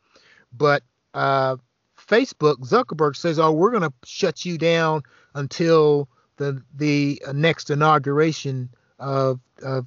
But 0.55 0.83
uh, 1.13 1.57
Facebook, 1.97 2.57
Zuckerberg 2.57 3.15
says, 3.15 3.39
"Oh, 3.39 3.51
we're 3.51 3.71
going 3.71 3.83
to 3.83 3.93
shut 4.03 4.45
you 4.45 4.57
down 4.57 5.03
until 5.35 6.09
the 6.37 6.61
the 6.75 7.21
next 7.33 7.69
inauguration 7.69 8.69
of 8.99 9.39
of 9.63 9.85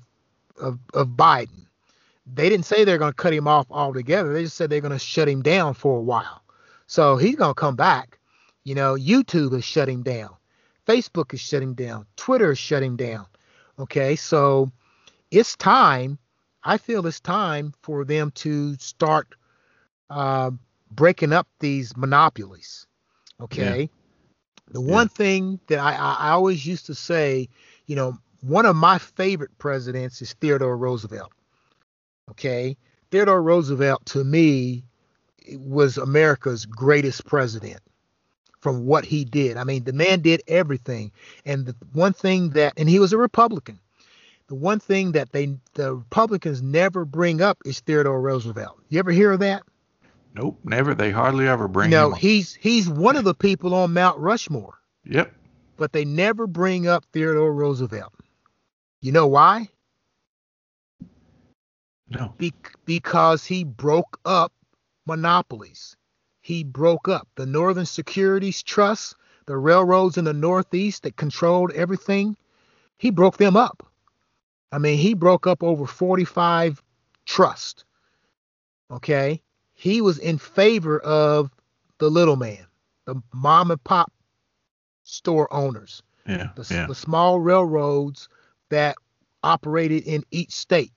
of, 0.60 0.78
of 0.94 1.08
Biden." 1.08 1.66
They 2.32 2.48
didn't 2.48 2.66
say 2.66 2.84
they're 2.84 2.98
going 2.98 3.12
to 3.12 3.16
cut 3.16 3.34
him 3.34 3.48
off 3.48 3.66
altogether. 3.70 4.32
They 4.32 4.44
just 4.44 4.56
said 4.56 4.70
they're 4.70 4.80
going 4.80 4.92
to 4.92 4.98
shut 4.98 5.28
him 5.28 5.42
down 5.42 5.74
for 5.74 5.98
a 5.98 6.02
while. 6.02 6.42
So 6.86 7.16
he's 7.16 7.34
going 7.34 7.50
to 7.50 7.60
come 7.60 7.74
back. 7.74 8.18
You 8.64 8.76
know, 8.76 8.94
YouTube 8.94 9.54
is 9.54 9.64
shutting 9.64 10.02
down. 10.02 10.30
Facebook 10.86 11.34
is 11.34 11.40
shutting 11.40 11.74
down. 11.74 12.06
Twitter 12.16 12.52
is 12.52 12.58
shutting 12.58 12.96
down. 12.96 13.26
Okay, 13.78 14.14
so 14.14 14.70
it's 15.30 15.56
time. 15.56 16.18
I 16.64 16.78
feel 16.78 17.06
it's 17.06 17.20
time 17.20 17.74
for 17.82 18.04
them 18.04 18.30
to 18.36 18.76
start 18.76 19.34
uh, 20.10 20.50
breaking 20.90 21.32
up 21.32 21.48
these 21.58 21.96
monopolies. 21.96 22.86
Okay. 23.40 23.80
Yeah. 23.82 23.86
The 24.72 24.80
one 24.80 25.08
yeah. 25.12 25.16
thing 25.16 25.60
that 25.66 25.78
I, 25.78 25.94
I 25.94 26.30
always 26.30 26.64
used 26.64 26.86
to 26.86 26.94
say, 26.94 27.48
you 27.86 27.96
know, 27.96 28.18
one 28.40 28.66
of 28.66 28.76
my 28.76 28.98
favorite 28.98 29.56
presidents 29.58 30.22
is 30.22 30.32
Theodore 30.34 30.76
Roosevelt. 30.76 31.32
Okay. 32.30 32.76
Theodore 33.10 33.42
Roosevelt 33.42 34.06
to 34.06 34.24
me 34.24 34.84
was 35.54 35.98
America's 35.98 36.64
greatest 36.64 37.26
president 37.26 37.80
from 38.60 38.86
what 38.86 39.04
he 39.04 39.24
did. 39.24 39.56
I 39.56 39.64
mean, 39.64 39.84
the 39.84 39.92
man 39.92 40.20
did 40.20 40.42
everything. 40.46 41.10
And 41.44 41.66
the 41.66 41.76
one 41.92 42.12
thing 42.12 42.50
that, 42.50 42.74
and 42.76 42.88
he 42.88 43.00
was 43.00 43.12
a 43.12 43.18
Republican. 43.18 43.80
The 44.52 44.56
one 44.56 44.80
thing 44.80 45.12
that 45.12 45.32
they, 45.32 45.56
the 45.72 45.94
Republicans 45.94 46.60
never 46.60 47.06
bring 47.06 47.40
up 47.40 47.56
is 47.64 47.80
Theodore 47.80 48.20
Roosevelt. 48.20 48.82
You 48.90 48.98
ever 48.98 49.10
hear 49.10 49.32
of 49.32 49.40
that? 49.40 49.62
Nope, 50.34 50.60
never. 50.62 50.94
They 50.94 51.10
hardly 51.10 51.48
ever 51.48 51.68
bring 51.68 51.88
no, 51.88 52.08
him. 52.08 52.12
up. 52.12 52.18
he's 52.18 52.52
he's 52.52 52.86
one 52.86 53.16
of 53.16 53.24
the 53.24 53.32
people 53.32 53.72
on 53.72 53.94
Mount 53.94 54.18
Rushmore, 54.18 54.74
Yep. 55.06 55.32
but 55.78 55.92
they 55.92 56.04
never 56.04 56.46
bring 56.46 56.86
up 56.86 57.06
Theodore 57.14 57.54
Roosevelt. 57.54 58.12
You 59.00 59.12
know 59.12 59.26
why? 59.26 59.70
No. 62.10 62.34
Be- 62.36 62.52
because 62.84 63.46
he 63.46 63.64
broke 63.64 64.20
up 64.26 64.52
monopolies. 65.06 65.96
He 66.42 66.62
broke 66.62 67.08
up 67.08 67.26
the 67.36 67.46
Northern 67.46 67.86
Securities 67.86 68.62
Trust, 68.62 69.16
the 69.46 69.56
railroads 69.56 70.18
in 70.18 70.26
the 70.26 70.34
Northeast 70.34 71.04
that 71.04 71.16
controlled 71.16 71.72
everything. 71.72 72.36
He 72.98 73.08
broke 73.08 73.38
them 73.38 73.56
up. 73.56 73.88
I 74.72 74.78
mean, 74.78 74.98
he 74.98 75.14
broke 75.14 75.46
up 75.46 75.62
over 75.62 75.86
45 75.86 76.82
trusts. 77.26 77.84
Okay. 78.90 79.42
He 79.74 80.00
was 80.00 80.18
in 80.18 80.38
favor 80.38 80.98
of 81.00 81.50
the 81.98 82.10
little 82.10 82.36
man, 82.36 82.66
the 83.04 83.20
mom 83.34 83.70
and 83.70 83.82
pop 83.84 84.12
store 85.04 85.52
owners 85.52 86.02
Yeah. 86.26 86.50
the, 86.56 86.66
yeah. 86.70 86.86
the 86.86 86.94
small 86.94 87.40
railroads 87.40 88.28
that 88.70 88.96
operated 89.42 90.04
in 90.04 90.24
each 90.30 90.52
state. 90.52 90.92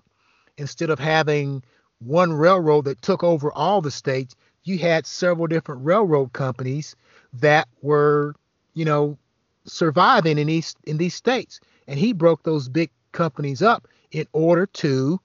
Instead 0.58 0.90
of 0.90 1.00
having 1.00 1.64
one 2.00 2.32
railroad 2.32 2.86
that 2.86 3.02
took 3.02 3.24
over 3.24 3.52
all 3.52 3.82
the 3.82 3.92
states, 3.92 4.36
you 4.64 4.78
had 4.78 5.06
several 5.06 5.48
different 5.48 5.84
railroad 5.86 6.32
companies 6.34 6.96
that 7.34 7.68
were, 7.82 8.36
you 8.74 8.86
know, 8.86 9.18
surviving 9.66 10.38
in 10.38 10.48
these 10.48 10.76
in 10.86 10.98
these 10.98 11.14
states. 11.16 11.60
And 11.88 12.00
he 12.00 12.14
broke 12.14 12.44
those 12.44 12.70
big 12.70 12.90
companies 13.16 13.64
up 13.64 13.88
in 14.12 14.28
order 14.34 14.68
to 14.68 15.20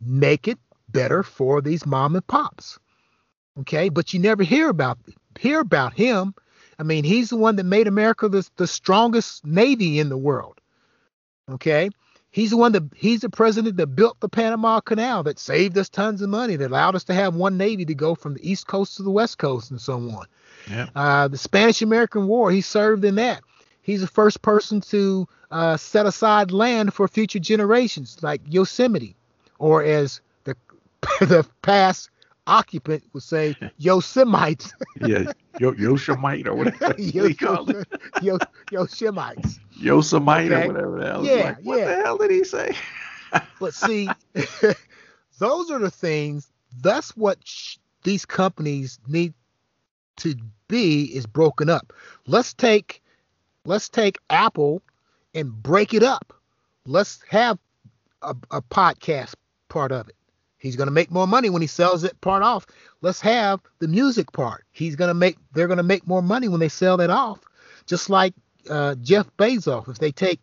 make 0.00 0.48
it 0.48 0.58
better 0.88 1.22
for 1.22 1.60
these 1.60 1.86
mom 1.86 2.16
and 2.16 2.26
pops. 2.26 2.78
Okay, 3.60 3.88
but 3.88 4.12
you 4.12 4.18
never 4.18 4.42
hear 4.42 4.68
about 4.68 4.98
hear 5.38 5.60
about 5.60 5.92
him. 5.94 6.34
I 6.78 6.82
mean, 6.82 7.04
he's 7.04 7.30
the 7.30 7.36
one 7.36 7.56
that 7.56 7.64
made 7.64 7.86
America 7.86 8.28
the, 8.28 8.48
the 8.56 8.66
strongest 8.66 9.44
navy 9.44 10.00
in 10.00 10.08
the 10.08 10.16
world. 10.16 10.60
Okay, 11.50 11.90
he's 12.30 12.50
the 12.50 12.56
one 12.56 12.72
that 12.72 12.84
he's 12.96 13.20
the 13.20 13.28
president 13.28 13.76
that 13.76 13.88
built 13.88 14.18
the 14.20 14.28
Panama 14.28 14.80
Canal 14.80 15.22
that 15.24 15.38
saved 15.38 15.76
us 15.76 15.88
tons 15.88 16.22
of 16.22 16.30
money, 16.30 16.56
that 16.56 16.70
allowed 16.70 16.94
us 16.94 17.04
to 17.04 17.14
have 17.14 17.34
one 17.34 17.56
navy 17.58 17.84
to 17.84 17.94
go 17.94 18.14
from 18.14 18.34
the 18.34 18.50
east 18.50 18.66
coast 18.66 18.96
to 18.96 19.02
the 19.02 19.10
west 19.10 19.38
coast 19.38 19.70
and 19.70 19.80
so 19.80 19.94
on. 19.94 20.26
Yeah. 20.70 20.88
Uh, 20.94 21.28
the 21.28 21.38
Spanish 21.38 21.82
American 21.82 22.26
War, 22.26 22.50
he 22.50 22.60
served 22.60 23.04
in 23.04 23.16
that. 23.16 23.42
He's 23.82 24.00
the 24.00 24.06
first 24.06 24.40
person 24.42 24.80
to 24.82 25.28
uh, 25.50 25.76
set 25.76 26.06
aside 26.06 26.52
land 26.52 26.94
for 26.94 27.08
future 27.08 27.38
generations, 27.38 28.18
like 28.22 28.40
Yosemite, 28.46 29.16
or 29.58 29.82
as 29.82 30.20
the 30.44 30.56
the 31.20 31.46
past 31.62 32.10
occupant 32.46 33.02
would 33.12 33.22
say, 33.22 33.54
Yosemites. 33.80 34.72
yeah. 35.06 35.32
Yo- 35.58 35.74
Yosemite 35.74 36.46
or 36.48 36.54
whatever 36.54 36.94
he 36.98 37.34
called 37.34 37.70
it. 37.70 37.86
Yo, 38.22 38.38
Yoshemites. 38.70 39.58
Yosemite 39.78 40.52
Okay. 40.54 40.64
or 40.64 40.72
whatever 40.72 40.98
the 41.00 41.06
hell. 41.06 41.24
Yeah, 41.24 41.34
like, 41.44 41.58
what 41.62 41.78
yeah. 41.78 41.86
the 41.96 42.02
hell 42.02 42.18
did 42.18 42.30
he 42.30 42.44
say? 42.44 42.74
But 43.58 43.74
see, 43.74 44.08
those 45.38 45.70
are 45.70 45.78
the 45.78 45.90
things. 45.90 46.50
That's 46.80 47.16
what 47.16 47.38
sh- 47.44 47.76
these 48.04 48.24
companies 48.24 48.98
need 49.06 49.34
to 50.16 50.34
be 50.68 51.04
is 51.14 51.26
broken 51.26 51.68
up. 51.68 51.92
Let's 52.26 52.54
take 52.54 53.02
let's 53.64 53.88
take 53.88 54.18
Apple 54.30 54.82
and 55.34 55.50
break 55.62 55.94
it 55.94 56.02
up. 56.02 56.32
Let's 56.86 57.20
have 57.28 57.58
a, 58.22 58.34
a 58.50 58.62
podcast 58.62 59.34
part 59.68 59.92
of 59.92 60.08
it. 60.08 60.16
He's 60.58 60.76
going 60.76 60.88
to 60.88 60.92
make 60.92 61.10
more 61.10 61.26
money 61.26 61.48
when 61.48 61.62
he 61.62 61.68
sells 61.68 62.04
it 62.04 62.20
part 62.20 62.42
off. 62.42 62.66
Let's 63.00 63.20
have 63.22 63.60
the 63.78 63.88
music 63.88 64.30
part. 64.32 64.64
He's 64.72 64.94
going 64.94 65.08
to 65.08 65.14
make 65.14 65.38
they're 65.54 65.66
going 65.66 65.78
to 65.78 65.82
make 65.82 66.06
more 66.06 66.22
money 66.22 66.48
when 66.48 66.60
they 66.60 66.68
sell 66.68 66.98
that 66.98 67.10
off. 67.10 67.40
Just 67.86 68.10
like 68.10 68.34
uh, 68.68 68.94
Jeff 68.96 69.26
Bezos, 69.38 69.88
if 69.88 69.98
they 69.98 70.12
take 70.12 70.40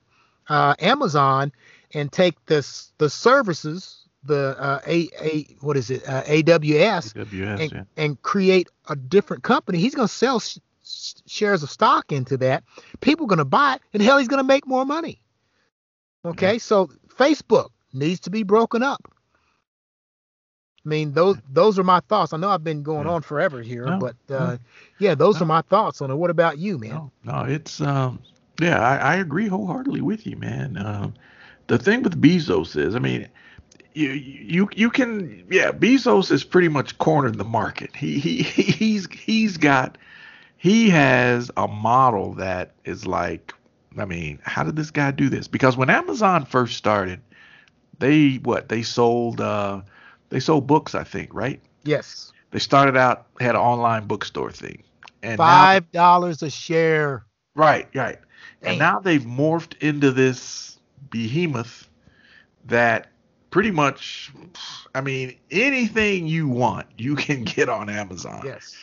uh, 0.49 0.73
Amazon 0.79 1.51
and 1.93 2.11
take 2.11 2.43
this 2.47 2.91
the 2.97 3.11
services, 3.11 4.07
the 4.23 4.55
uh, 4.59 4.79
a 4.87 5.07
a 5.21 5.55
what 5.61 5.77
is 5.77 5.91
it 5.91 6.07
uh, 6.09 6.23
AWS, 6.23 7.13
AWS, 7.13 7.59
and, 7.59 7.71
yeah. 7.71 7.83
and 7.95 8.21
create 8.23 8.69
a 8.89 8.95
different 8.95 9.43
company. 9.43 9.77
He's 9.77 9.93
going 9.93 10.07
to 10.07 10.13
sell 10.13 10.39
sh- 10.39 10.57
shares 11.27 11.63
of 11.63 11.69
stock 11.69 12.11
into 12.11 12.37
that. 12.37 12.63
People 13.01 13.25
are 13.25 13.29
going 13.29 13.37
to 13.39 13.45
buy 13.45 13.75
it, 13.75 13.81
and 13.93 14.01
hell, 14.01 14.17
he's 14.17 14.27
going 14.27 14.41
to 14.41 14.47
make 14.47 14.67
more 14.67 14.85
money. 14.85 15.21
Okay, 16.25 16.57
so 16.59 16.87
Facebook 17.09 17.69
needs 17.93 18.19
to 18.21 18.29
be 18.29 18.43
broken 18.43 18.83
up. 18.83 19.01
I 20.85 20.89
mean, 20.89 21.13
those 21.13 21.37
those 21.49 21.77
are 21.79 21.83
my 21.83 21.99
thoughts. 22.01 22.33
I 22.33 22.37
know 22.37 22.49
I've 22.49 22.63
been 22.63 22.83
going 22.83 23.07
Yeah. 23.07 23.13
on 23.13 23.21
forever 23.21 23.61
here, 23.61 23.91
No, 23.91 23.97
but 23.97 24.15
uh, 24.29 24.57
yeah, 24.97 25.15
those 25.15 25.39
No. 25.39 25.41
are 25.41 25.45
my 25.45 25.61
thoughts 25.61 26.01
on 26.01 26.11
it. 26.11 26.15
What 26.15 26.29
about 26.31 26.57
you, 26.57 26.77
man? 26.77 26.91
No, 26.91 27.11
no, 27.23 27.43
it's 27.43 27.81
um, 27.81 28.19
yeah, 28.59 28.79
I, 28.81 28.97
I 28.97 29.15
agree 29.15 29.47
wholeheartedly 29.47 30.01
with 30.01 30.25
you, 30.25 30.37
man. 30.37 30.77
Um, 30.77 31.13
the 31.67 31.77
thing 31.77 32.03
with 32.03 32.21
Bezos 32.21 32.75
is, 32.75 32.95
I 32.95 32.99
mean, 32.99 33.27
you 33.93 34.09
you 34.11 34.69
you 34.75 34.89
can, 34.89 35.45
yeah, 35.49 35.71
Bezos 35.71 36.29
has 36.29 36.43
pretty 36.43 36.69
much 36.69 36.97
cornered 36.97 37.37
the 37.37 37.43
market. 37.45 37.95
He 37.95 38.19
he 38.19 38.41
he's 38.43 39.07
he's 39.11 39.57
got 39.57 39.97
he 40.57 40.89
has 40.89 41.51
a 41.57 41.67
model 41.67 42.33
that 42.35 42.71
is 42.85 43.05
like, 43.05 43.53
I 43.97 44.05
mean, 44.05 44.39
how 44.43 44.63
did 44.63 44.75
this 44.75 44.91
guy 44.91 45.11
do 45.11 45.29
this? 45.29 45.47
Because 45.47 45.77
when 45.77 45.89
Amazon 45.89 46.45
first 46.45 46.77
started, 46.77 47.21
they 47.99 48.35
what 48.43 48.69
they 48.69 48.83
sold 48.83 49.41
uh 49.41 49.81
they 50.29 50.39
sold 50.39 50.67
books, 50.67 50.95
I 50.95 51.03
think, 51.03 51.33
right? 51.33 51.61
Yes, 51.83 52.31
They 52.51 52.59
started 52.59 52.97
out 52.97 53.27
had 53.39 53.55
an 53.55 53.61
online 53.61 54.07
bookstore 54.07 54.51
thing, 54.51 54.83
and 55.23 55.37
five 55.37 55.89
dollars 55.91 56.41
a 56.43 56.49
share. 56.49 57.25
Right, 57.55 57.87
right. 57.95 58.19
And 58.61 58.77
now 58.79 58.99
they've 58.99 59.21
morphed 59.23 59.77
into 59.81 60.11
this 60.11 60.77
behemoth 61.09 61.87
that 62.65 63.07
pretty 63.49 63.71
much, 63.71 64.31
I 64.93 65.01
mean, 65.01 65.35
anything 65.51 66.27
you 66.27 66.47
want, 66.47 66.87
you 66.97 67.15
can 67.15 67.43
get 67.55 67.69
on 67.69 67.89
Amazon. 67.89 68.41
Yes. 68.45 68.75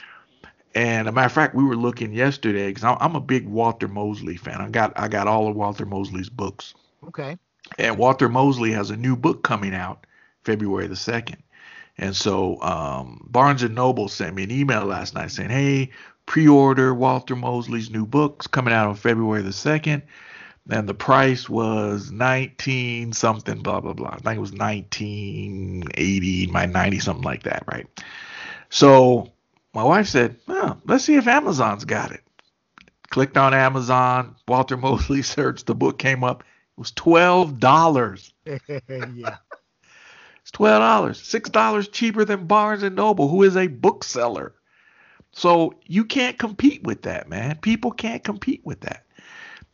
And 0.74 1.06
a 1.08 1.12
matter 1.12 1.26
of 1.26 1.32
fact, 1.32 1.54
we 1.54 1.64
were 1.64 1.76
looking 1.76 2.12
yesterday 2.12 2.68
because 2.68 2.82
I'm, 2.84 3.14
a 3.14 3.20
big 3.20 3.46
Walter 3.46 3.86
Mosley 3.86 4.36
fan. 4.36 4.60
I 4.60 4.68
got 4.70 4.92
I 4.96 5.08
got 5.08 5.28
all 5.28 5.48
of 5.48 5.54
Walter 5.54 5.86
Mosley's 5.86 6.28
books, 6.28 6.74
Okay. 7.06 7.38
and 7.78 7.96
Walter 7.96 8.28
Mosley 8.28 8.72
has 8.72 8.90
a 8.90 8.96
new 8.96 9.14
book 9.16 9.44
coming 9.44 9.74
out 9.74 10.06
February 10.44 10.88
the 10.88 10.96
second. 10.96 11.42
And 11.96 12.16
so 12.16 12.60
um, 12.60 13.24
Barnes 13.30 13.62
and 13.62 13.74
Noble 13.76 14.08
sent 14.08 14.34
me 14.34 14.42
an 14.42 14.50
email 14.50 14.84
last 14.84 15.14
night 15.14 15.30
saying, 15.30 15.50
"Hey, 15.50 15.90
pre-order 16.26 16.92
Walter 16.92 17.36
Mosley's 17.36 17.90
new 17.90 18.04
books 18.04 18.48
coming 18.48 18.74
out 18.74 18.88
on 18.88 18.96
February 18.96 19.42
the 19.42 19.52
second, 19.52 20.02
and 20.70 20.88
the 20.88 20.94
price 20.94 21.48
was 21.48 22.10
19 22.10 23.12
something, 23.12 23.62
blah 23.62 23.80
blah 23.80 23.92
blah. 23.92 24.08
I 24.08 24.16
think 24.18 24.38
it 24.38 24.40
was 24.40 24.52
1980, 24.52 26.46
my 26.48 26.66
90 26.66 26.98
something 26.98 27.24
like 27.24 27.44
that, 27.44 27.62
right? 27.70 27.86
So 28.70 29.32
my 29.74 29.82
wife 29.84 30.06
said, 30.08 30.36
"Well, 30.46 30.80
let's 30.86 31.04
see 31.04 31.16
if 31.16 31.26
Amazon's 31.26 31.84
got 31.84 32.12
it." 32.12 32.22
Clicked 33.10 33.36
on 33.36 33.54
Amazon. 33.54 34.36
Walter 34.48 34.76
Mosley 34.78 35.22
searched. 35.22 35.66
The 35.66 35.74
book 35.74 35.98
came 35.98 36.24
up. 36.24 36.42
It 36.42 36.80
was 36.80 36.90
twelve 36.92 37.58
dollars. 37.60 38.32
yeah. 38.46 39.36
It's 40.42 40.50
twelve 40.52 40.80
dollars, 40.80 41.20
six 41.22 41.48
dollars 41.50 41.88
cheaper 41.88 42.24
than 42.24 42.46
Barnes 42.46 42.82
and 42.82 42.96
Noble, 42.96 43.28
who 43.28 43.42
is 43.42 43.56
a 43.56 43.66
bookseller. 43.66 44.54
So 45.32 45.74
you 45.86 46.04
can't 46.04 46.38
compete 46.38 46.82
with 46.84 47.02
that, 47.02 47.28
man. 47.28 47.56
People 47.56 47.90
can't 47.90 48.22
compete 48.22 48.60
with 48.64 48.80
that. 48.82 49.04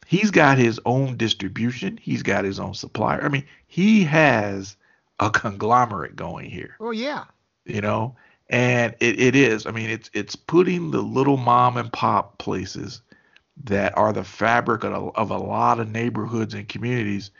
He's 0.06 0.30
got 0.30 0.58
his 0.58 0.80
own 0.86 1.16
distribution. 1.16 1.98
He's 2.00 2.22
got 2.22 2.44
his 2.44 2.58
own 2.58 2.74
supplier. 2.74 3.22
I 3.22 3.28
mean, 3.28 3.44
he 3.66 4.02
has 4.04 4.76
a 5.20 5.30
conglomerate 5.30 6.16
going 6.16 6.48
here, 6.50 6.76
Oh 6.80 6.90
yeah. 6.92 7.24
you 7.64 7.80
know. 7.80 8.16
And 8.50 8.94
it, 9.00 9.18
it 9.18 9.34
is. 9.34 9.64
I 9.66 9.70
mean, 9.70 9.88
it's 9.88 10.10
it's 10.12 10.36
putting 10.36 10.90
the 10.90 11.00
little 11.00 11.38
mom 11.38 11.76
and 11.76 11.92
pop 11.92 12.38
places 12.38 13.00
that 13.64 13.96
are 13.96 14.12
the 14.12 14.24
fabric 14.24 14.84
of 14.84 14.92
a, 14.92 14.96
of 14.96 15.30
a 15.30 15.38
lot 15.38 15.80
of 15.80 15.90
neighborhoods 15.90 16.54
and 16.54 16.68
communities 16.68 17.30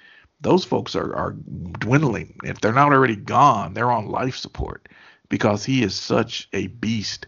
those 0.40 0.64
folks 0.64 0.94
are, 0.96 1.14
are 1.14 1.32
dwindling. 1.32 2.38
If 2.44 2.60
they're 2.60 2.72
not 2.72 2.92
already 2.92 3.16
gone, 3.16 3.74
they're 3.74 3.90
on 3.90 4.06
life 4.06 4.36
support 4.36 4.88
because 5.28 5.64
he 5.64 5.82
is 5.82 5.94
such 5.94 6.48
a 6.52 6.68
beast. 6.68 7.26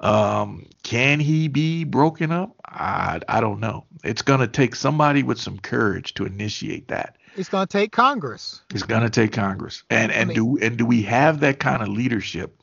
Um, 0.00 0.66
can 0.82 1.20
he 1.20 1.48
be 1.48 1.84
broken 1.84 2.30
up? 2.30 2.54
I, 2.64 3.20
I 3.28 3.40
don't 3.40 3.60
know. 3.60 3.86
It's 4.02 4.22
going 4.22 4.40
to 4.40 4.48
take 4.48 4.74
somebody 4.74 5.22
with 5.22 5.40
some 5.40 5.58
courage 5.58 6.14
to 6.14 6.26
initiate 6.26 6.88
that. 6.88 7.16
It's 7.36 7.48
gonna 7.48 7.66
take 7.66 7.90
Congress. 7.90 8.62
It's 8.72 8.84
going 8.84 9.02
to 9.02 9.10
take 9.10 9.32
Congress. 9.32 9.82
And 9.90 10.12
I 10.12 10.14
and 10.14 10.28
mean- 10.28 10.34
do 10.36 10.64
and 10.64 10.76
do 10.76 10.86
we 10.86 11.02
have 11.02 11.40
that 11.40 11.58
kind 11.58 11.82
of 11.82 11.88
leadership 11.88 12.62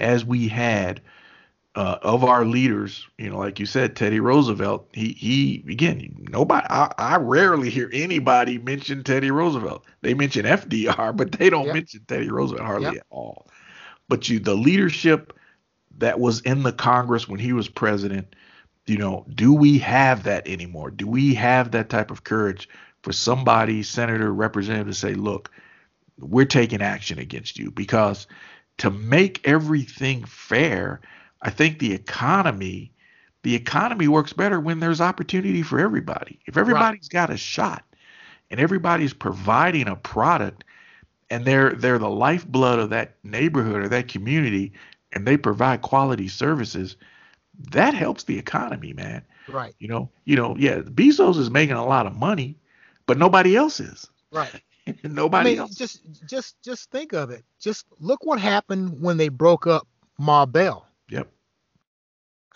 as 0.00 0.24
we 0.24 0.48
had 0.48 1.02
uh, 1.76 1.98
of 2.02 2.24
our 2.24 2.44
leaders, 2.44 3.06
you 3.18 3.30
know, 3.30 3.38
like 3.38 3.60
you 3.60 3.66
said, 3.66 3.96
Teddy 3.96 4.20
Roosevelt, 4.20 4.88
he 4.92 5.12
he 5.14 5.64
again, 5.72 6.26
nobody 6.30 6.66
I, 6.70 6.92
I 6.98 7.16
rarely 7.18 7.70
hear 7.70 7.90
anybody 7.92 8.58
mention 8.58 9.04
Teddy 9.04 9.30
Roosevelt. 9.30 9.86
They 10.02 10.14
mention 10.14 10.46
FDR, 10.46 11.16
but 11.16 11.32
they 11.32 11.50
don't 11.50 11.66
Yep. 11.66 11.74
mention 11.74 12.02
Teddy 12.08 12.30
Roosevelt 12.30 12.66
hardly 12.66 12.84
Yep. 12.84 12.98
at 12.98 13.06
all. 13.10 13.46
but 14.08 14.28
you 14.28 14.38
the 14.40 14.54
leadership 14.56 15.34
that 15.98 16.20
was 16.20 16.40
in 16.42 16.62
the 16.62 16.72
Congress 16.72 17.28
when 17.28 17.40
he 17.40 17.52
was 17.52 17.68
president, 17.68 18.36
you 18.86 18.98
know, 18.98 19.26
do 19.34 19.52
we 19.54 19.78
have 19.78 20.24
that 20.24 20.48
anymore? 20.48 20.90
Do 20.90 21.06
we 21.06 21.34
have 21.34 21.72
that 21.72 21.90
type 21.90 22.10
of 22.10 22.24
courage 22.24 22.68
for 23.02 23.12
somebody, 23.12 23.82
senator, 23.82 24.32
representative, 24.32 24.88
to 24.88 24.94
say, 24.94 25.14
look, 25.14 25.50
we're 26.18 26.46
taking 26.46 26.82
action 26.82 27.18
against 27.18 27.58
you? 27.58 27.70
Because 27.70 28.26
to 28.78 28.90
make 28.90 29.46
everything 29.46 30.24
fair, 30.24 31.00
I 31.42 31.50
think 31.50 31.78
the 31.78 31.92
economy, 31.92 32.92
the 33.42 33.54
economy 33.54 34.08
works 34.08 34.32
better 34.32 34.60
when 34.60 34.80
there's 34.80 35.00
opportunity 35.00 35.62
for 35.62 35.78
everybody. 35.78 36.38
If 36.46 36.56
everybody's 36.56 37.08
right. 37.12 37.28
got 37.28 37.30
a 37.30 37.36
shot 37.36 37.84
and 38.50 38.60
everybody's 38.60 39.12
providing 39.12 39.88
a 39.88 39.96
product 39.96 40.64
and 41.30 41.44
they're 41.44 41.72
they're 41.72 41.98
the 41.98 42.10
lifeblood 42.10 42.78
of 42.78 42.90
that 42.90 43.16
neighborhood 43.24 43.82
or 43.82 43.88
that 43.88 44.08
community 44.08 44.72
and 45.12 45.26
they 45.26 45.36
provide 45.36 45.82
quality 45.82 46.28
services, 46.28 46.96
that 47.70 47.94
helps 47.94 48.24
the 48.24 48.38
economy, 48.38 48.92
man. 48.92 49.22
Right. 49.48 49.74
You 49.78 49.88
know, 49.88 50.10
you 50.24 50.36
know, 50.36 50.56
yeah, 50.58 50.78
Bezos 50.78 51.38
is 51.38 51.50
making 51.50 51.76
a 51.76 51.86
lot 51.86 52.06
of 52.06 52.16
money, 52.16 52.56
but 53.06 53.18
nobody 53.18 53.56
else 53.56 53.80
is. 53.80 54.08
Right. 54.30 54.62
nobody 55.02 55.50
I 55.50 55.52
mean, 55.52 55.60
else. 55.60 55.74
Just 55.74 56.02
just 56.26 56.60
just 56.62 56.90
think 56.90 57.12
of 57.12 57.30
it. 57.30 57.44
Just 57.60 57.86
look 57.98 58.24
what 58.24 58.40
happened 58.40 59.00
when 59.00 59.16
they 59.16 59.28
broke 59.28 59.66
up 59.66 59.86
Ma 60.18 60.44
Marvell. 60.46 60.86
Yep. 61.08 61.28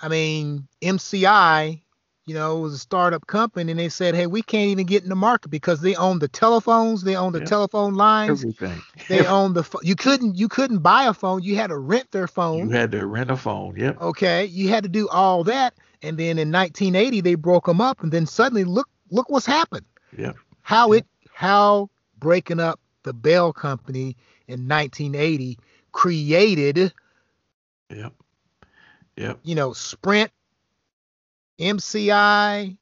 I 0.00 0.08
mean, 0.08 0.68
MCI 0.82 1.80
you 2.26 2.34
know, 2.34 2.58
was 2.58 2.74
a 2.74 2.78
startup 2.78 3.28
company, 3.28 3.70
and 3.70 3.78
they 3.78 3.88
said, 3.88 4.16
"Hey, 4.16 4.26
we 4.26 4.42
can't 4.42 4.68
even 4.68 4.84
get 4.84 5.04
in 5.04 5.08
the 5.08 5.14
market 5.14 5.48
because 5.48 5.80
they 5.80 5.94
own 5.94 6.18
the 6.18 6.26
telephones, 6.26 7.02
they 7.02 7.14
own 7.14 7.32
the 7.32 7.38
yeah. 7.38 7.44
telephone 7.44 7.94
lines, 7.94 8.42
everything. 8.42 8.82
they 9.08 9.24
own 9.26 9.54
the. 9.54 9.64
you 9.82 9.94
couldn't 9.94 10.36
you 10.36 10.48
couldn't 10.48 10.80
buy 10.80 11.04
a 11.04 11.14
phone. 11.14 11.44
You 11.44 11.54
had 11.54 11.68
to 11.68 11.78
rent 11.78 12.10
their 12.10 12.26
phone. 12.26 12.68
You 12.68 12.70
had 12.70 12.90
to 12.92 13.06
rent 13.06 13.30
a 13.30 13.36
phone. 13.36 13.76
Yep. 13.76 14.00
Okay, 14.00 14.44
you 14.46 14.68
had 14.68 14.82
to 14.82 14.88
do 14.88 15.08
all 15.08 15.44
that, 15.44 15.74
and 16.02 16.18
then 16.18 16.38
in 16.38 16.50
1980 16.50 17.20
they 17.20 17.36
broke 17.36 17.66
them 17.66 17.80
up, 17.80 18.02
and 18.02 18.10
then 18.10 18.26
suddenly 18.26 18.64
look 18.64 18.88
look 19.12 19.30
what's 19.30 19.46
happened. 19.46 19.86
Yep. 20.18 20.36
How 20.62 20.92
yep. 20.92 21.04
it 21.04 21.08
how 21.32 21.90
breaking 22.18 22.60
up 22.60 22.80
the 23.02 23.12
Bell 23.12 23.52
Company 23.52 24.16
in 24.48 24.68
1980 24.68 25.58
created. 25.92 26.92
Yep. 27.90 28.12
Yep. 29.16 29.38
You 29.42 29.54
know, 29.54 29.72
Sprint 29.72 30.30
MCI, 31.58 32.76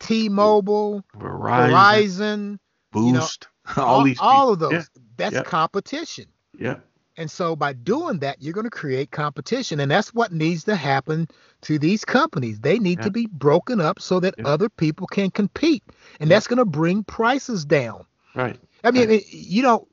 T-Mobile, 0.00 1.04
Verizon, 1.16 1.70
Verizon 1.70 2.58
Boost, 2.92 3.48
you 3.66 3.74
know, 3.76 3.82
all, 3.82 3.98
all, 3.98 4.04
these 4.04 4.18
all 4.20 4.52
of 4.52 4.58
those. 4.58 4.72
Yeah. 4.72 4.82
That's 5.16 5.34
yeah. 5.34 5.42
competition. 5.42 6.26
Yeah. 6.58 6.76
And 7.16 7.30
so 7.30 7.54
by 7.54 7.74
doing 7.74 8.18
that, 8.20 8.42
you're 8.42 8.52
going 8.52 8.64
to 8.64 8.70
create 8.70 9.12
competition, 9.12 9.78
and 9.78 9.88
that's 9.88 10.12
what 10.12 10.32
needs 10.32 10.64
to 10.64 10.74
happen 10.74 11.28
to 11.62 11.78
these 11.78 12.04
companies. 12.04 12.58
They 12.58 12.78
need 12.80 12.98
yeah. 12.98 13.04
to 13.04 13.10
be 13.10 13.26
broken 13.26 13.80
up 13.80 14.00
so 14.00 14.18
that 14.20 14.34
other 14.44 14.68
people 14.68 15.06
can 15.06 15.30
compete, 15.30 15.84
and 16.18 16.28
that's 16.28 16.48
going 16.48 16.58
to 16.58 16.64
bring 16.64 17.04
prices 17.04 17.64
down. 17.64 18.04
Right. 18.34 18.58
I 18.84 18.90
mean, 18.90 19.22
you 19.30 19.62
know, 19.62 19.88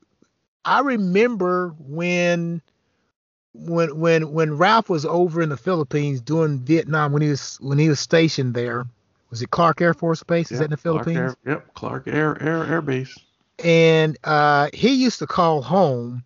I 0.64 0.80
remember 0.80 1.74
when 1.78 2.62
when 3.54 3.98
when 3.98 4.32
when 4.32 4.56
Ralph 4.56 4.88
was 4.88 5.04
over 5.04 5.42
in 5.42 5.48
the 5.48 5.56
Philippines 5.56 6.20
doing 6.20 6.60
Vietnam 6.60 7.12
when 7.12 7.22
he 7.22 7.28
was 7.28 7.58
when 7.60 7.78
he 7.78 7.88
was 7.88 8.00
stationed 8.00 8.54
there, 8.54 8.86
was 9.30 9.42
it 9.42 9.50
Clark 9.50 9.80
Air 9.80 9.94
Force 9.94 10.22
Base? 10.22 10.52
Is 10.52 10.58
that 10.58 10.66
in 10.66 10.70
the 10.70 10.76
Philippines? 10.76 11.16
Clark 11.16 11.38
Air, 11.46 11.52
yep, 11.52 11.74
Clark 11.74 12.06
Air 12.06 12.42
Air 12.42 12.64
Air 12.64 12.82
Base. 12.82 13.16
And 13.64 14.18
uh, 14.24 14.68
he 14.72 14.94
used 14.94 15.18
to 15.20 15.26
call 15.26 15.62
home, 15.62 16.24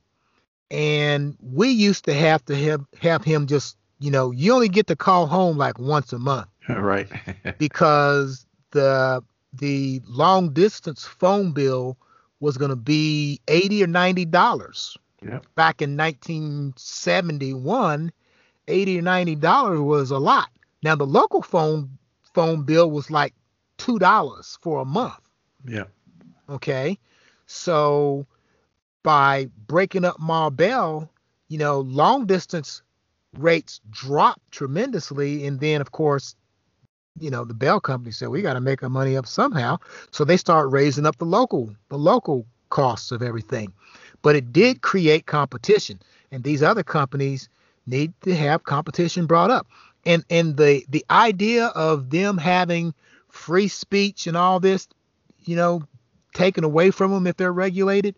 and 0.71 1.37
we 1.41 1.69
used 1.69 2.05
to 2.07 2.15
have 2.15 2.45
to 2.47 2.57
have 2.57 2.85
have 3.01 3.25
him 3.25 3.47
just 3.47 3.77
you 4.01 4.11
know 4.11 4.31
you 4.33 4.53
only 4.53 4.69
get 4.69 4.89
to 4.89 4.97
call 4.97 5.27
home 5.27 5.57
like 5.57 5.79
once 5.79 6.13
a 6.13 6.19
month. 6.19 6.49
Right. 6.69 7.07
because 7.59 8.45
the 8.73 9.23
the 9.53 10.03
long 10.09 10.53
distance 10.53 11.05
phone 11.05 11.53
bill 11.53 11.97
was 12.41 12.57
going 12.57 12.71
to 12.71 12.77
be 12.77 13.41
eighty 13.49 13.83
or 13.83 13.87
ninety 13.87 14.25
dollars. 14.25 14.97
Yep. 15.23 15.47
Back 15.55 15.83
in 15.83 15.97
1971, 15.97 18.13
80 18.69 18.99
or 18.99 19.03
90 19.03 19.35
dollars 19.37 19.81
was 19.81 20.11
a 20.11 20.19
lot. 20.19 20.49
Now 20.83 20.95
the 20.95 21.07
local 21.07 21.43
phone 21.43 21.99
phone 22.35 22.65
bill 22.65 22.91
was 22.91 23.11
like 23.11 23.35
two 23.79 23.99
dollars 23.99 24.59
for 24.63 24.81
a 24.81 24.85
month. 24.85 25.21
Yeah. 25.67 25.85
Okay. 26.49 26.99
So 27.47 28.27
by 29.03 29.49
breaking 29.67 30.05
up 30.05 30.21
Ma 30.21 30.51
Bell, 30.51 31.11
you 31.49 31.59
know, 31.59 31.81
long 31.81 32.27
distance 32.27 32.83
rates 33.39 33.81
dropped 33.91 34.51
tremendously, 34.51 35.47
and 35.47 35.61
then 35.61 35.81
of 35.81 35.93
course, 35.93 36.35
you 37.21 37.31
know, 37.31 37.45
the 37.45 37.55
Bell 37.55 37.81
company 37.81 38.13
said 38.13 38.29
we 38.29 38.43
got 38.43 38.55
to 38.55 38.61
make 38.61 38.83
our 38.83 38.89
money 38.89 39.17
up 39.17 39.27
somehow, 39.27 39.79
so 40.11 40.25
they 40.25 40.37
start 40.37 40.71
raising 40.71 41.07
up 41.07 41.17
the 41.17 41.25
local 41.25 41.75
the 41.89 41.99
local 41.99 42.47
costs 42.71 43.13
of 43.13 43.23
everything. 43.23 43.73
But 44.23 44.37
it 44.37 44.53
did 44.53 44.83
create 44.83 45.27
competition 45.27 46.01
and 46.31 46.45
these 46.45 46.63
other 46.63 46.83
companies 46.83 47.49
need 47.87 48.13
to 48.23 48.35
have 48.35 48.65
competition 48.65 49.27
brought 49.27 49.51
up. 49.51 49.67
And 50.05 50.25
and 50.31 50.57
the 50.57 50.85
the 50.89 51.05
idea 51.11 51.67
of 51.67 52.11
them 52.11 52.39
having 52.39 52.95
free 53.29 53.69
speech 53.69 54.27
and 54.27 54.37
all 54.37 54.61
this 54.61 54.89
you 55.45 55.57
know 55.57 55.83
taken 56.35 56.65
away 56.65 56.91
from 56.91 57.11
them 57.11 57.27
if 57.27 57.37
they're 57.37 57.53
regulated 57.53 58.15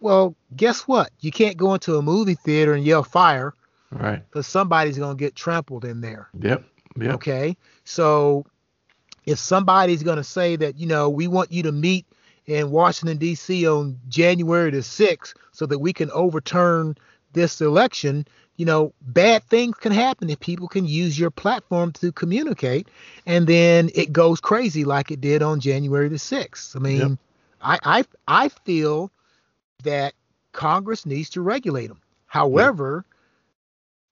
well 0.00 0.34
guess 0.56 0.82
what? 0.82 1.10
You 1.20 1.30
can't 1.30 1.56
go 1.56 1.74
into 1.74 1.96
a 1.96 2.02
movie 2.02 2.34
theater 2.34 2.72
and 2.72 2.84
yell 2.84 3.02
fire 3.02 3.54
right. 3.90 4.22
because 4.30 4.46
somebody's 4.46 4.96
going 4.96 5.16
to 5.16 5.20
get 5.20 5.34
trampled 5.34 5.84
in 5.84 6.00
there. 6.00 6.28
Yep 6.40 6.64
yep 6.96 7.14
okay 7.14 7.56
so 7.84 8.44
if 9.26 9.38
somebody's 9.38 10.02
going 10.02 10.16
to 10.16 10.24
say 10.24 10.56
that 10.56 10.78
you 10.78 10.86
know 10.86 11.08
we 11.08 11.26
want 11.28 11.52
you 11.52 11.62
to 11.62 11.72
meet 11.72 12.06
in 12.50 12.70
Washington, 12.70 13.18
D.C. 13.18 13.66
on 13.68 14.00
January 14.08 14.70
the 14.70 14.78
6th 14.78 15.34
so 15.52 15.66
that 15.66 15.78
we 15.78 15.92
can 15.92 16.10
overturn 16.10 16.96
this 17.32 17.60
election, 17.60 18.26
you 18.56 18.66
know, 18.66 18.92
bad 19.00 19.44
things 19.44 19.76
can 19.76 19.92
happen 19.92 20.28
if 20.28 20.40
people 20.40 20.66
can 20.66 20.84
use 20.84 21.18
your 21.18 21.30
platform 21.30 21.92
to 21.92 22.10
communicate 22.10 22.88
and 23.24 23.46
then 23.46 23.90
it 23.94 24.12
goes 24.12 24.40
crazy 24.40 24.84
like 24.84 25.10
it 25.10 25.20
did 25.20 25.42
on 25.42 25.60
January 25.60 26.08
the 26.08 26.16
6th. 26.16 26.76
I 26.76 26.78
mean, 26.80 26.98
yep. 26.98 27.18
I, 27.62 27.78
I 27.84 28.04
I 28.26 28.48
feel 28.48 29.10
that 29.84 30.14
Congress 30.52 31.06
needs 31.06 31.30
to 31.30 31.40
regulate 31.40 31.86
them. 31.86 32.00
However, 32.26 33.04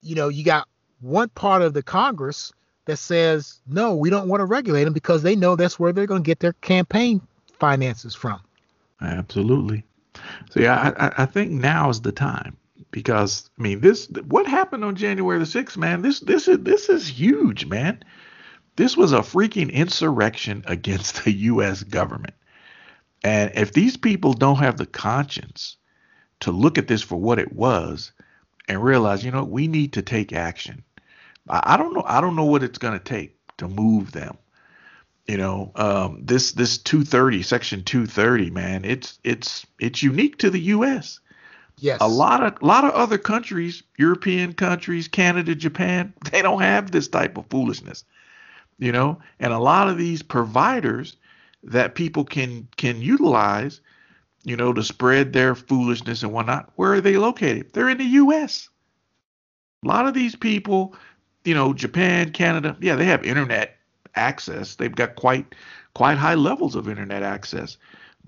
yep. 0.01 0.09
you 0.09 0.15
know, 0.15 0.29
you 0.29 0.43
got 0.43 0.67
one 1.01 1.29
part 1.29 1.61
of 1.61 1.73
the 1.73 1.83
Congress 1.83 2.53
that 2.89 2.97
says, 2.97 3.59
no, 3.67 3.93
we 3.93 4.09
don't 4.09 4.27
want 4.27 4.41
to 4.41 4.45
regulate 4.45 4.83
them 4.83 4.93
because 4.93 5.21
they 5.21 5.35
know 5.35 5.55
that's 5.55 5.79
where 5.79 5.93
they're 5.93 6.07
going 6.07 6.23
to 6.23 6.27
get 6.27 6.39
their 6.39 6.53
campaign 6.53 7.21
finances 7.59 8.15
from. 8.15 8.41
Absolutely. 8.99 9.83
So 10.49 10.59
yeah, 10.59 10.93
I, 10.97 11.23
I 11.23 11.25
think 11.27 11.51
now 11.51 11.89
is 11.89 12.01
the 12.01 12.11
time 12.11 12.57
because 12.91 13.49
I 13.59 13.61
mean 13.61 13.79
this 13.81 14.09
what 14.27 14.47
happened 14.47 14.83
on 14.83 14.95
January 14.95 15.37
the 15.37 15.45
6th, 15.45 15.77
man, 15.77 16.01
this 16.01 16.19
this 16.19 16.47
is 16.47 16.59
this 16.59 16.89
is 16.89 17.07
huge, 17.07 17.67
man. 17.67 18.03
This 18.75 18.97
was 18.97 19.13
a 19.13 19.19
freaking 19.19 19.71
insurrection 19.71 20.63
against 20.67 21.23
the 21.23 21.31
US 21.31 21.83
government. 21.83 22.33
And 23.23 23.51
if 23.53 23.71
these 23.71 23.97
people 23.97 24.33
don't 24.33 24.57
have 24.57 24.77
the 24.77 24.87
conscience 24.87 25.77
to 26.39 26.51
look 26.51 26.77
at 26.79 26.87
this 26.87 27.03
for 27.03 27.17
what 27.17 27.37
it 27.37 27.53
was 27.53 28.13
and 28.67 28.83
realize, 28.83 29.23
you 29.23 29.31
know, 29.31 29.43
we 29.43 29.67
need 29.67 29.93
to 29.93 30.01
take 30.01 30.33
action. 30.33 30.83
I, 31.47 31.73
I 31.73 31.77
don't 31.77 31.93
know 31.93 32.03
I 32.05 32.21
don't 32.21 32.35
know 32.35 32.45
what 32.45 32.63
it's 32.63 32.77
going 32.77 32.97
to 32.97 33.03
take 33.03 33.35
to 33.57 33.67
move 33.67 34.11
them. 34.11 34.37
You 35.27 35.37
know 35.37 35.71
um, 35.75 36.21
this 36.23 36.53
this 36.53 36.77
230 36.79 37.43
section 37.43 37.83
230 37.83 38.49
man 38.49 38.83
it's 38.83 39.19
it's 39.23 39.65
it's 39.79 40.01
unique 40.01 40.39
to 40.39 40.49
the 40.49 40.59
us 40.59 41.19
yes. 41.77 41.99
A 42.01 42.07
lot 42.07 42.43
of 42.43 42.57
a 42.61 42.65
lot 42.65 42.83
of 42.83 42.91
other 42.91 43.19
countries 43.19 43.83
european 43.97 44.53
countries 44.53 45.07
canada 45.07 45.53
japan 45.53 46.13
they 46.31 46.41
don't 46.41 46.61
have 46.61 46.89
this 46.89 47.07
type 47.07 47.37
of 47.37 47.45
foolishness. 47.49 48.05
You 48.79 48.91
know 48.91 49.19
and 49.39 49.53
a 49.53 49.59
lot 49.59 49.87
of 49.87 49.99
these 49.99 50.23
providers 50.23 51.15
that 51.61 51.93
people 51.93 52.23
can 52.23 52.67
can 52.77 52.99
utilize 52.99 53.81
you 54.45 54.57
know 54.57 54.73
to 54.73 54.81
spread 54.81 55.33
their 55.33 55.53
foolishness 55.53 56.23
and 56.23 56.33
whatnot 56.33 56.71
where 56.75 56.93
are 56.93 57.01
they 57.01 57.17
located? 57.17 57.71
They're 57.73 57.89
in 57.89 57.99
the 57.99 58.05
us 58.05 58.67
a 59.83 59.87
lot 59.87 60.07
of 60.07 60.13
these 60.13 60.35
people 60.35 60.95
you 61.45 61.53
know 61.53 61.73
japan 61.73 62.31
canada 62.31 62.75
yeah 62.79 62.95
they 62.95 63.05
have 63.05 63.23
internet 63.23 63.79
access. 64.15 64.75
They've 64.75 64.95
got 64.95 65.15
quite 65.15 65.55
quite 65.93 66.17
high 66.17 66.35
levels 66.35 66.75
of 66.75 66.87
internet 66.87 67.23
access. 67.23 67.77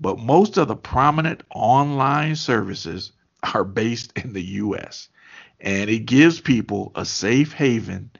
But 0.00 0.18
most 0.18 0.56
of 0.56 0.68
the 0.68 0.76
prominent 0.76 1.42
online 1.54 2.34
services 2.36 3.12
are 3.54 3.64
based 3.64 4.12
in 4.18 4.32
the 4.32 4.42
US. 4.42 5.08
And 5.60 5.88
it 5.88 6.06
gives 6.06 6.40
people 6.40 6.90
a 6.94 7.04
safe 7.04 7.52
haven 7.52 8.10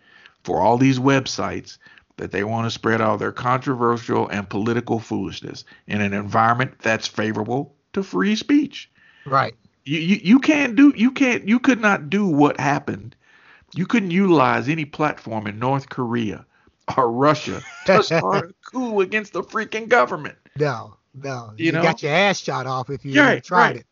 for 0.44 0.60
all 0.60 0.78
these 0.78 0.98
websites 0.98 1.78
that 2.18 2.30
they 2.30 2.44
want 2.44 2.66
to 2.66 2.70
spread 2.70 3.00
all 3.00 3.18
their 3.18 3.32
controversial 3.32 4.28
and 4.28 4.48
political 4.48 5.00
foolishness 5.00 5.64
in 5.86 6.00
an 6.00 6.12
environment 6.12 6.74
that's 6.80 7.08
favorable 7.08 7.74
to 7.94 8.02
free 8.02 8.36
speech. 8.36 8.90
Right. 9.24 9.54
You, 9.84 9.98
you 9.98 10.20
you 10.22 10.38
can't 10.38 10.76
do 10.76 10.92
you 10.94 11.10
can't 11.10 11.48
you 11.48 11.58
could 11.58 11.80
not 11.80 12.08
do 12.08 12.26
what 12.26 12.60
happened. 12.60 13.16
You 13.74 13.86
couldn't 13.86 14.10
utilize 14.10 14.68
any 14.68 14.84
platform 14.84 15.46
in 15.46 15.58
North 15.58 15.88
Korea 15.88 16.44
or 16.96 17.10
Russia 17.10 17.62
to 17.86 18.02
start 18.02 18.50
a 18.50 18.54
coup 18.70 19.00
against 19.00 19.32
the 19.32 19.42
freaking 19.42 19.88
government. 19.88 20.36
No, 20.56 20.96
no. 21.14 21.52
You 21.56 21.66
You, 21.66 21.72
know? 21.72 21.82
got 21.82 22.02
your 22.02 22.12
ass 22.12 22.38
shot 22.40 22.66
off 22.66 22.90
if 22.90 23.04
you 23.04 23.20
ever 23.20 23.40
tried 23.40 23.74
right. 23.74 23.76
it. 23.76 23.86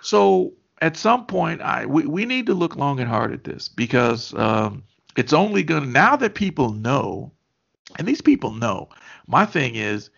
So 0.00 0.52
at 0.80 0.96
some 0.96 1.26
point, 1.26 1.60
I 1.62 1.86
we, 1.86 2.06
we 2.06 2.24
need 2.24 2.46
to 2.46 2.54
look 2.54 2.76
long 2.76 3.00
and 3.00 3.08
hard 3.08 3.32
at 3.32 3.44
this 3.44 3.68
because 3.68 4.34
um, 4.34 4.84
it's 5.16 5.32
only 5.32 5.62
gonna 5.62 5.86
now 5.86 6.16
that 6.16 6.34
people 6.34 6.72
know, 6.72 7.32
and 7.98 8.06
these 8.06 8.20
people 8.22 8.52
know. 8.52 8.88
My 9.26 9.44
thing 9.44 9.74
is, 9.74 10.10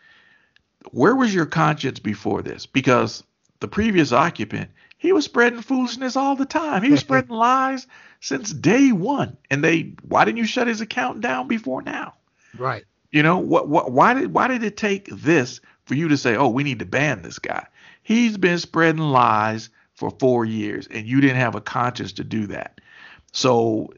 where 0.91 1.15
was 1.15 1.35
your 1.35 1.47
conscience 1.47 1.99
before 1.99 2.43
this? 2.43 2.67
Because 2.67 3.25
the 3.61 3.69
previous 3.69 4.13
occupant, 4.13 4.71
he 4.99 5.13
was 5.13 5.25
spreading 5.25 5.63
foolishness 5.63 6.17
all 6.17 6.37
the 6.37 6.47
time. 6.47 6.83
He 6.83 6.91
was 6.91 7.01
spreading 7.09 7.31
lies 7.37 7.87
since 8.21 8.53
day 8.53 8.93
one. 8.93 9.37
And 9.51 9.63
they, 9.63 9.95
why 10.03 10.25
didn't 10.25 10.39
you 10.39 10.47
shut 10.47 10.67
his 10.67 10.81
account 10.81 11.21
down 11.21 11.49
before 11.49 11.83
now? 11.83 12.15
Right. 12.57 12.85
You 13.11 13.23
know 13.23 13.39
what? 13.39 13.69
What? 13.69 13.91
Why 13.91 14.15
did? 14.15 14.35
Why 14.35 14.49
did 14.49 14.63
it 14.63 14.77
take 14.77 15.09
this 15.11 15.61
for 15.87 15.95
you 15.95 16.09
to 16.09 16.17
say, 16.19 16.37
"Oh, 16.37 16.49
we 16.49 16.63
need 16.63 16.81
to 16.81 16.85
ban 16.85 17.23
this 17.23 17.39
guy"? 17.39 17.67
He's 18.03 18.37
been 18.37 18.59
spreading 18.59 19.01
lies 19.01 19.71
for 19.95 20.11
four 20.11 20.45
years, 20.45 20.87
and 20.89 21.07
you 21.07 21.21
didn't 21.21 21.39
have 21.39 21.55
a 21.55 21.61
conscience 21.61 22.13
to 22.15 22.25
do 22.25 22.47
that. 22.49 22.81
So 23.33 23.93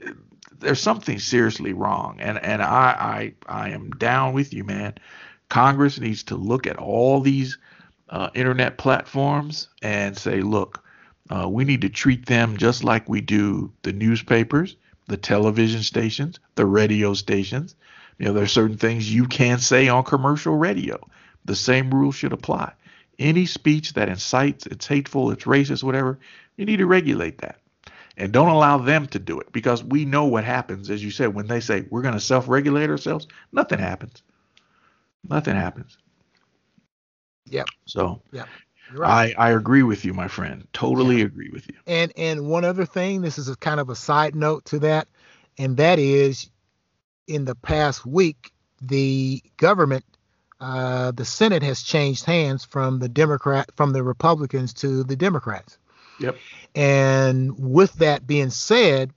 there's 0.60 0.80
something 0.80 1.18
seriously 1.18 1.72
wrong, 1.72 2.18
and 2.20 2.38
and 2.38 2.62
I 2.62 3.34
I 3.48 3.64
I 3.64 3.70
am 3.70 3.90
down 3.90 4.32
with 4.32 4.54
you, 4.54 4.62
man. 4.62 4.94
Congress 5.48 5.98
needs 5.98 6.22
to 6.24 6.36
look 6.36 6.68
at 6.68 6.76
all 6.76 7.20
these 7.20 7.58
uh, 8.08 8.30
internet 8.34 8.78
platforms 8.78 9.68
and 9.82 10.16
say, 10.16 10.40
look, 10.40 10.79
uh, 11.30 11.48
we 11.48 11.64
need 11.64 11.80
to 11.82 11.88
treat 11.88 12.26
them 12.26 12.56
just 12.56 12.84
like 12.84 13.08
we 13.08 13.20
do 13.20 13.72
the 13.82 13.92
newspapers, 13.92 14.76
the 15.06 15.16
television 15.16 15.82
stations, 15.82 16.40
the 16.56 16.66
radio 16.66 17.14
stations. 17.14 17.76
You 18.18 18.26
know, 18.26 18.32
there's 18.32 18.52
certain 18.52 18.76
things 18.76 19.12
you 19.12 19.26
can't 19.26 19.60
say 19.60 19.88
on 19.88 20.04
commercial 20.04 20.56
radio. 20.56 20.98
The 21.44 21.56
same 21.56 21.90
rule 21.90 22.12
should 22.12 22.32
apply. 22.32 22.72
Any 23.18 23.46
speech 23.46 23.94
that 23.94 24.08
incites, 24.08 24.66
it's 24.66 24.86
hateful, 24.86 25.30
it's 25.30 25.44
racist, 25.44 25.82
whatever, 25.82 26.18
you 26.56 26.66
need 26.66 26.78
to 26.78 26.86
regulate 26.86 27.38
that. 27.38 27.60
And 28.16 28.32
don't 28.32 28.48
allow 28.48 28.78
them 28.78 29.06
to 29.08 29.18
do 29.18 29.40
it 29.40 29.50
because 29.52 29.82
we 29.82 30.04
know 30.04 30.24
what 30.24 30.44
happens, 30.44 30.90
as 30.90 31.02
you 31.02 31.10
said, 31.10 31.34
when 31.34 31.46
they 31.46 31.60
say 31.60 31.86
we're 31.90 32.02
going 32.02 32.14
to 32.14 32.20
self 32.20 32.48
regulate 32.48 32.90
ourselves, 32.90 33.26
nothing 33.52 33.78
happens. 33.78 34.22
Nothing 35.28 35.54
happens. 35.54 35.96
Yep. 37.46 37.66
So 37.86 38.20
You're 38.32 38.46
right. 38.94 39.34
I, 39.38 39.48
I 39.48 39.50
agree 39.52 39.82
with 39.82 40.04
you, 40.04 40.14
my 40.14 40.28
friend. 40.28 40.66
Totally 40.72 41.22
agree 41.22 41.50
with 41.50 41.68
you. 41.68 41.74
And 41.86 42.12
and 42.16 42.46
one 42.46 42.64
other 42.64 42.86
thing, 42.86 43.22
this 43.22 43.38
is 43.38 43.48
a 43.48 43.56
kind 43.56 43.80
of 43.80 43.90
a 43.90 43.96
side 43.96 44.34
note 44.34 44.64
to 44.66 44.78
that, 44.80 45.08
and 45.58 45.76
that 45.76 45.98
is, 45.98 46.50
in 47.26 47.44
the 47.44 47.54
past 47.54 48.04
week, 48.04 48.52
the 48.80 49.42
government, 49.56 50.04
uh, 50.60 51.12
the 51.12 51.24
Senate 51.24 51.62
has 51.62 51.82
changed 51.82 52.24
hands 52.24 52.64
from 52.64 52.98
the 52.98 53.08
Democrat 53.08 53.70
from 53.76 53.92
the 53.92 54.02
Republicans 54.02 54.72
to 54.74 55.04
the 55.04 55.16
Democrats. 55.16 55.78
Yep. 56.20 56.36
And 56.74 57.54
with 57.58 57.94
that 57.94 58.26
being 58.26 58.50
said, 58.50 59.12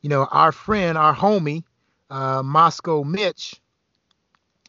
you 0.00 0.08
know, 0.08 0.24
our 0.30 0.52
friend, 0.52 0.96
our 0.96 1.14
homie, 1.14 1.64
uh, 2.08 2.42
Moscow 2.42 3.02
Mitch, 3.02 3.60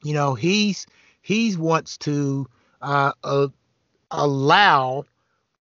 you 0.03 0.13
know, 0.13 0.33
he's 0.33 0.87
he's 1.21 1.57
wants 1.57 1.97
to 1.99 2.47
uh, 2.81 3.11
uh, 3.23 3.47
allow 4.11 5.05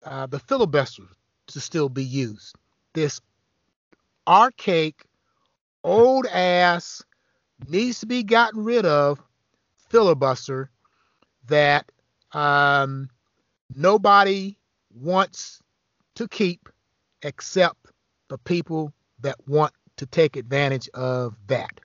uh, 0.04 0.26
the 0.26 0.38
filibuster 0.38 1.04
to 1.48 1.60
still 1.60 1.88
be 1.88 2.04
used. 2.04 2.56
This 2.94 3.20
archaic, 4.26 5.04
old 5.82 6.26
ass 6.26 7.02
needs 7.68 8.00
to 8.00 8.06
be 8.06 8.22
gotten 8.22 8.64
rid 8.64 8.86
of 8.86 9.22
filibuster 9.88 10.70
that 11.46 11.90
um, 12.32 13.08
nobody 13.74 14.56
wants 14.94 15.60
to 16.14 16.28
keep 16.28 16.68
except 17.22 17.92
the 18.28 18.38
people 18.38 18.92
that 19.20 19.36
want 19.46 19.72
to 19.96 20.06
take 20.06 20.36
advantage 20.36 20.88
of 20.94 21.34
that 21.46 21.80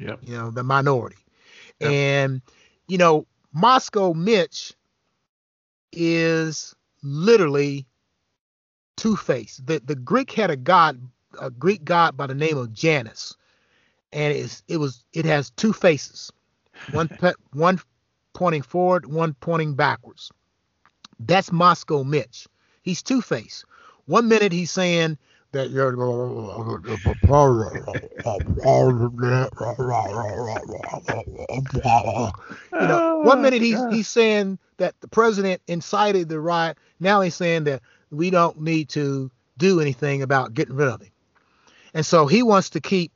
Yep. 0.00 0.20
you 0.22 0.36
know, 0.36 0.50
the 0.50 0.62
minority. 0.62 1.18
Yep. 1.80 1.90
And, 1.90 2.42
you 2.88 2.98
know, 2.98 3.26
Moscow 3.52 4.14
Mitch 4.14 4.72
is 5.92 6.74
literally 7.02 7.86
two 8.96 9.16
faced. 9.16 9.66
The 9.66 9.80
the 9.84 9.96
Greek 9.96 10.32
had 10.32 10.50
a 10.50 10.56
god, 10.56 11.00
a 11.40 11.50
Greek 11.50 11.84
god 11.84 12.16
by 12.16 12.26
the 12.26 12.34
name 12.34 12.58
of 12.58 12.72
Janus. 12.72 13.36
And 14.12 14.32
it's 14.36 14.62
it 14.68 14.78
was 14.78 15.04
it 15.12 15.24
has 15.24 15.50
two 15.50 15.72
faces. 15.72 16.32
One 16.90 17.08
pe- 17.20 17.32
one 17.52 17.80
pointing 18.34 18.62
forward, 18.62 19.06
one 19.06 19.34
pointing 19.34 19.74
backwards. 19.74 20.30
That's 21.18 21.52
Moscow 21.52 22.04
Mitch. 22.04 22.48
He's 22.82 23.02
two 23.02 23.20
faced. 23.22 23.64
One 24.06 24.28
minute 24.28 24.52
he's 24.52 24.70
saying 24.70 25.18
that 25.52 25.70
you're 25.70 25.92
going, 25.92 26.50
uh, 26.50 26.58
you 32.80 32.86
know, 32.86 32.98
oh, 33.02 33.20
one 33.22 33.42
minute 33.42 33.62
he's 33.62 33.80
he's 33.90 34.08
saying 34.08 34.58
that 34.76 35.00
the 35.00 35.08
president 35.08 35.60
incited 35.66 36.28
the 36.28 36.40
riot. 36.40 36.78
Now 37.00 37.20
he's 37.20 37.34
saying 37.34 37.64
that 37.64 37.82
we 38.10 38.30
don't 38.30 38.60
need 38.60 38.88
to 38.90 39.30
do 39.58 39.80
anything 39.80 40.22
about 40.22 40.54
getting 40.54 40.76
rid 40.76 40.88
of 40.88 41.02
him. 41.02 41.10
And 41.94 42.06
so 42.06 42.26
he 42.26 42.42
wants 42.42 42.70
to 42.70 42.80
keep 42.80 43.12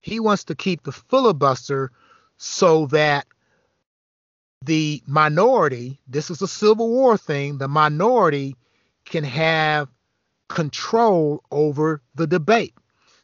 he 0.00 0.20
wants 0.20 0.44
to 0.44 0.54
keep 0.54 0.82
the 0.82 0.92
filibuster 0.92 1.90
so 2.36 2.86
that 2.86 3.26
the 4.62 5.02
minority, 5.06 6.00
this 6.06 6.30
is 6.30 6.42
a 6.42 6.48
civil 6.48 6.90
war 6.90 7.16
thing, 7.16 7.58
the 7.58 7.68
minority 7.68 8.56
can 9.04 9.24
have 9.24 9.88
control 10.54 11.44
over 11.50 12.02
the 12.14 12.26
debate. 12.26 12.74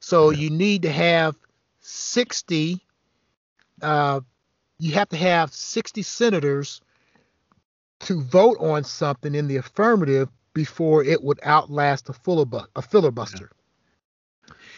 So 0.00 0.30
Yeah. 0.30 0.38
you 0.38 0.50
need 0.50 0.82
to 0.82 0.92
have 0.92 1.36
60 1.80 2.80
uh, 3.82 4.20
you 4.78 4.92
have 4.94 5.08
to 5.10 5.16
have 5.16 5.52
60 5.54 6.02
senators 6.02 6.80
to 8.00 8.22
vote 8.22 8.56
on 8.60 8.84
something 8.84 9.34
in 9.34 9.48
the 9.48 9.56
affirmative 9.56 10.28
before 10.54 11.04
it 11.04 11.22
would 11.22 11.40
outlast 11.44 12.08
a 12.08 12.12
filibuster. 12.12 12.68
A 12.76 12.82
filibuster. 12.82 13.50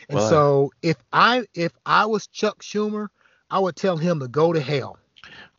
And 0.08 0.20
Well, 0.20 0.28
so 0.28 0.72
if 0.82 0.96
I 1.12 1.44
if 1.54 1.72
I 1.86 2.06
was 2.06 2.26
Chuck 2.28 2.62
Schumer, 2.62 3.08
I 3.50 3.58
would 3.60 3.76
tell 3.76 3.96
him 3.96 4.20
to 4.20 4.28
go 4.28 4.52
to 4.52 4.60
hell. 4.60 4.98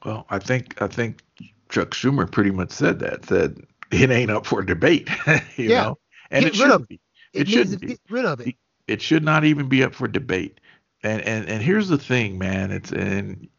Well, 0.05 0.25
I 0.29 0.39
think 0.39 0.81
I 0.81 0.87
think 0.87 1.23
Chuck 1.69 1.91
Schumer 1.91 2.29
pretty 2.29 2.51
much 2.51 2.71
said 2.71 2.99
that. 2.99 3.25
Said 3.25 3.59
it 3.91 4.11
ain't 4.11 4.31
up 4.31 4.45
for 4.45 4.61
debate. 4.63 5.09
you 5.57 5.69
Yeah. 5.69 5.73
know, 5.73 5.97
and 6.33 6.45
Get 6.45 6.47
it 6.47 6.55
rid 6.57 6.71
of 6.71 6.83
shouldn't 6.83 6.89
be. 6.89 7.01
It, 7.33 7.47
It 7.47 7.49
shouldn't 7.49 7.81
be. 7.81 7.87
get 7.87 8.01
rid 8.09 8.25
of 8.25 8.41
it. 8.41 8.51
It 8.87 9.01
should 9.01 9.23
not 9.23 9.45
even 9.45 9.69
be 9.69 9.83
up 9.83 9.95
for 9.95 10.07
debate. 10.09 10.59
And 11.03 11.21
and 11.23 11.47
and 11.49 11.63
here's 11.63 11.89
the 11.89 11.99
thing, 11.99 12.39
man. 12.39 12.71
It's 12.71 12.91
and 12.93 13.49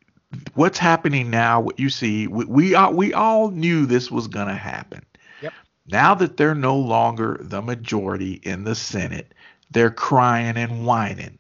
what's 0.55 0.79
happening 0.79 1.31
now. 1.31 1.61
What 1.63 1.81
you 1.81 1.91
see, 1.91 2.27
we 2.29 2.47
we 2.47 2.75
all, 2.77 2.95
we 2.95 3.15
all 3.15 3.51
knew 3.51 3.87
this 3.87 4.11
was 4.11 4.29
gonna 4.29 4.57
happen. 4.57 5.05
Yep. 5.41 5.55
Now 5.89 6.15
that 6.17 6.37
they're 6.39 6.55
no 6.57 6.77
longer 6.77 7.39
the 7.41 7.63
majority 7.63 8.35
in 8.45 8.65
the 8.65 8.75
Senate, 8.75 9.35
they're 9.71 9.91
crying 9.91 10.57
and 10.57 10.87
whining. 10.87 11.39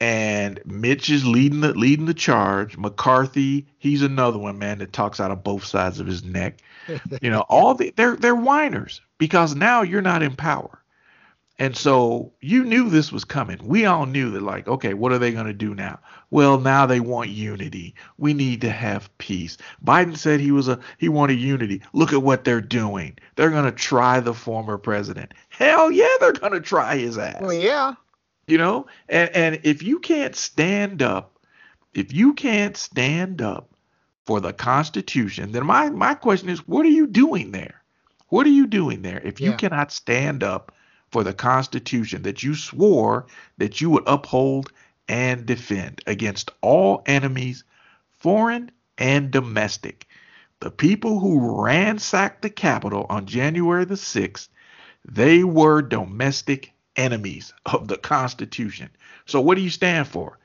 And 0.00 0.60
Mitch 0.66 1.10
is 1.10 1.26
leading 1.26 1.60
the 1.60 1.74
leading 1.74 2.06
the 2.06 2.14
charge. 2.14 2.76
McCarthy, 2.76 3.66
he's 3.78 4.02
another 4.02 4.38
one, 4.38 4.58
man, 4.58 4.78
that 4.78 4.92
talks 4.92 5.20
out 5.20 5.30
of 5.30 5.44
both 5.44 5.64
sides 5.64 6.00
of 6.00 6.06
his 6.08 6.24
neck. 6.24 6.60
You 7.20 7.30
know, 7.30 7.40
all 7.48 7.74
the 7.74 7.92
they're 7.96 8.16
they're 8.16 8.34
whiners 8.34 9.00
because 9.18 9.54
now 9.54 9.82
you're 9.82 10.02
not 10.02 10.22
in 10.22 10.36
power. 10.36 10.82
And 11.58 11.76
so 11.76 12.32
you 12.40 12.64
knew 12.64 12.88
this 12.88 13.12
was 13.12 13.24
coming. 13.24 13.58
We 13.62 13.84
all 13.84 14.06
knew 14.06 14.30
that, 14.30 14.42
like, 14.42 14.66
okay, 14.66 14.94
what 14.94 15.12
are 15.12 15.18
they 15.18 15.32
going 15.32 15.46
to 15.46 15.52
do 15.52 15.74
now? 15.74 16.00
Well, 16.30 16.58
now 16.58 16.86
they 16.86 16.98
want 16.98 17.28
unity. 17.28 17.94
We 18.18 18.34
need 18.34 18.62
to 18.62 18.70
have 18.70 19.16
peace. 19.18 19.58
Biden 19.84 20.16
said 20.16 20.40
he 20.40 20.50
was 20.50 20.66
a 20.66 20.80
he 20.98 21.08
wanted 21.08 21.38
unity. 21.38 21.82
Look 21.92 22.12
at 22.12 22.22
what 22.22 22.44
they're 22.44 22.60
doing. 22.62 23.18
They're 23.36 23.50
going 23.50 23.66
to 23.66 23.70
try 23.70 24.18
the 24.18 24.34
former 24.34 24.78
president. 24.78 25.34
Hell 25.50 25.92
yeah, 25.92 26.12
they're 26.20 26.32
going 26.32 26.52
to 26.52 26.60
try 26.60 26.96
his 26.96 27.18
ass. 27.18 27.40
well, 27.40 27.52
yeah. 27.52 27.94
You 28.48 28.58
know, 28.58 28.86
and 29.08 29.30
and 29.30 29.60
if 29.62 29.82
you 29.82 30.00
can't 30.00 30.34
stand 30.34 31.00
up, 31.00 31.38
if 31.94 32.12
you 32.12 32.34
can't 32.34 32.76
stand 32.76 33.40
up 33.40 33.71
for 34.26 34.40
the 34.40 34.52
Constitution, 34.52 35.52
then 35.52 35.66
my 35.66 35.90
my 35.90 36.14
question 36.14 36.48
is, 36.48 36.66
what 36.68 36.86
are 36.86 36.90
you 36.90 37.06
doing 37.06 37.52
there? 37.52 37.82
What 38.28 38.46
are 38.46 38.50
you 38.50 38.66
doing 38.66 39.02
there 39.02 39.20
if 39.24 39.40
you 39.40 39.50
Yeah. 39.50 39.56
cannot 39.56 39.92
stand 39.92 40.42
up 40.42 40.72
for 41.10 41.24
the 41.24 41.34
Constitution 41.34 42.22
that 42.22 42.42
you 42.42 42.54
swore 42.54 43.26
that 43.58 43.80
you 43.80 43.90
would 43.90 44.04
uphold 44.06 44.72
and 45.08 45.46
defend 45.46 46.02
against 46.06 46.50
all 46.62 47.02
enemies, 47.06 47.64
foreign 48.20 48.70
and 48.98 49.30
domestic? 49.30 50.06
The 50.60 50.70
people 50.70 51.20
who 51.20 51.62
ransacked 51.64 52.42
the 52.42 52.50
Capitol 52.50 53.06
on 53.10 53.26
January 53.26 53.84
the 53.84 53.96
6th 53.96 54.48
They 55.04 55.44
were 55.44 55.82
domestic 55.82 56.72
enemies 56.96 57.52
of 57.66 57.88
the 57.88 57.98
Constitution. 57.98 58.90
So 59.26 59.40
what 59.40 59.56
do 59.56 59.62
you 59.62 59.70
stand 59.70 60.08
for? 60.08 60.38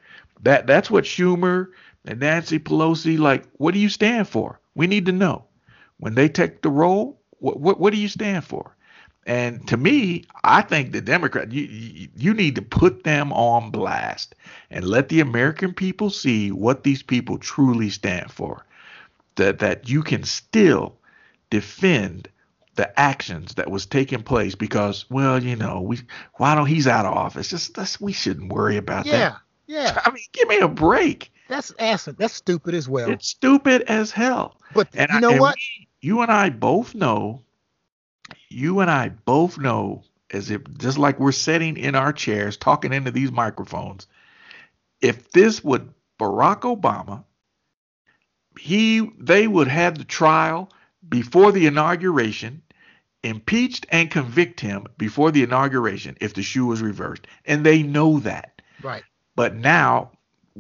That 0.43 0.67
that's 0.67 0.91
what 0.91 1.05
Schumer 1.05 1.67
and 2.07 2.19
Nancy 2.19 2.59
Pelosi 2.59 3.17
like. 3.17 3.45
What 3.57 3.73
do 3.73 3.79
you 3.79 3.89
stand 3.89 4.27
for? 4.27 4.59
We 4.75 4.87
need 4.87 5.05
to 5.07 5.11
know. 5.11 5.45
When 5.99 6.15
they 6.15 6.29
take 6.29 6.61
the 6.61 6.69
role, 6.69 7.19
what 7.39 7.59
what, 7.59 7.79
what 7.79 7.93
do 7.93 7.99
you 7.99 8.07
stand 8.07 8.45
for? 8.45 8.75
And 9.27 9.67
to 9.67 9.75
me, 9.75 10.23
I 10.45 10.61
think 10.61 10.93
the 10.93 11.01
Democrat, 11.01 11.51
you, 11.51 11.63
you, 11.63 12.07
you 12.15 12.33
need 12.33 12.55
to 12.55 12.61
put 12.61 13.03
them 13.03 13.33
on 13.33 13.71
blast 13.71 14.35
and 14.71 14.85
let 14.85 15.09
the 15.09 15.19
American 15.19 15.73
people 15.73 16.09
see 16.09 16.49
what 16.49 16.83
these 16.83 17.03
people 17.03 17.37
truly 17.37 17.89
stand 17.89 18.31
for. 18.31 18.65
That 19.35 19.59
that 19.59 19.89
you 19.89 20.01
can 20.01 20.23
still 20.23 20.95
defend 21.49 22.29
the 22.75 22.97
actions 22.99 23.55
that 23.55 23.69
was 23.69 23.85
taking 23.85 24.23
place 24.23 24.55
because, 24.55 25.05
well, 25.09 25.43
you 25.43 25.55
know, 25.55 25.81
we 25.81 25.99
why 26.35 26.55
don't 26.55 26.67
he's 26.67 26.87
out 26.87 27.05
of 27.05 27.13
office? 27.13 27.49
Just 27.49 27.75
that's 27.75 27.99
we 27.99 28.13
shouldn't 28.13 28.53
worry 28.53 28.77
about 28.77 29.05
yeah, 29.05 29.17
that. 29.17 29.37
Yeah, 29.67 30.01
I 30.05 30.11
mean, 30.11 30.23
give 30.31 30.47
me 30.47 30.59
a 30.59 30.69
break. 30.69 31.33
That's 31.47 31.73
ass. 31.79 32.05
That's 32.17 32.33
stupid 32.33 32.73
as 32.73 32.87
well. 32.89 33.09
It's 33.11 33.27
stupid 33.27 33.83
as 33.83 34.11
hell. 34.11 34.57
But 34.73 34.89
And 34.93 35.09
you 35.11 35.17
I- 35.17 35.19
know 35.19 35.31
and 35.31 35.39
what? 35.39 35.55
we- 35.55 35.87
you 36.01 36.21
and 36.21 36.31
I 36.31 36.49
both 36.49 36.93
know. 36.95 37.43
You 38.49 38.79
and 38.81 38.91
I 38.91 39.09
both 39.09 39.57
know, 39.57 40.03
as 40.31 40.51
if 40.51 40.61
just 40.77 40.97
like 40.97 41.19
we're 41.19 41.31
sitting 41.31 41.77
in 41.77 41.95
our 41.95 42.11
chairs 42.13 42.57
talking 42.57 42.93
into 42.93 43.11
these 43.11 43.31
microphones, 43.31 44.07
if 45.01 45.31
this 45.31 45.63
would 45.63 45.93
Barack 46.19 46.61
Obama, 46.61 47.23
he 48.59 49.09
they 49.19 49.47
would 49.47 49.67
have 49.67 49.97
the 49.97 50.03
trial 50.03 50.71
before 51.07 51.51
the 51.51 51.67
inauguration, 51.67 52.61
impeached 53.23 53.85
and 53.89 54.09
convict 54.11 54.59
him 54.59 54.87
before 54.97 55.31
the 55.31 55.43
inauguration 55.43 56.17
if 56.21 56.33
the 56.33 56.41
shoe 56.43 56.65
was 56.65 56.81
reversed, 56.81 57.27
and 57.45 57.65
they 57.65 57.83
know 57.83 58.19
that. 58.19 58.61
Right. 58.81 59.03
But 59.35 59.55
now, 59.55 60.11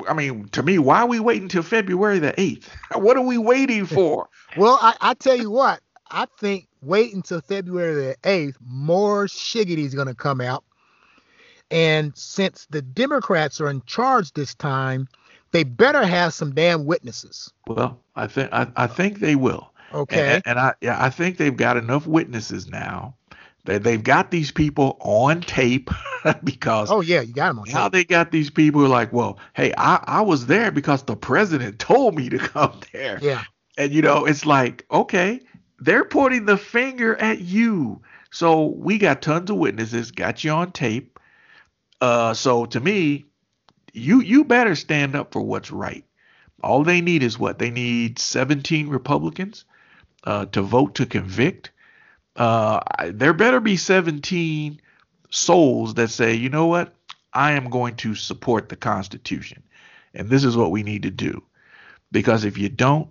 I 0.07 0.13
mean, 0.13 0.47
to 0.49 0.63
me, 0.63 0.77
why 0.79 1.01
are 1.01 1.07
we 1.07 1.19
waiting 1.19 1.43
until 1.43 1.63
February 1.63 2.19
the 2.19 2.33
8th? 2.33 2.65
What 2.95 3.17
are 3.17 3.25
we 3.25 3.37
waiting 3.37 3.85
for? 3.85 4.29
Well, 4.57 4.79
I, 4.81 4.95
I 5.01 5.13
tell 5.13 5.35
you 5.37 5.51
what, 5.51 5.81
I 6.09 6.25
think 6.39 6.67
wait 6.81 7.13
until 7.13 7.41
February 7.41 7.93
the 7.93 8.15
8th, 8.23 8.55
more 8.65 9.25
shiggity's 9.25 9.93
going 9.93 10.07
to 10.07 10.15
come 10.15 10.41
out. 10.41 10.63
And 11.69 12.15
since 12.17 12.65
the 12.69 12.81
Democrats 12.81 13.59
are 13.59 13.69
in 13.69 13.83
charge 13.85 14.31
this 14.33 14.55
time, 14.55 15.07
they 15.51 15.63
better 15.63 16.05
have 16.05 16.33
some 16.33 16.55
damn 16.55 16.85
witnesses. 16.85 17.51
well, 17.67 17.99
I 18.15 18.27
think 18.27 18.49
I, 18.53 18.67
I 18.75 18.87
think 18.87 19.19
they 19.19 19.35
will. 19.35 19.71
Okay. 19.93 20.35
And, 20.35 20.43
and 20.45 20.59
I 20.59 20.73
yeah, 20.81 21.03
I 21.03 21.09
think 21.09 21.37
they've 21.37 21.55
got 21.55 21.77
enough 21.77 22.07
witnesses 22.07 22.67
now. 22.67 23.15
That 23.67 23.83
they've 23.83 24.03
got 24.03 24.31
these 24.31 24.49
people 24.49 24.97
on 25.01 25.41
tape 25.41 25.89
because 26.43 26.89
oh, 26.89 27.01
yeah, 27.01 27.19
you 27.19 27.33
got 27.33 27.49
them 27.49 27.59
on 27.59 27.65
now 27.67 27.83
tape. 27.83 27.91
they 27.91 28.03
got 28.05 28.31
these 28.31 28.49
people 28.49 28.79
who 28.79 28.85
are 28.85 28.89
like, 28.89 29.11
well, 29.11 29.39
hey, 29.53 29.73
I, 29.77 30.01
I 30.07 30.21
was 30.21 30.45
there 30.45 30.71
because 30.71 31.03
the 31.03 31.17
president 31.17 31.77
told 31.79 32.15
me 32.15 32.29
to 32.29 32.39
come 32.39 32.79
there. 32.93 33.19
Yeah. 33.21 33.43
And 33.77 33.91
you 33.91 34.01
know, 34.01 34.25
it's 34.25 34.45
like, 34.45 34.85
okay, 34.89 35.41
they're 35.79 36.05
pointing 36.05 36.45
the 36.45 36.57
finger 36.57 37.17
at 37.17 37.41
you. 37.41 38.01
So 38.31 38.67
we 38.67 38.97
got 38.97 39.21
tons 39.21 39.49
of 39.49 39.57
witnesses, 39.57 40.11
got 40.11 40.45
you 40.45 40.51
on 40.51 40.71
tape. 40.71 41.19
Uh, 41.99 42.33
so 42.33 42.65
to 42.67 42.79
me, 42.79 43.25
you 43.91 44.21
you 44.21 44.45
better 44.45 44.75
stand 44.75 45.13
up 45.15 45.33
for 45.33 45.41
what's 45.41 45.71
right. 45.71 46.05
All 46.63 46.83
they 46.83 47.01
need 47.01 47.21
is 47.21 47.37
what 47.37 47.59
they 47.59 47.69
need: 47.69 48.17
17 48.17 48.87
Republicans 48.87 49.65
uh, 50.23 50.45
to 50.47 50.61
vote 50.61 50.95
to 50.95 51.05
convict. 51.05 51.71
Uh, 52.37 52.81
there 53.07 53.33
better 53.33 53.59
be 53.59 53.77
17 53.77 54.79
souls 55.31 55.95
that 55.95 56.09
say, 56.09 56.35
you 56.35 56.49
know 56.49 56.67
what, 56.67 56.93
I 57.33 57.53
am 57.53 57.69
going 57.69 57.95
to 57.97 58.15
support 58.15 58.69
the 58.69 58.75
Constitution, 58.75 59.63
and 60.13 60.29
this 60.29 60.43
is 60.43 60.55
what 60.55 60.71
we 60.71 60.83
need 60.83 61.03
to 61.03 61.11
do. 61.11 61.43
Because 62.11 62.45
if 62.45 62.57
you 62.57 62.69
don't, 62.69 63.09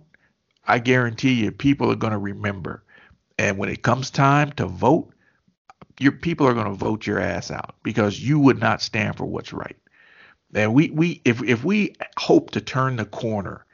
I 0.65 0.79
guarantee 0.79 1.33
you, 1.33 1.51
people 1.51 1.91
are 1.91 1.95
going 1.95 2.11
to 2.11 2.17
remember. 2.17 2.83
And 3.37 3.57
when 3.57 3.69
it 3.69 3.83
comes 3.83 4.09
time 4.09 4.51
to 4.53 4.65
vote, 4.65 5.13
your 5.99 6.13
people 6.13 6.47
are 6.47 6.53
going 6.53 6.67
to 6.67 6.73
vote 6.73 7.05
your 7.05 7.19
ass 7.19 7.51
out 7.51 7.75
because 7.83 8.19
you 8.19 8.39
would 8.39 8.59
not 8.59 8.81
stand 8.81 9.17
for 9.17 9.25
what's 9.25 9.53
right. 9.53 9.77
And 10.53 10.73
we, 10.73 10.89
we 10.89 11.21
if 11.25 11.43
if 11.43 11.63
we 11.63 11.95
hope 12.17 12.51
to 12.51 12.61
turn 12.61 12.95
the 12.95 13.05
corner 13.05 13.65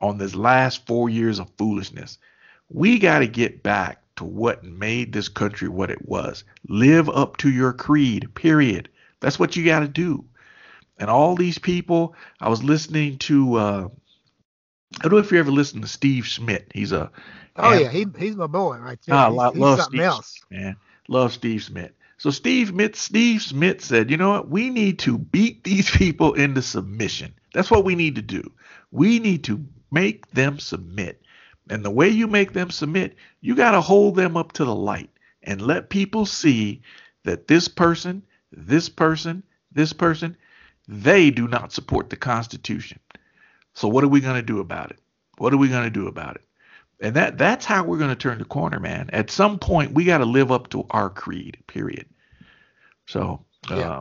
on 0.00 0.18
this 0.18 0.34
last 0.34 0.86
four 0.86 1.08
years 1.08 1.38
of 1.38 1.50
foolishness, 1.58 2.18
we 2.68 2.98
got 2.98 3.20
to 3.20 3.26
get 3.26 3.62
back 3.62 4.03
to 4.16 4.24
what 4.24 4.64
made 4.64 5.12
this 5.12 5.28
country 5.28 5.68
what 5.68 5.90
it 5.90 6.08
was. 6.08 6.44
Live 6.68 7.08
up 7.08 7.36
to 7.38 7.50
your 7.50 7.72
creed, 7.72 8.32
period. 8.34 8.88
That's 9.20 9.38
what 9.38 9.56
you 9.56 9.64
got 9.64 9.80
to 9.80 9.88
do. 9.88 10.24
And 10.98 11.10
all 11.10 11.34
these 11.34 11.58
people, 11.58 12.14
I 12.40 12.48
was 12.48 12.62
listening 12.62 13.18
to, 13.18 13.54
uh, 13.56 13.88
I 15.00 15.02
don't 15.02 15.12
know 15.12 15.18
if 15.18 15.32
you 15.32 15.38
ever 15.40 15.50
listened 15.50 15.82
to 15.82 15.88
Steve 15.88 16.26
Schmidt. 16.26 16.70
He's 16.74 16.92
a, 16.92 17.10
Oh, 17.56 17.70
and- 17.70 17.80
yeah, 17.82 17.90
he, 17.90 18.06
he's 18.18 18.36
my 18.36 18.46
boy 18.46 18.78
right 18.78 18.98
there. 19.06 19.14
Ah, 19.14 19.28
he's, 19.30 19.36
lo- 19.38 19.50
he's 19.52 19.60
love 19.60 19.78
something 19.80 19.98
Steve 20.00 20.06
else. 20.06 20.40
man. 20.50 20.76
Love 21.08 21.32
Steve 21.32 21.62
Schmidt. 21.62 21.94
So 22.18 22.30
Steve 22.30 22.68
Schmidt, 22.68 22.96
Steve 22.96 23.42
Schmidt 23.42 23.82
said, 23.82 24.10
you 24.10 24.16
know 24.16 24.30
what? 24.30 24.48
We 24.48 24.70
need 24.70 24.98
to 25.00 25.18
beat 25.18 25.64
these 25.64 25.90
people 25.96 26.34
into 26.34 26.62
submission. 26.62 27.34
That's 27.52 27.70
what 27.70 27.84
we 27.84 27.94
need 27.96 28.14
to 28.16 28.22
do. 28.22 28.52
We 28.92 29.18
need 29.18 29.44
to 29.44 29.64
make 29.90 30.30
them 30.30 30.58
submit. 30.58 31.20
And 31.70 31.84
the 31.84 31.90
way 31.90 32.08
you 32.08 32.26
make 32.26 32.52
them 32.52 32.70
submit, 32.70 33.16
you 33.40 33.54
got 33.54 33.72
to 33.72 33.80
hold 33.80 34.16
them 34.16 34.36
up 34.36 34.52
to 34.52 34.64
the 34.64 34.74
light 34.74 35.10
and 35.42 35.62
let 35.62 35.90
people 35.90 36.26
see 36.26 36.82
that 37.24 37.48
this 37.48 37.68
person, 37.68 38.22
this 38.52 38.88
person, 38.88 39.42
this 39.72 39.92
person, 39.92 40.36
they 40.86 41.30
do 41.30 41.48
not 41.48 41.72
support 41.72 42.10
the 42.10 42.16
Constitution. 42.16 42.98
So 43.72 43.88
what 43.88 44.04
are 44.04 44.08
we 44.08 44.20
going 44.20 44.36
to 44.36 44.42
do 44.42 44.60
about 44.60 44.90
it? 44.90 44.98
What 45.38 45.52
are 45.54 45.56
we 45.58 45.68
going 45.68 45.84
to 45.84 45.90
do 45.90 46.06
about 46.06 46.36
it? 46.36 46.42
And 47.00 47.16
that 47.16 47.38
that's 47.38 47.64
how 47.64 47.82
we're 47.84 47.98
going 47.98 48.10
to 48.10 48.16
turn 48.16 48.38
the 48.38 48.44
corner, 48.44 48.78
man. 48.78 49.10
At 49.12 49.30
some 49.30 49.58
point, 49.58 49.92
we 49.92 50.04
got 50.04 50.18
to 50.18 50.24
live 50.24 50.52
up 50.52 50.68
to 50.70 50.86
our 50.90 51.10
creed. 51.10 51.58
Period. 51.66 52.06
So, 53.06 53.44
uh, 53.70 53.76
Yeah. 53.76 54.00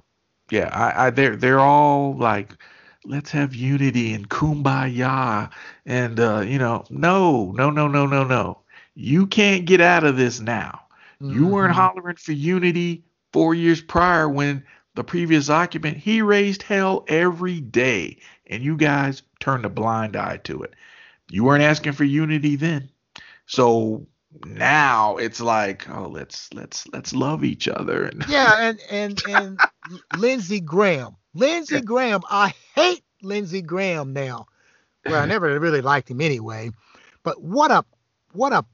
yeah, 0.52 0.70
I, 0.72 1.08
I 1.08 1.10
they're 1.10 1.36
they're 1.36 1.60
all 1.60 2.16
like, 2.18 2.56
let's 3.06 3.32
have 3.32 3.54
unity 3.56 4.14
and 4.14 4.30
kumbaya, 4.30 5.50
and 5.86 6.20
uh, 6.20 6.42
you 6.42 6.58
know, 6.58 6.84
no, 6.90 7.52
no, 7.52 7.70
no, 7.70 7.88
no, 7.88 8.06
no, 8.06 8.24
no. 8.24 8.60
You 8.96 9.28
can't 9.28 9.66
get 9.66 9.82
out 9.82 10.04
of 10.04 10.18
this 10.18 10.40
now. 10.40 10.82
You 11.26 11.48
weren't 11.48 11.74
Mhm. 11.74 11.76
hollering 11.76 12.18
for 12.18 12.32
unity 12.34 13.04
four 13.32 13.54
years 13.56 13.82
prior 13.82 14.30
when 14.30 14.64
the 14.96 15.04
previous 15.04 15.50
occupant 15.50 15.98
he 15.98 16.22
raised 16.22 16.64
hell 16.64 17.04
every 17.08 17.60
day, 17.62 18.20
and 18.48 18.64
you 18.64 18.78
guys 18.78 19.24
turned 19.40 19.66
a 19.66 19.70
blind 19.70 20.16
eye 20.16 20.38
to 20.44 20.62
it. 20.64 20.74
You 21.30 21.44
weren't 21.44 21.64
asking 21.64 21.94
for 21.94 22.04
unity 22.04 22.56
then. 22.56 22.90
So 23.46 24.08
now 24.46 25.18
it's 25.18 25.40
like, 25.40 25.90
oh, 25.90 26.08
let's 26.08 26.54
let's 26.54 26.88
let's 26.94 27.14
love 27.14 27.44
each 27.44 27.68
other. 27.68 28.12
Yeah, 28.26 28.56
and 28.60 28.80
and 28.90 29.20
and 29.26 29.60
Lindsey 30.12 30.60
Graham. 30.62 31.16
Lindsey 31.34 31.82
Graham. 31.82 32.22
I 32.30 32.54
hate 32.76 33.04
Lindsey 33.22 33.62
Graham 33.62 34.14
now. 34.14 34.46
Well, 35.06 35.22
I 35.22 35.26
never 35.26 35.60
really 35.60 35.82
liked 35.82 36.10
him 36.10 36.22
anyway. 36.22 36.72
But 37.24 37.42
what 37.42 37.72
a 37.72 37.86
what 38.32 38.54
a 38.54 38.66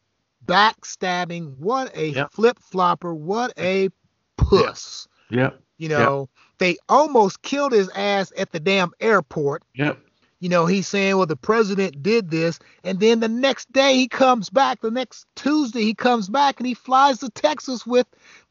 backstabbing, 0.45 1.57
what 1.57 1.95
a 1.95 2.16
Yep. 2.16 2.32
flip 2.32 2.60
flopper, 2.60 3.14
what 3.14 3.53
a 3.57 3.89
puss. 4.38 5.07
yep, 5.30 5.62
You 5.78 5.89
know, 5.89 6.30
they 6.60 6.78
almost 6.89 7.41
killed 7.41 7.72
his 7.74 7.89
ass 7.89 8.32
at 8.38 8.51
the 8.51 8.60
damn 8.60 8.91
airport. 8.99 9.64
yep, 9.74 9.99
You 10.39 10.49
know, 10.49 10.65
he's 10.65 10.87
saying, 10.87 11.17
well, 11.17 11.25
the 11.25 11.35
president 11.35 12.01
did 12.01 12.31
this. 12.31 12.59
And 12.83 12.99
then 12.99 13.19
the 13.19 13.27
next 13.27 13.71
day 13.73 13.95
he 13.95 14.07
comes 14.07 14.49
back, 14.49 14.81
the 14.81 14.91
next 14.91 15.25
Tuesday 15.35 15.81
he 15.83 15.93
comes 15.93 16.29
back 16.29 16.59
and 16.59 16.67
he 16.67 16.73
flies 16.73 17.19
to 17.19 17.29
Texas 17.29 17.85
with 17.85 18.07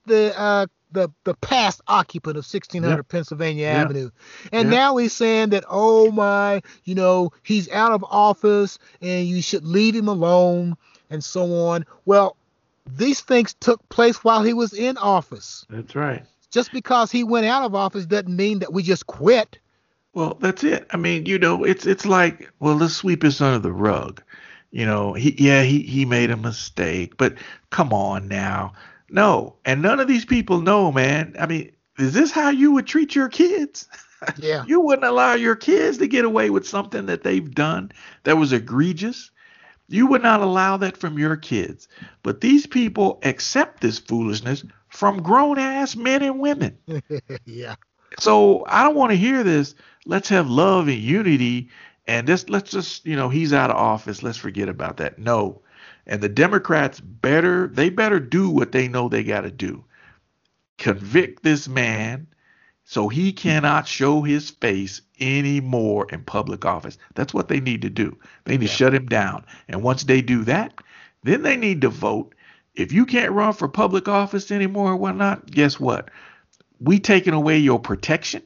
the 0.06 0.38
uh 0.38 0.66
the 0.92 1.10
the 1.24 1.34
past 1.34 1.80
occupant 1.86 2.36
of 2.36 2.44
1600 2.44 2.96
Yep. 2.96 3.08
Pennsylvania 3.08 3.64
Yep. 3.64 3.74
Avenue. 3.84 4.10
And 4.52 4.68
Yep. 4.68 4.76
now 4.78 4.96
he's 4.96 5.12
saying 5.12 5.50
that, 5.50 5.64
oh 5.68 6.10
my, 6.10 6.62
you 6.84 6.94
know, 6.94 7.32
he's 7.42 7.68
out 7.70 7.92
of 7.92 8.04
office 8.04 8.78
and 9.02 9.26
you 9.26 9.42
should 9.42 9.64
leave 9.64 9.94
him 9.94 10.08
alone 10.08 10.76
and 11.10 11.22
so 11.22 11.66
on. 11.66 11.84
Well, 12.06 12.36
these 12.86 13.20
things 13.20 13.54
took 13.60 13.86
place 13.90 14.24
while 14.24 14.42
he 14.42 14.54
was 14.54 14.72
in 14.72 14.96
office. 14.98 15.66
that's 15.68 15.94
right. 15.94 16.24
Just 16.50 16.72
because 16.72 17.10
he 17.10 17.22
went 17.24 17.44
out 17.44 17.64
of 17.64 17.74
office 17.74 18.06
doesn't 18.06 18.34
mean 18.34 18.60
that 18.60 18.72
we 18.72 18.82
just 18.82 19.06
quit. 19.06 19.58
Well, 20.18 20.36
that's 20.40 20.64
it. 20.64 20.84
I 20.90 20.96
mean, 20.96 21.26
you 21.26 21.38
know, 21.38 21.62
it's 21.62 21.86
it's 21.86 22.04
like, 22.04 22.50
well, 22.58 22.74
let's 22.74 22.96
sweep 22.96 23.20
this 23.20 23.40
under 23.40 23.60
the 23.60 23.70
rug. 23.70 24.20
You 24.72 24.84
know, 24.84 25.12
he 25.12 25.36
yeah, 25.38 25.62
he 25.62 25.78
he 25.82 26.04
made 26.04 26.32
a 26.32 26.36
mistake, 26.36 27.16
but 27.16 27.36
come 27.70 27.92
on 27.92 28.26
now. 28.26 28.72
No, 29.08 29.54
and 29.64 29.80
none 29.80 30.00
of 30.00 30.08
these 30.08 30.24
people 30.24 30.60
know, 30.60 30.90
man. 30.90 31.36
I 31.38 31.46
mean, 31.46 31.70
is 32.00 32.14
this 32.14 32.32
how 32.32 32.50
you 32.50 32.72
would 32.72 32.88
treat 32.88 33.14
your 33.14 33.28
kids? 33.28 33.86
Yeah. 34.36 34.64
You 34.66 34.80
wouldn't 34.80 35.06
allow 35.06 35.34
your 35.34 35.54
kids 35.54 35.98
to 35.98 36.08
get 36.08 36.24
away 36.24 36.50
with 36.50 36.66
something 36.66 37.06
that 37.06 37.22
they've 37.22 37.54
done 37.54 37.92
that 38.24 38.36
was 38.36 38.52
egregious. 38.52 39.30
You 39.86 40.08
would 40.08 40.24
not 40.24 40.40
allow 40.40 40.76
that 40.78 40.96
from 40.96 41.20
your 41.20 41.36
kids. 41.36 41.86
But 42.24 42.40
these 42.40 42.66
people 42.66 43.20
accept 43.22 43.80
this 43.80 44.00
foolishness 44.00 44.64
from 44.88 45.22
grown 45.22 45.60
ass 45.60 45.94
men 45.94 46.24
and 46.24 46.40
women. 46.40 46.76
yeah. 47.44 47.76
So 48.18 48.64
I 48.66 48.82
don't 48.82 48.96
want 48.96 49.10
to 49.10 49.16
hear 49.16 49.42
this. 49.42 49.74
Let's 50.06 50.28
have 50.28 50.48
love 50.48 50.88
and 50.88 50.98
unity 50.98 51.68
and 52.06 52.26
this 52.26 52.48
let's 52.48 52.70
just, 52.70 53.04
you 53.04 53.14
know, 53.14 53.28
he's 53.28 53.52
out 53.52 53.70
of 53.70 53.76
office. 53.76 54.22
Let's 54.22 54.38
forget 54.38 54.68
about 54.68 54.96
that. 54.96 55.18
No. 55.18 55.60
And 56.06 56.22
the 56.22 56.28
Democrats 56.28 57.00
better 57.00 57.68
they 57.68 57.90
better 57.90 58.18
do 58.18 58.48
what 58.48 58.72
they 58.72 58.88
know 58.88 59.08
they 59.08 59.22
got 59.22 59.42
to 59.42 59.50
do. 59.50 59.84
Convict 60.78 61.42
this 61.42 61.68
man 61.68 62.26
so 62.90 63.08
he 63.08 63.34
cannot 63.34 63.86
show 63.86 64.22
his 64.22 64.48
face 64.48 65.02
anymore 65.20 66.06
in 66.10 66.22
public 66.22 66.64
office. 66.64 66.96
That's 67.14 67.34
what 67.34 67.48
they 67.48 67.60
need 67.60 67.82
to 67.82 67.90
do. 67.90 68.16
They 68.44 68.54
need 68.56 68.62
yeah. 68.62 68.68
to 68.68 68.74
shut 68.74 68.94
him 68.94 69.04
down. 69.04 69.44
And 69.68 69.82
once 69.82 70.04
they 70.04 70.22
do 70.22 70.42
that, 70.44 70.72
then 71.22 71.42
they 71.42 71.58
need 71.58 71.82
to 71.82 71.90
vote. 71.90 72.34
If 72.74 72.90
you 72.90 73.04
can't 73.04 73.32
run 73.32 73.52
for 73.52 73.68
public 73.68 74.08
office 74.08 74.50
anymore 74.50 74.92
or 74.92 74.96
whatnot, 74.96 75.50
guess 75.50 75.78
what? 75.78 76.08
We 76.80 77.00
taking 77.00 77.34
away 77.34 77.58
your 77.58 77.78
protection. 77.78 78.42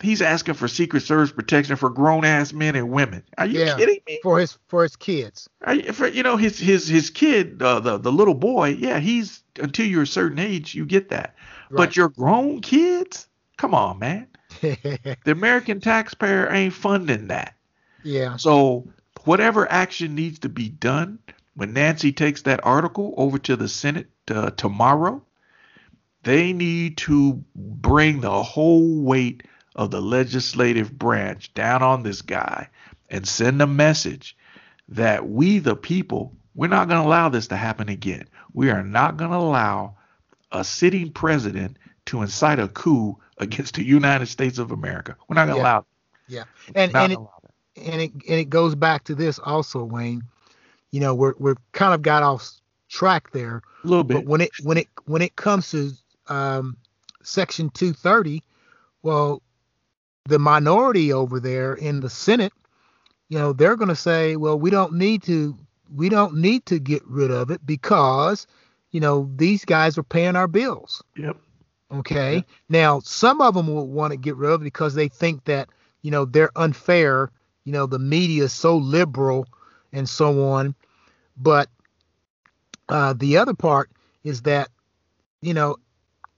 He's 0.00 0.22
asking 0.22 0.54
for 0.54 0.66
Secret 0.66 1.02
Service 1.02 1.30
protection 1.30 1.76
for 1.76 1.90
grown 1.90 2.24
ass 2.24 2.54
men 2.54 2.74
and 2.74 2.90
women. 2.90 3.22
Are 3.36 3.44
you 3.44 3.60
yeah, 3.60 3.76
kidding 3.76 4.00
me? 4.06 4.18
For 4.22 4.38
his 4.38 4.58
for 4.68 4.82
his 4.82 4.96
kids. 4.96 5.48
You, 5.68 5.92
for, 5.92 6.08
you 6.08 6.22
know 6.22 6.38
his 6.38 6.58
his 6.58 6.88
his 6.88 7.10
kid, 7.10 7.60
uh, 7.60 7.80
the 7.80 7.98
the 7.98 8.10
little 8.10 8.34
boy. 8.34 8.70
Yeah, 8.78 8.98
he's 8.98 9.42
until 9.58 9.86
you're 9.86 10.04
a 10.04 10.06
certain 10.06 10.38
age, 10.38 10.74
you 10.74 10.86
get 10.86 11.10
that. 11.10 11.34
Right. 11.68 11.76
But 11.76 11.96
your 11.96 12.08
grown 12.08 12.60
kids, 12.60 13.28
come 13.58 13.74
on, 13.74 13.98
man. 13.98 14.28
the 14.60 15.16
American 15.26 15.80
taxpayer 15.80 16.50
ain't 16.50 16.72
funding 16.72 17.28
that. 17.28 17.54
Yeah. 18.02 18.36
So 18.36 18.88
whatever 19.24 19.70
action 19.70 20.14
needs 20.14 20.38
to 20.40 20.48
be 20.48 20.68
done 20.68 21.18
when 21.54 21.72
Nancy 21.74 22.12
takes 22.12 22.42
that 22.42 22.64
article 22.64 23.14
over 23.16 23.38
to 23.38 23.56
the 23.56 23.68
Senate 23.68 24.08
uh, 24.30 24.50
tomorrow, 24.50 25.22
they 26.22 26.52
need 26.52 26.96
to 26.98 27.42
bring 27.54 28.20
the 28.20 28.42
whole 28.42 29.00
weight 29.02 29.42
of 29.76 29.90
the 29.90 30.02
legislative 30.02 30.98
branch 30.98 31.52
down 31.54 31.82
on 31.82 32.02
this 32.02 32.22
guy 32.22 32.68
and 33.08 33.26
send 33.26 33.62
a 33.62 33.66
message 33.66 34.36
that 34.88 35.28
we, 35.28 35.58
the 35.58 35.76
people, 35.76 36.34
we're 36.54 36.66
not 36.66 36.88
going 36.88 37.00
to 37.00 37.06
allow 37.06 37.28
this 37.28 37.46
to 37.48 37.56
happen 37.56 37.88
again. 37.88 38.26
We 38.52 38.70
are 38.70 38.82
not 38.82 39.16
going 39.16 39.30
to 39.30 39.36
allow 39.36 39.96
a 40.52 40.64
sitting 40.64 41.10
president 41.12 41.76
to 42.06 42.22
incite 42.22 42.58
a 42.58 42.68
coup 42.68 43.16
against 43.38 43.76
the 43.76 43.84
United 43.84 44.26
States 44.26 44.58
of 44.58 44.72
America. 44.72 45.16
We're 45.28 45.36
not 45.36 45.46
going 45.46 45.56
to 45.56 45.62
yeah. 45.62 45.62
allow 45.62 45.78
it. 45.78 45.84
Yeah. 46.28 46.44
And 46.74 46.94
and 46.94 47.12
it, 47.12 47.18
and 47.76 48.00
it 48.02 48.12
and 48.12 48.40
it 48.40 48.50
goes 48.50 48.74
back 48.74 49.04
to 49.04 49.14
this 49.14 49.38
also, 49.38 49.84
Wayne. 49.84 50.22
You 50.90 51.00
know, 51.00 51.14
we're 51.14 51.34
we're 51.38 51.56
kind 51.72 51.94
of 51.94 52.02
got 52.02 52.22
off 52.22 52.50
track 52.88 53.30
there. 53.32 53.62
A 53.84 53.86
little 53.86 54.04
bit. 54.04 54.18
But 54.18 54.26
when 54.26 54.40
it 54.40 54.50
when 54.62 54.76
it 54.76 54.88
when 55.06 55.22
it 55.22 55.36
comes 55.36 55.70
to 55.70 55.92
um, 56.30 56.76
section 57.22 57.70
230, 57.70 58.42
well, 59.02 59.42
the 60.26 60.38
minority 60.38 61.12
over 61.12 61.40
there 61.40 61.74
in 61.74 62.00
the 62.00 62.10
Senate, 62.10 62.52
you 63.28 63.38
know, 63.38 63.52
they're 63.52 63.76
going 63.76 63.88
to 63.88 63.96
say, 63.96 64.36
well, 64.36 64.58
we 64.58 64.70
don't 64.70 64.94
need 64.94 65.22
to 65.24 65.56
we 65.94 66.08
don't 66.08 66.36
need 66.36 66.64
to 66.66 66.78
get 66.78 67.02
rid 67.06 67.30
of 67.30 67.50
it 67.50 67.64
because, 67.66 68.46
you 68.92 69.00
know, 69.00 69.28
these 69.36 69.64
guys 69.64 69.98
are 69.98 70.04
paying 70.04 70.36
our 70.36 70.46
bills. 70.46 71.02
Yep. 71.16 71.36
Okay. 71.92 72.34
Yep. 72.36 72.46
Now, 72.68 73.00
some 73.00 73.40
of 73.40 73.54
them 73.54 73.66
will 73.66 73.88
want 73.88 74.12
to 74.12 74.16
get 74.16 74.36
rid 74.36 74.52
of 74.52 74.60
it 74.60 74.64
because 74.64 74.94
they 74.94 75.08
think 75.08 75.44
that, 75.44 75.68
you 76.02 76.10
know, 76.10 76.24
they're 76.24 76.52
unfair. 76.56 77.30
You 77.64 77.72
know, 77.72 77.86
the 77.86 77.98
media 77.98 78.44
is 78.44 78.52
so 78.52 78.76
liberal 78.76 79.46
and 79.92 80.08
so 80.08 80.48
on. 80.50 80.74
But 81.36 81.68
uh, 82.88 83.14
the 83.14 83.38
other 83.38 83.54
part 83.54 83.90
is 84.22 84.42
that, 84.42 84.68
you 85.42 85.54
know, 85.54 85.76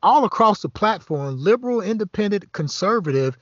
all 0.03 0.24
across 0.24 0.62
the 0.62 0.68
platform, 0.68 1.38
liberal, 1.38 1.80
independent, 1.80 2.53
conservative, 2.53 3.36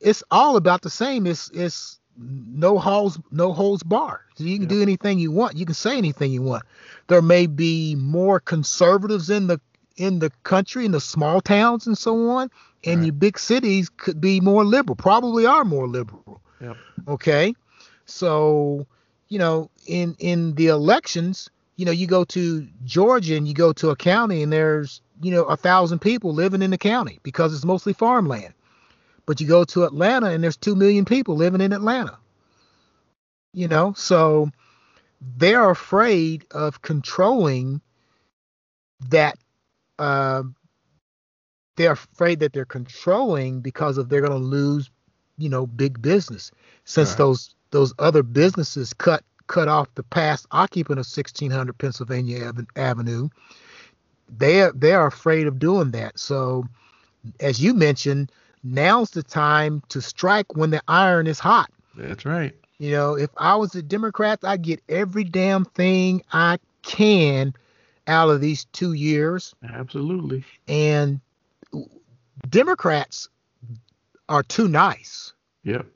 it's 0.00 0.22
all 0.30 0.56
about 0.56 0.82
the 0.82 0.90
same. 0.90 1.26
It's 1.26 1.50
it's 1.50 1.98
no 2.16 2.78
holes 2.78 3.18
no 3.30 3.52
holds 3.52 3.82
bar. 3.82 4.24
So 4.36 4.44
you 4.44 4.58
can 4.58 4.62
yeah. 4.64 4.76
do 4.76 4.82
anything 4.82 5.18
you 5.18 5.30
want. 5.30 5.56
You 5.56 5.66
can 5.66 5.74
say 5.74 5.96
anything 5.96 6.32
you 6.32 6.42
want. 6.42 6.64
There 7.08 7.22
may 7.22 7.46
be 7.46 7.94
more 7.94 8.40
conservatives 8.40 9.30
in 9.30 9.46
the 9.46 9.60
in 9.96 10.20
the 10.20 10.30
country, 10.44 10.84
in 10.84 10.92
the 10.92 11.00
small 11.00 11.40
towns 11.40 11.86
and 11.86 11.98
so 11.98 12.28
on, 12.30 12.50
and 12.84 13.00
right. 13.00 13.06
your 13.06 13.12
big 13.12 13.38
cities 13.38 13.90
could 13.96 14.20
be 14.20 14.40
more 14.40 14.64
liberal. 14.64 14.96
Probably 14.96 15.44
are 15.44 15.64
more 15.64 15.88
liberal. 15.88 16.40
Yep. 16.60 16.76
Okay. 17.08 17.54
So, 18.06 18.86
you 19.28 19.38
know, 19.38 19.70
in 19.86 20.16
in 20.18 20.54
the 20.54 20.68
elections, 20.68 21.50
you 21.76 21.84
know, 21.84 21.92
you 21.92 22.06
go 22.06 22.24
to 22.24 22.66
Georgia 22.84 23.36
and 23.36 23.46
you 23.46 23.54
go 23.54 23.72
to 23.74 23.90
a 23.90 23.96
county 23.96 24.42
and 24.42 24.52
there's, 24.52 25.00
you 25.20 25.30
know, 25.30 25.44
a 25.44 25.56
thousand 25.56 26.00
people 26.00 26.32
living 26.32 26.62
in 26.62 26.70
the 26.70 26.78
county 26.78 27.18
because 27.22 27.54
it's 27.54 27.64
mostly 27.64 27.92
farmland. 27.92 28.54
But 29.26 29.40
you 29.40 29.46
go 29.46 29.64
to 29.64 29.84
Atlanta 29.84 30.30
and 30.30 30.42
there's 30.42 30.56
2 30.56 30.74
million 30.74 31.04
people 31.04 31.36
living 31.36 31.60
in 31.60 31.72
Atlanta. 31.72 32.16
You 33.52 33.68
know, 33.68 33.92
so 33.94 34.50
they're 35.20 35.70
afraid 35.70 36.46
of 36.50 36.82
controlling 36.82 37.80
that. 39.08 39.36
Uh, 39.98 40.44
they're 41.76 41.92
afraid 41.92 42.40
that 42.40 42.52
they're 42.52 42.64
controlling 42.64 43.60
because 43.60 43.98
of 43.98 44.08
they're 44.08 44.20
going 44.20 44.32
to 44.32 44.38
lose, 44.38 44.90
you 45.38 45.48
know, 45.48 45.66
big 45.66 46.02
business 46.02 46.50
since 46.84 47.10
right. 47.10 47.18
those 47.18 47.54
those 47.70 47.94
other 47.98 48.22
businesses 48.22 48.92
cut 48.92 49.22
cut 49.46 49.68
off 49.68 49.92
the 49.94 50.02
past 50.02 50.46
occupant 50.50 50.98
of 50.98 51.06
1600 51.06 51.76
Pennsylvania 51.78 52.52
Avenue. 52.76 53.28
They 54.28 54.62
are, 54.62 54.72
they 54.72 54.92
are 54.92 55.06
afraid 55.06 55.46
of 55.46 55.58
doing 55.58 55.90
that. 55.92 56.18
So, 56.18 56.66
as 57.40 57.62
you 57.62 57.74
mentioned, 57.74 58.30
now's 58.62 59.10
the 59.10 59.22
time 59.22 59.82
to 59.88 60.00
strike 60.00 60.56
when 60.56 60.70
the 60.70 60.82
iron 60.88 61.26
is 61.26 61.38
hot. 61.38 61.70
That's 61.96 62.24
right. 62.24 62.54
You 62.78 62.92
know, 62.92 63.14
if 63.14 63.30
I 63.36 63.56
was 63.56 63.74
a 63.74 63.82
Democrat, 63.82 64.40
I'd 64.44 64.62
get 64.62 64.82
every 64.88 65.24
damn 65.24 65.64
thing 65.64 66.22
I 66.32 66.58
can 66.82 67.54
out 68.06 68.30
of 68.30 68.40
these 68.40 68.64
two 68.66 68.92
years. 68.92 69.54
Absolutely. 69.68 70.44
And 70.68 71.20
Democrats 72.48 73.28
are 74.28 74.42
too 74.42 74.68
nice. 74.68 75.32
Yep. 75.64 75.86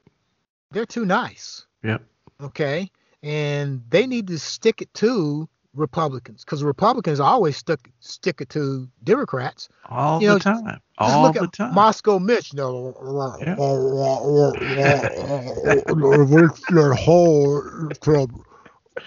They're 0.72 0.87
too 0.87 1.05
nice. 1.05 1.66
Yep. 1.85 2.03
Okay. 2.41 2.91
And 3.22 3.83
they 3.89 4.07
need 4.07 4.26
to 4.28 4.39
stick 4.39 4.83
it 4.83 4.93
to 4.95 5.49
Republicans 5.75 6.45
because 6.45 6.62
Republicans 6.62 7.18
always 7.18 7.57
stuck 7.57 7.89
stick 8.01 8.41
it 8.41 8.51
to 8.51 8.89
Democrats 9.05 9.68
all 9.87 10.20
you 10.20 10.29
know, 10.29 10.35
the 10.35 10.41
time. 10.41 10.81
All 10.99 11.33
the 11.33 11.47
time. 11.49 11.75
Moscow 11.75 12.18
Mitch, 12.18 12.53
no, 12.53 12.95
yeah. 14.61 15.81
whole 16.95 17.91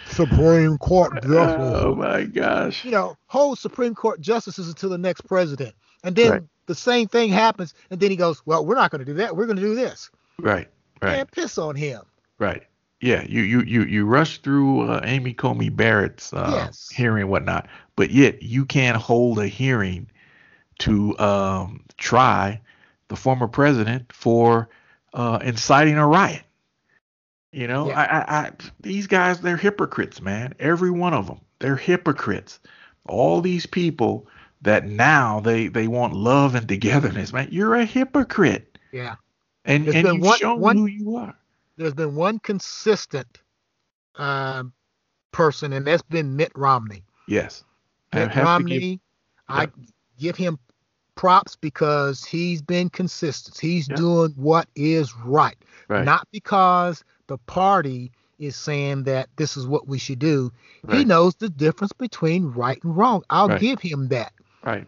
Supreme 0.08 0.78
Court 0.80 1.22
justice. 1.22 1.60
Oh 1.62 1.94
my 1.96 2.24
gosh! 2.24 2.84
You 2.84 2.92
know, 2.92 3.16
hold 3.28 3.60
Supreme 3.60 3.94
Court 3.94 4.20
justices 4.20 4.68
until 4.68 4.90
the 4.90 4.98
next 4.98 5.22
president, 5.22 5.76
and 6.04 6.16
then 6.16 6.32
right. 6.32 6.42
the 6.66 6.76
same 6.76 7.08
thing 7.08 7.30
happens, 7.30 7.76
and 7.92 8.00
then 8.00 8.10
he 8.10 8.18
goes, 8.18 8.42
"Well, 8.48 8.66
we're 8.66 8.76
not 8.76 8.90
going 8.90 9.00
to 9.00 9.06
do 9.06 9.14
that. 9.16 9.36
We're 9.38 9.46
going 9.46 9.58
to 9.58 9.62
do 9.62 9.76
this." 9.76 10.10
Right. 10.40 10.68
Right. 11.02 11.20
And 11.20 11.32
piss 11.32 11.60
on 11.60 11.76
him. 11.76 12.02
Right 12.40 12.64
yeah, 13.02 13.26
you 13.28 13.42
you 13.42 13.62
you 13.62 13.84
you 13.84 14.06
rush 14.06 14.40
through 14.40 14.90
uh, 14.90 15.02
Amy 15.04 15.34
Coney 15.34 15.70
Barrett's 15.70 16.34
uh, 16.34 16.52
yes. 16.54 16.90
hearing 16.90 17.24
and 17.24 17.30
whatnot, 17.30 17.68
but 17.96 18.10
yet 18.10 18.42
you 18.42 18.66
can't 18.66 18.98
hold 18.98 19.40
a 19.40 19.48
hearing 19.48 20.10
to 20.80 21.18
um, 21.20 21.84
try 21.98 22.62
the 23.10 23.16
former 23.16 23.48
president 23.48 24.12
for 24.14 24.70
uh, 25.14 25.40
inciting 25.42 25.98
a 25.98 26.08
riot. 26.08 26.44
You 27.52 27.68
know, 27.68 27.90
yeah. 27.90 28.00
I, 28.00 28.04
I, 28.04 28.40
I, 28.40 28.52
these 28.82 29.08
guys, 29.08 29.40
they're 29.40 29.56
hypocrites, 29.56 30.22
man. 30.22 30.54
Every 30.60 30.92
one 30.92 31.14
of 31.14 31.28
them, 31.28 31.40
they're 31.60 31.78
hypocrites. 31.78 32.60
All 33.08 33.40
these 33.42 33.66
people 33.66 34.28
that 34.62 34.86
now 34.88 35.42
they 35.42 35.68
they 35.68 35.88
want 35.88 36.14
love 36.14 36.56
and 36.56 36.68
togetherness, 36.68 37.34
man. 37.34 37.50
You're 37.52 37.76
a 37.76 37.86
hypocrite. 37.86 38.78
Yeah. 38.92 39.16
And 39.66 39.86
There's 39.86 39.96
and 39.96 40.08
you've 40.08 40.26
one, 40.26 40.38
shown 40.38 40.60
one, 40.60 40.78
who 40.78 40.86
you 40.86 41.18
are 41.18 41.36
there's 41.78 41.94
been 41.94 42.16
one 42.16 42.40
consistent 42.40 43.40
uh, 44.16 44.64
person, 45.32 45.74
and 45.74 45.86
that's 45.86 46.04
been 46.04 46.36
Mitt 46.36 46.52
Romney. 46.56 47.04
Yes. 47.28 47.64
Mitt 48.14 48.36
Romney, 48.36 48.80
give, 48.80 49.00
I 49.50 49.68
give 50.18 50.36
him 50.36 50.58
props 51.16 51.56
because 51.56 52.24
he's 52.24 52.62
been 52.62 52.90
consistent. 52.90 53.58
He's 53.58 53.88
doing 53.88 54.32
what 54.36 54.68
is 54.76 55.16
right. 55.18 55.58
right. 55.88 56.06
Not 56.06 56.28
because 56.32 57.04
the 57.28 57.38
party 57.40 58.12
is 58.38 58.56
saying 58.56 59.04
that 59.04 59.30
this 59.38 59.58
is 59.58 59.66
what 59.66 59.88
we 59.88 59.98
should 59.98 60.20
do. 60.20 60.52
Right. 60.84 61.00
He 61.00 61.06
knows 61.06 61.36
the 61.36 61.50
difference 61.50 61.94
between 61.94 62.48
right 62.48 62.82
and 62.84 62.96
wrong. 62.96 63.24
I'll 63.30 63.50
right. 63.50 63.62
give 63.62 63.80
him 63.80 64.10
that. 64.10 64.34
Right. 64.64 64.88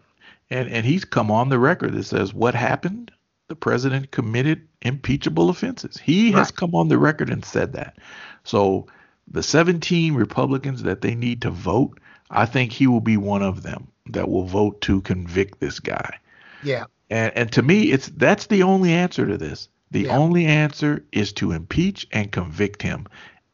And 0.50 0.68
and 0.68 0.86
he's 0.86 1.04
come 1.04 1.30
on 1.30 1.50
the 1.50 1.58
record 1.58 1.92
that 1.92 2.04
says 2.04 2.32
what 2.32 2.54
happened 2.54 3.10
the 3.48 3.56
president 3.56 4.10
committed 4.10 4.68
impeachable 4.82 5.48
offenses. 5.50 5.96
He 5.98 6.32
right. 6.32 6.38
has 6.38 6.50
come 6.50 6.74
on 6.74 6.88
the 6.88 6.98
record 6.98 7.30
and 7.30 7.44
said 7.44 7.72
that. 7.72 7.96
So 8.44 8.86
the 9.26 9.42
17 9.42 10.14
Republicans 10.14 10.82
that 10.84 11.00
they 11.00 11.14
need 11.14 11.42
to 11.42 11.50
vote, 11.50 11.98
I 12.30 12.46
think 12.46 12.72
he 12.72 12.86
will 12.86 13.00
be 13.00 13.16
one 13.16 13.42
of 13.42 13.62
them. 13.62 13.88
that 14.10 14.30
will 14.30 14.44
vote 14.46 14.80
to 14.80 15.02
convict 15.02 15.60
this 15.60 15.80
guy. 15.80 16.18
Yeah. 16.62 16.84
And 17.10 17.30
and 17.36 17.52
to 17.52 17.60
me, 17.62 17.92
it's 17.92 18.08
that's 18.08 18.46
the 18.46 18.62
only 18.62 18.90
answer 18.90 19.26
to 19.26 19.36
this. 19.36 19.68
The 19.90 20.04
Yeah. 20.04 20.16
only 20.16 20.46
answer 20.46 21.04
is 21.12 21.34
to 21.34 21.52
impeach 21.52 22.06
and 22.10 22.32
convict 22.32 22.80
him 22.80 23.06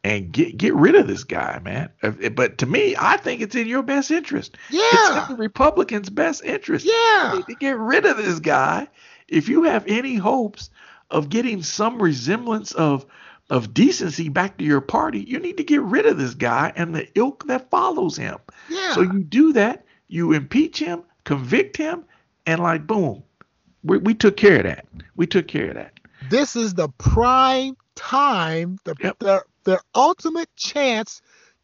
and 0.05 0.31
get 0.31 0.55
get 0.55 0.73
rid 0.73 0.95
of 0.95 1.07
this 1.07 1.25
guy, 1.25 1.59
man. 1.61 1.89
Uh, 2.01 2.29
but 2.29 2.57
to 2.59 2.65
me, 2.65 2.95
I 2.97 3.17
think 3.17 3.41
it's 3.41 3.53
in 3.55 3.67
your 3.67 3.83
best 3.83 4.11
interest. 4.11 4.57
Yeah, 4.69 4.81
It's 4.93 5.29
in 5.29 5.35
the 5.35 5.41
Republicans' 5.41 6.09
best 6.09 6.41
interest. 6.45 6.85
Yeah. 6.85 7.41
To 7.45 7.55
get 7.55 7.77
rid 7.77 8.05
of 8.05 8.15
this 8.15 8.39
guy 8.39 8.87
if 9.27 9.49
you 9.49 9.63
have 9.63 9.85
any 9.87 10.15
hopes 10.15 10.69
of 11.11 11.29
getting 11.29 11.61
some 11.63 12.01
resemblance 12.01 12.71
of 12.73 13.05
of 13.51 13.75
decency 13.75 14.27
back 14.27 14.57
to 14.57 14.63
your 14.63 14.81
party. 14.81 15.19
You 15.19 15.37
need 15.37 15.57
to 15.57 15.63
get 15.63 15.79
rid 15.83 16.07
of 16.07 16.17
this 16.17 16.33
guy 16.33 16.73
and 16.75 16.95
the 16.95 17.07
ilk 17.13 17.45
that 17.45 17.69
follows 17.69 18.17
him. 18.17 18.37
Yeah. 18.69 18.93
So 18.93 19.01
you 19.01 19.23
do 19.23 19.53
that, 19.53 19.85
you 20.07 20.33
impeach 20.33 20.79
him, 20.79 21.03
convict 21.25 21.77
him, 21.77 22.05
and 22.47 22.59
like 22.59 22.87
boom, 22.87 23.21
we, 23.83 23.99
we 23.99 24.15
took 24.15 24.35
care 24.35 24.57
of 24.57 24.63
that. 24.63 24.87
We 25.15 25.27
took 25.27 25.47
care 25.47 25.67
of 25.69 25.75
that. 25.75 25.93
this 26.31 26.55
is 26.55 26.73
the 26.73 26.89
prime 26.97 27.77
time, 27.93 28.79
the 28.83 28.95
Yep. 28.99 29.19
the, 29.19 29.43
the 29.63 29.79
ultimate 29.93 30.49
chance 30.55 31.21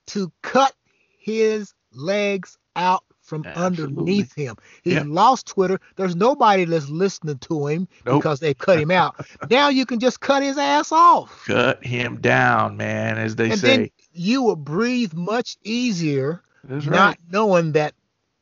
to 0.08 0.32
cut 0.44 0.74
his 1.18 1.74
legs 1.94 2.60
out 2.76 3.04
from 3.32 3.46
Absolutely. 3.46 3.96
underneath 3.96 4.36
him. 4.36 4.58
He 4.84 4.92
Yep. 4.92 5.06
lost 5.08 5.48
Twitter. 5.48 5.80
There's 5.96 6.18
nobody 6.18 6.66
that's 6.66 6.90
listening 6.90 7.38
to 7.40 7.68
him 7.68 7.88
Nope. 8.06 8.18
because 8.20 8.42
they 8.42 8.54
cut 8.54 8.78
him 8.78 8.92
out. 8.92 9.16
now 9.50 9.70
you 9.70 9.86
can 9.86 10.02
just 10.02 10.20
cut 10.20 10.44
his 10.44 10.58
ass 10.58 10.92
off. 10.92 11.46
Cut 11.48 11.82
him 11.82 12.18
down, 12.20 12.76
man, 12.76 13.18
as 13.18 13.38
they 13.38 13.52
and 13.52 13.58
say. 13.58 13.78
then 13.78 13.90
you 14.12 14.42
will 14.44 14.58
breathe 14.58 15.14
much 15.14 15.56
easier 15.64 16.44
That's 16.66 16.86
not 16.86 17.08
right. 17.08 17.18
knowing 17.32 17.72
that 17.72 17.94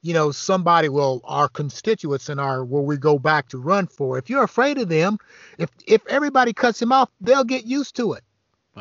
you 0.01 0.13
know 0.15 0.31
somebody 0.31 0.89
will 0.89 1.21
our 1.23 1.47
constituents 1.47 2.29
and 2.29 2.39
our 2.39 2.65
where 2.65 2.81
we 2.81 2.97
go 2.97 3.19
back 3.19 3.47
to 3.49 3.59
run 3.59 3.85
for 3.85 4.17
if 4.17 4.27
you're 4.29 4.43
afraid 4.43 4.77
of 4.79 4.89
them 4.89 5.17
if 5.59 5.69
if 5.85 6.01
everybody 6.07 6.53
cuts 6.53 6.81
him 6.81 6.91
off 6.93 7.09
they'll 7.21 7.43
get 7.43 7.65
used 7.65 7.95
to 7.97 8.13
it 8.13 8.23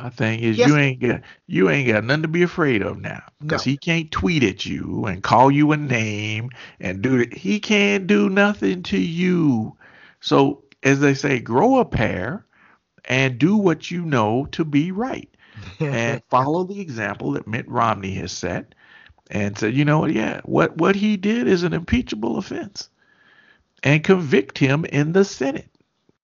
My 0.02 0.10
thing 0.10 0.38
is 0.40 0.56
Yes. 0.58 0.68
you 0.68 0.76
ain't 0.76 1.00
got 1.00 1.20
you 1.48 1.68
ain't 1.70 1.88
got 1.88 2.04
nothing 2.04 2.22
to 2.22 2.28
be 2.28 2.42
afraid 2.42 2.82
of 2.82 3.00
now. 3.00 3.22
Because 3.40 3.66
No. 3.66 3.70
he 3.72 3.76
can't 3.76 4.10
tweet 4.12 4.44
at 4.44 4.64
you 4.64 5.06
and 5.06 5.22
call 5.24 5.50
you 5.50 5.72
a 5.72 5.76
name 5.76 6.50
and 6.78 7.02
do 7.02 7.16
it. 7.18 7.34
He 7.34 7.58
can't 7.58 8.06
do 8.06 8.28
nothing 8.28 8.84
to 8.84 8.98
you. 8.98 9.76
So 10.20 10.62
as 10.84 11.00
they 11.00 11.14
say, 11.14 11.40
grow 11.40 11.78
a 11.78 11.84
pair 11.84 12.46
and 13.06 13.38
do 13.38 13.56
what 13.56 13.90
you 13.90 14.04
know 14.04 14.46
to 14.52 14.64
be 14.64 14.92
right. 14.92 15.28
and 15.80 16.22
follow 16.30 16.62
the 16.62 16.80
example 16.80 17.32
that 17.32 17.48
Mitt 17.48 17.68
Romney 17.68 18.14
has 18.14 18.30
set 18.30 18.76
and 19.32 19.58
said, 19.58 19.74
you 19.74 19.84
know 19.84 19.98
what, 19.98 20.12
yeah, 20.12 20.40
what 20.44 20.76
what 20.76 20.94
he 20.94 21.16
did 21.16 21.48
is 21.48 21.64
an 21.64 21.72
impeachable 21.72 22.38
offense. 22.38 22.88
And 23.82 24.04
convict 24.04 24.58
him 24.58 24.84
in 24.84 25.12
the 25.12 25.24
Senate. 25.24 25.70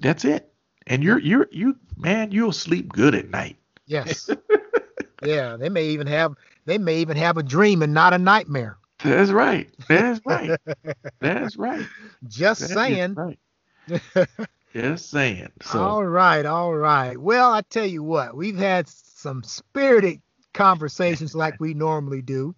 That's 0.02 0.26
it. 0.26 0.52
And 0.88 1.04
you're 1.04 1.20
you're 1.20 1.48
you 1.52 1.78
man, 1.96 2.32
you'll 2.34 2.52
sleep 2.52 2.92
good 2.92 3.16
at 3.16 3.30
night. 3.30 3.56
Yes 3.92 4.30
yeah 5.22 5.58
they 5.58 5.70
may 5.70 5.86
even 5.88 6.08
have 6.08 6.34
they 6.66 6.78
may 6.78 6.98
even 7.00 7.18
have 7.18 7.38
a 7.38 7.44
dream 7.44 7.82
and 7.82 7.94
not 7.94 8.14
a 8.14 8.18
nightmare 8.18 8.78
That's 9.04 9.32
right. 9.32 9.70
That's 9.88 10.22
right. 10.26 10.56
That's 11.20 11.58
right. 11.58 11.90
just 12.28 12.70
That 12.70 12.72
saying 12.72 13.18
right. 13.18 13.40
Just 14.74 15.10
saying. 15.10 15.52
So 15.62 15.98
all 15.98 16.06
right 16.06 16.46
all 16.46 16.74
right 16.76 17.18
well 17.18 17.52
i 17.54 17.62
tell 17.62 17.86
you 17.86 18.04
what 18.04 18.36
we've 18.36 18.58
had 18.58 18.88
some 18.88 19.44
spirited 19.44 20.22
conversations 20.54 21.36
like 21.36 21.60
we 21.60 21.74
normally 21.74 22.22
do 22.22 22.56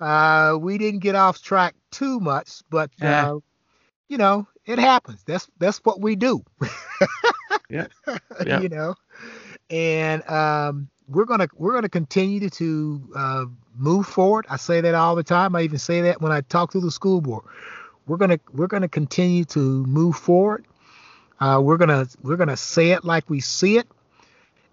uh 0.00 0.56
we 0.60 0.78
didn't 0.78 1.00
get 1.00 1.14
off 1.14 1.40
track 1.42 1.74
too 1.90 2.20
much 2.20 2.62
but 2.70 2.90
Yeah. 2.98 3.28
uh 3.28 3.38
you 4.08 4.18
know 4.18 4.46
it 4.66 4.78
happens 4.78 5.22
that's 5.24 5.48
that's 5.58 5.78
what 5.84 6.00
we 6.00 6.16
do 6.16 6.42
Yeah. 7.68 7.86
Yeah. 8.44 8.62
you 8.62 8.68
know 8.68 8.94
and 9.72 10.28
um 10.28 10.88
we're 11.08 11.24
gonna 11.24 11.48
we're 11.56 11.72
gonna 11.74 11.88
continue 11.88 12.48
to, 12.48 13.08
uh, 13.16 13.44
move 13.76 14.06
forward. 14.06 14.46
I 14.48 14.56
say 14.56 14.80
that 14.82 14.94
all 14.94 15.14
the 15.14 15.22
time. 15.22 15.56
I 15.56 15.62
even 15.62 15.78
say 15.78 16.02
that 16.02 16.20
when 16.20 16.30
i 16.30 16.42
talk 16.42 16.72
to 16.72 16.80
the 16.80 16.90
school 16.90 17.20
board. 17.20 17.44
We're 18.06 18.18
gonna 18.18 18.38
we're 18.52 18.66
gonna 18.66 18.88
continue 18.88 19.44
to 19.46 19.58
move 19.86 20.16
forward. 20.16 20.66
Uh, 21.40 21.60
we're 21.62 21.76
gonna 21.76 22.06
we're 22.22 22.36
gonna 22.36 22.56
say 22.56 22.90
it 22.90 23.04
like 23.04 23.28
we 23.30 23.40
see 23.40 23.78
it. 23.78 23.88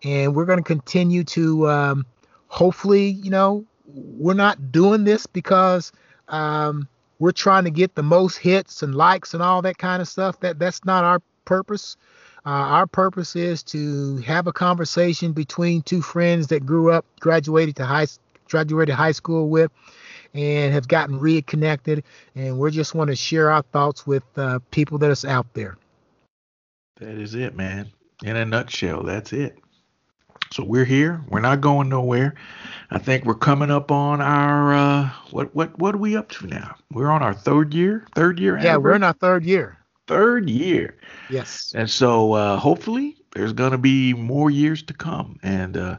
And 0.04 0.36
we're 0.36 0.46
gonna 0.46 0.64
continue 0.64 1.24
to 1.26 1.70
um, 1.70 2.06
hopefully 2.48 3.08
you 3.08 3.30
know 3.30 3.66
we're 3.86 4.34
not 4.34 4.72
doing 4.72 5.04
this 5.04 5.26
because 5.26 5.92
um, 6.28 6.88
we're 7.20 7.32
trying 7.32 7.64
to 7.66 7.72
get 7.72 7.96
the 7.96 8.04
most 8.04 8.38
hits 8.38 8.84
and 8.84 8.96
likes 8.96 9.34
and 9.34 9.42
all 9.44 9.62
that 9.62 9.78
kind 9.78 10.02
of 10.02 10.08
stuff. 10.08 10.40
That 10.42 10.60
that's 10.60 10.84
not 10.86 11.04
our 11.04 11.22
purpose 11.46 11.98
uh, 12.46 12.50
our 12.50 12.88
purpose 12.88 13.36
is 13.36 13.64
to 13.64 14.18
have 14.18 14.48
a 14.48 14.54
conversation 14.54 15.34
between 15.34 15.82
two 15.82 16.02
friends 16.02 16.48
that 16.48 16.66
grew 16.66 16.92
up 16.92 17.06
graduated 17.20 17.76
to 17.78 17.86
high 17.86 18.08
graduated 18.50 18.96
high 18.96 19.12
school 19.12 19.50
with 19.50 19.72
and 20.34 20.74
have 20.74 20.88
gotten 20.88 21.20
reconnected 21.20 22.04
and 22.36 22.58
we 22.58 22.72
just 22.72 22.96
want 22.96 23.10
to 23.10 23.16
share 23.16 23.52
our 23.52 23.62
thoughts 23.62 24.08
with 24.08 24.24
uh, 24.38 24.60
people 24.72 24.98
that 24.98 25.12
is 25.12 25.26
out 25.26 25.46
there 25.54 25.78
that 27.00 27.18
is 27.18 27.34
it, 27.34 27.56
man. 27.56 27.90
In 28.24 28.36
a 28.36 28.46
nutshell, 28.46 29.04
that's 29.04 29.32
it. 29.32 29.58
So 30.52 30.64
we're 30.64 30.86
here. 30.86 31.22
We're 31.30 31.40
not 31.40 31.62
going 31.62 31.88
nowhere. 31.90 32.34
I 32.92 32.98
think 32.98 33.24
we're 33.24 33.36
coming 33.36 33.72
up 33.72 33.92
on 33.92 34.20
our 34.20 34.74
uh 34.74 35.10
what 35.32 35.54
what 35.56 35.78
what 35.80 35.96
are 35.96 36.00
we 36.00 36.18
up 36.18 36.30
to 36.32 36.48
now? 36.48 36.76
We're 36.92 37.10
on 37.10 37.24
our 37.24 37.34
third 37.34 37.74
year, 37.74 38.06
third 38.16 38.40
year 38.40 38.60
yeah 38.60 38.76
we're 38.76 38.96
in 38.96 39.04
our 39.04 39.14
third 39.14 39.46
year 39.46 39.79
third 40.10 40.50
year. 40.50 40.98
yes 41.30 41.72
And 41.76 41.90
so 41.90 42.34
uh, 42.34 42.58
hopefully 42.58 43.16
there's 43.32 43.54
going 43.54 43.72
to 43.72 43.78
be 43.78 44.14
more 44.14 44.50
years 44.50 44.84
to 44.84 44.94
come. 44.94 45.40
And 45.44 45.78
uh, 45.78 45.98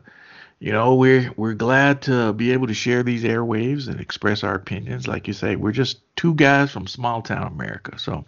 you 0.58 0.72
know 0.72 0.94
we're 0.94 1.32
we're 1.36 1.54
glad 1.54 2.02
to 2.02 2.32
be 2.34 2.52
able 2.52 2.66
to 2.66 2.74
share 2.74 3.02
these 3.02 3.24
airwaves 3.24 3.88
and 3.88 4.00
express 4.00 4.44
our 4.44 4.54
opinions. 4.54 5.08
Like 5.08 5.26
you 5.26 5.32
say, 5.32 5.56
we're 5.56 5.72
just 5.72 6.00
two 6.16 6.34
guys 6.34 6.70
from 6.70 6.86
small 6.86 7.22
town 7.22 7.46
America. 7.46 7.98
So 7.98 8.24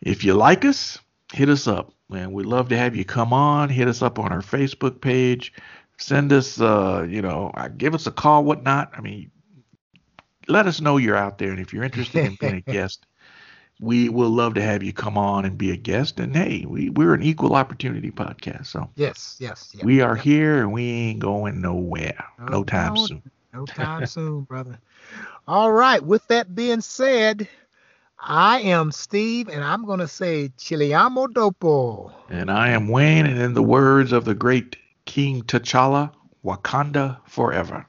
if 0.00 0.22
you 0.22 0.34
like 0.34 0.64
us, 0.64 0.98
hit 1.32 1.48
us 1.48 1.66
up. 1.66 1.92
And 2.12 2.32
we'd 2.32 2.46
love 2.46 2.68
to 2.68 2.76
have 2.76 2.94
you 2.94 3.04
come 3.04 3.32
on. 3.32 3.68
Hit 3.70 3.88
us 3.88 4.02
up 4.02 4.18
on 4.18 4.30
our 4.30 4.42
Facebook 4.42 5.00
page. 5.00 5.52
Send 5.96 6.32
us, 6.32 6.60
uh, 6.60 7.06
you 7.08 7.22
know, 7.22 7.50
uh, 7.54 7.68
give 7.68 7.94
us 7.94 8.06
a 8.06 8.12
call, 8.12 8.44
whatnot. 8.44 8.92
I 8.96 9.00
mean, 9.00 9.30
let 10.46 10.66
us 10.66 10.80
know 10.80 10.96
you're 10.96 11.16
out 11.16 11.38
there. 11.38 11.50
And 11.50 11.60
if 11.60 11.72
you're 11.72 11.84
interested 11.84 12.26
in 12.26 12.36
being 12.38 12.56
a 12.56 12.60
guest, 12.72 13.06
we 13.80 14.08
will 14.08 14.30
love 14.30 14.54
to 14.54 14.62
have 14.62 14.82
you 14.82 14.92
come 14.92 15.18
on 15.18 15.44
and 15.44 15.58
be 15.58 15.70
a 15.70 15.76
guest. 15.76 16.20
And 16.20 16.34
hey, 16.36 16.64
we, 16.66 16.90
we're 16.90 17.12
an 17.14 17.22
equal 17.22 17.54
opportunity 17.56 18.10
podcast. 18.10 18.66
So 18.66 18.88
yes 18.96 19.36
yes 19.40 19.72
yeah. 19.74 19.84
we 19.84 20.00
are 20.00 20.14
here 20.16 20.60
and 20.60 20.72
we 20.72 20.84
ain't 20.88 21.18
going 21.20 21.60
nowhere. 21.60 22.24
No, 22.38 22.46
No 22.46 22.64
time 22.64 22.94
no. 22.94 23.06
soon. 23.06 23.22
no 23.52 23.66
time 23.66 24.06
soon 24.06 24.42
brother 24.42 24.78
all 25.46 25.70
right 25.72 26.02
with 26.02 26.26
that 26.26 26.54
being 26.56 26.80
said 26.80 27.46
i 28.18 28.58
am 28.60 28.90
steve 28.90 29.48
and 29.48 29.62
i'm 29.62 29.84
going 29.84 30.00
to 30.00 30.08
say 30.08 30.50
chiliamo 30.58 31.28
dopo 31.28 32.10
And 32.30 32.50
I 32.50 32.70
am 32.70 32.88
Wayne, 32.88 33.26
and 33.26 33.38
in 33.40 33.54
the 33.54 33.62
words 33.62 34.10
of 34.12 34.24
the 34.24 34.34
great 34.34 34.76
King 35.04 35.42
T'Challa, 35.42 36.10
Wakanda 36.44 37.18
forever. 37.26 37.86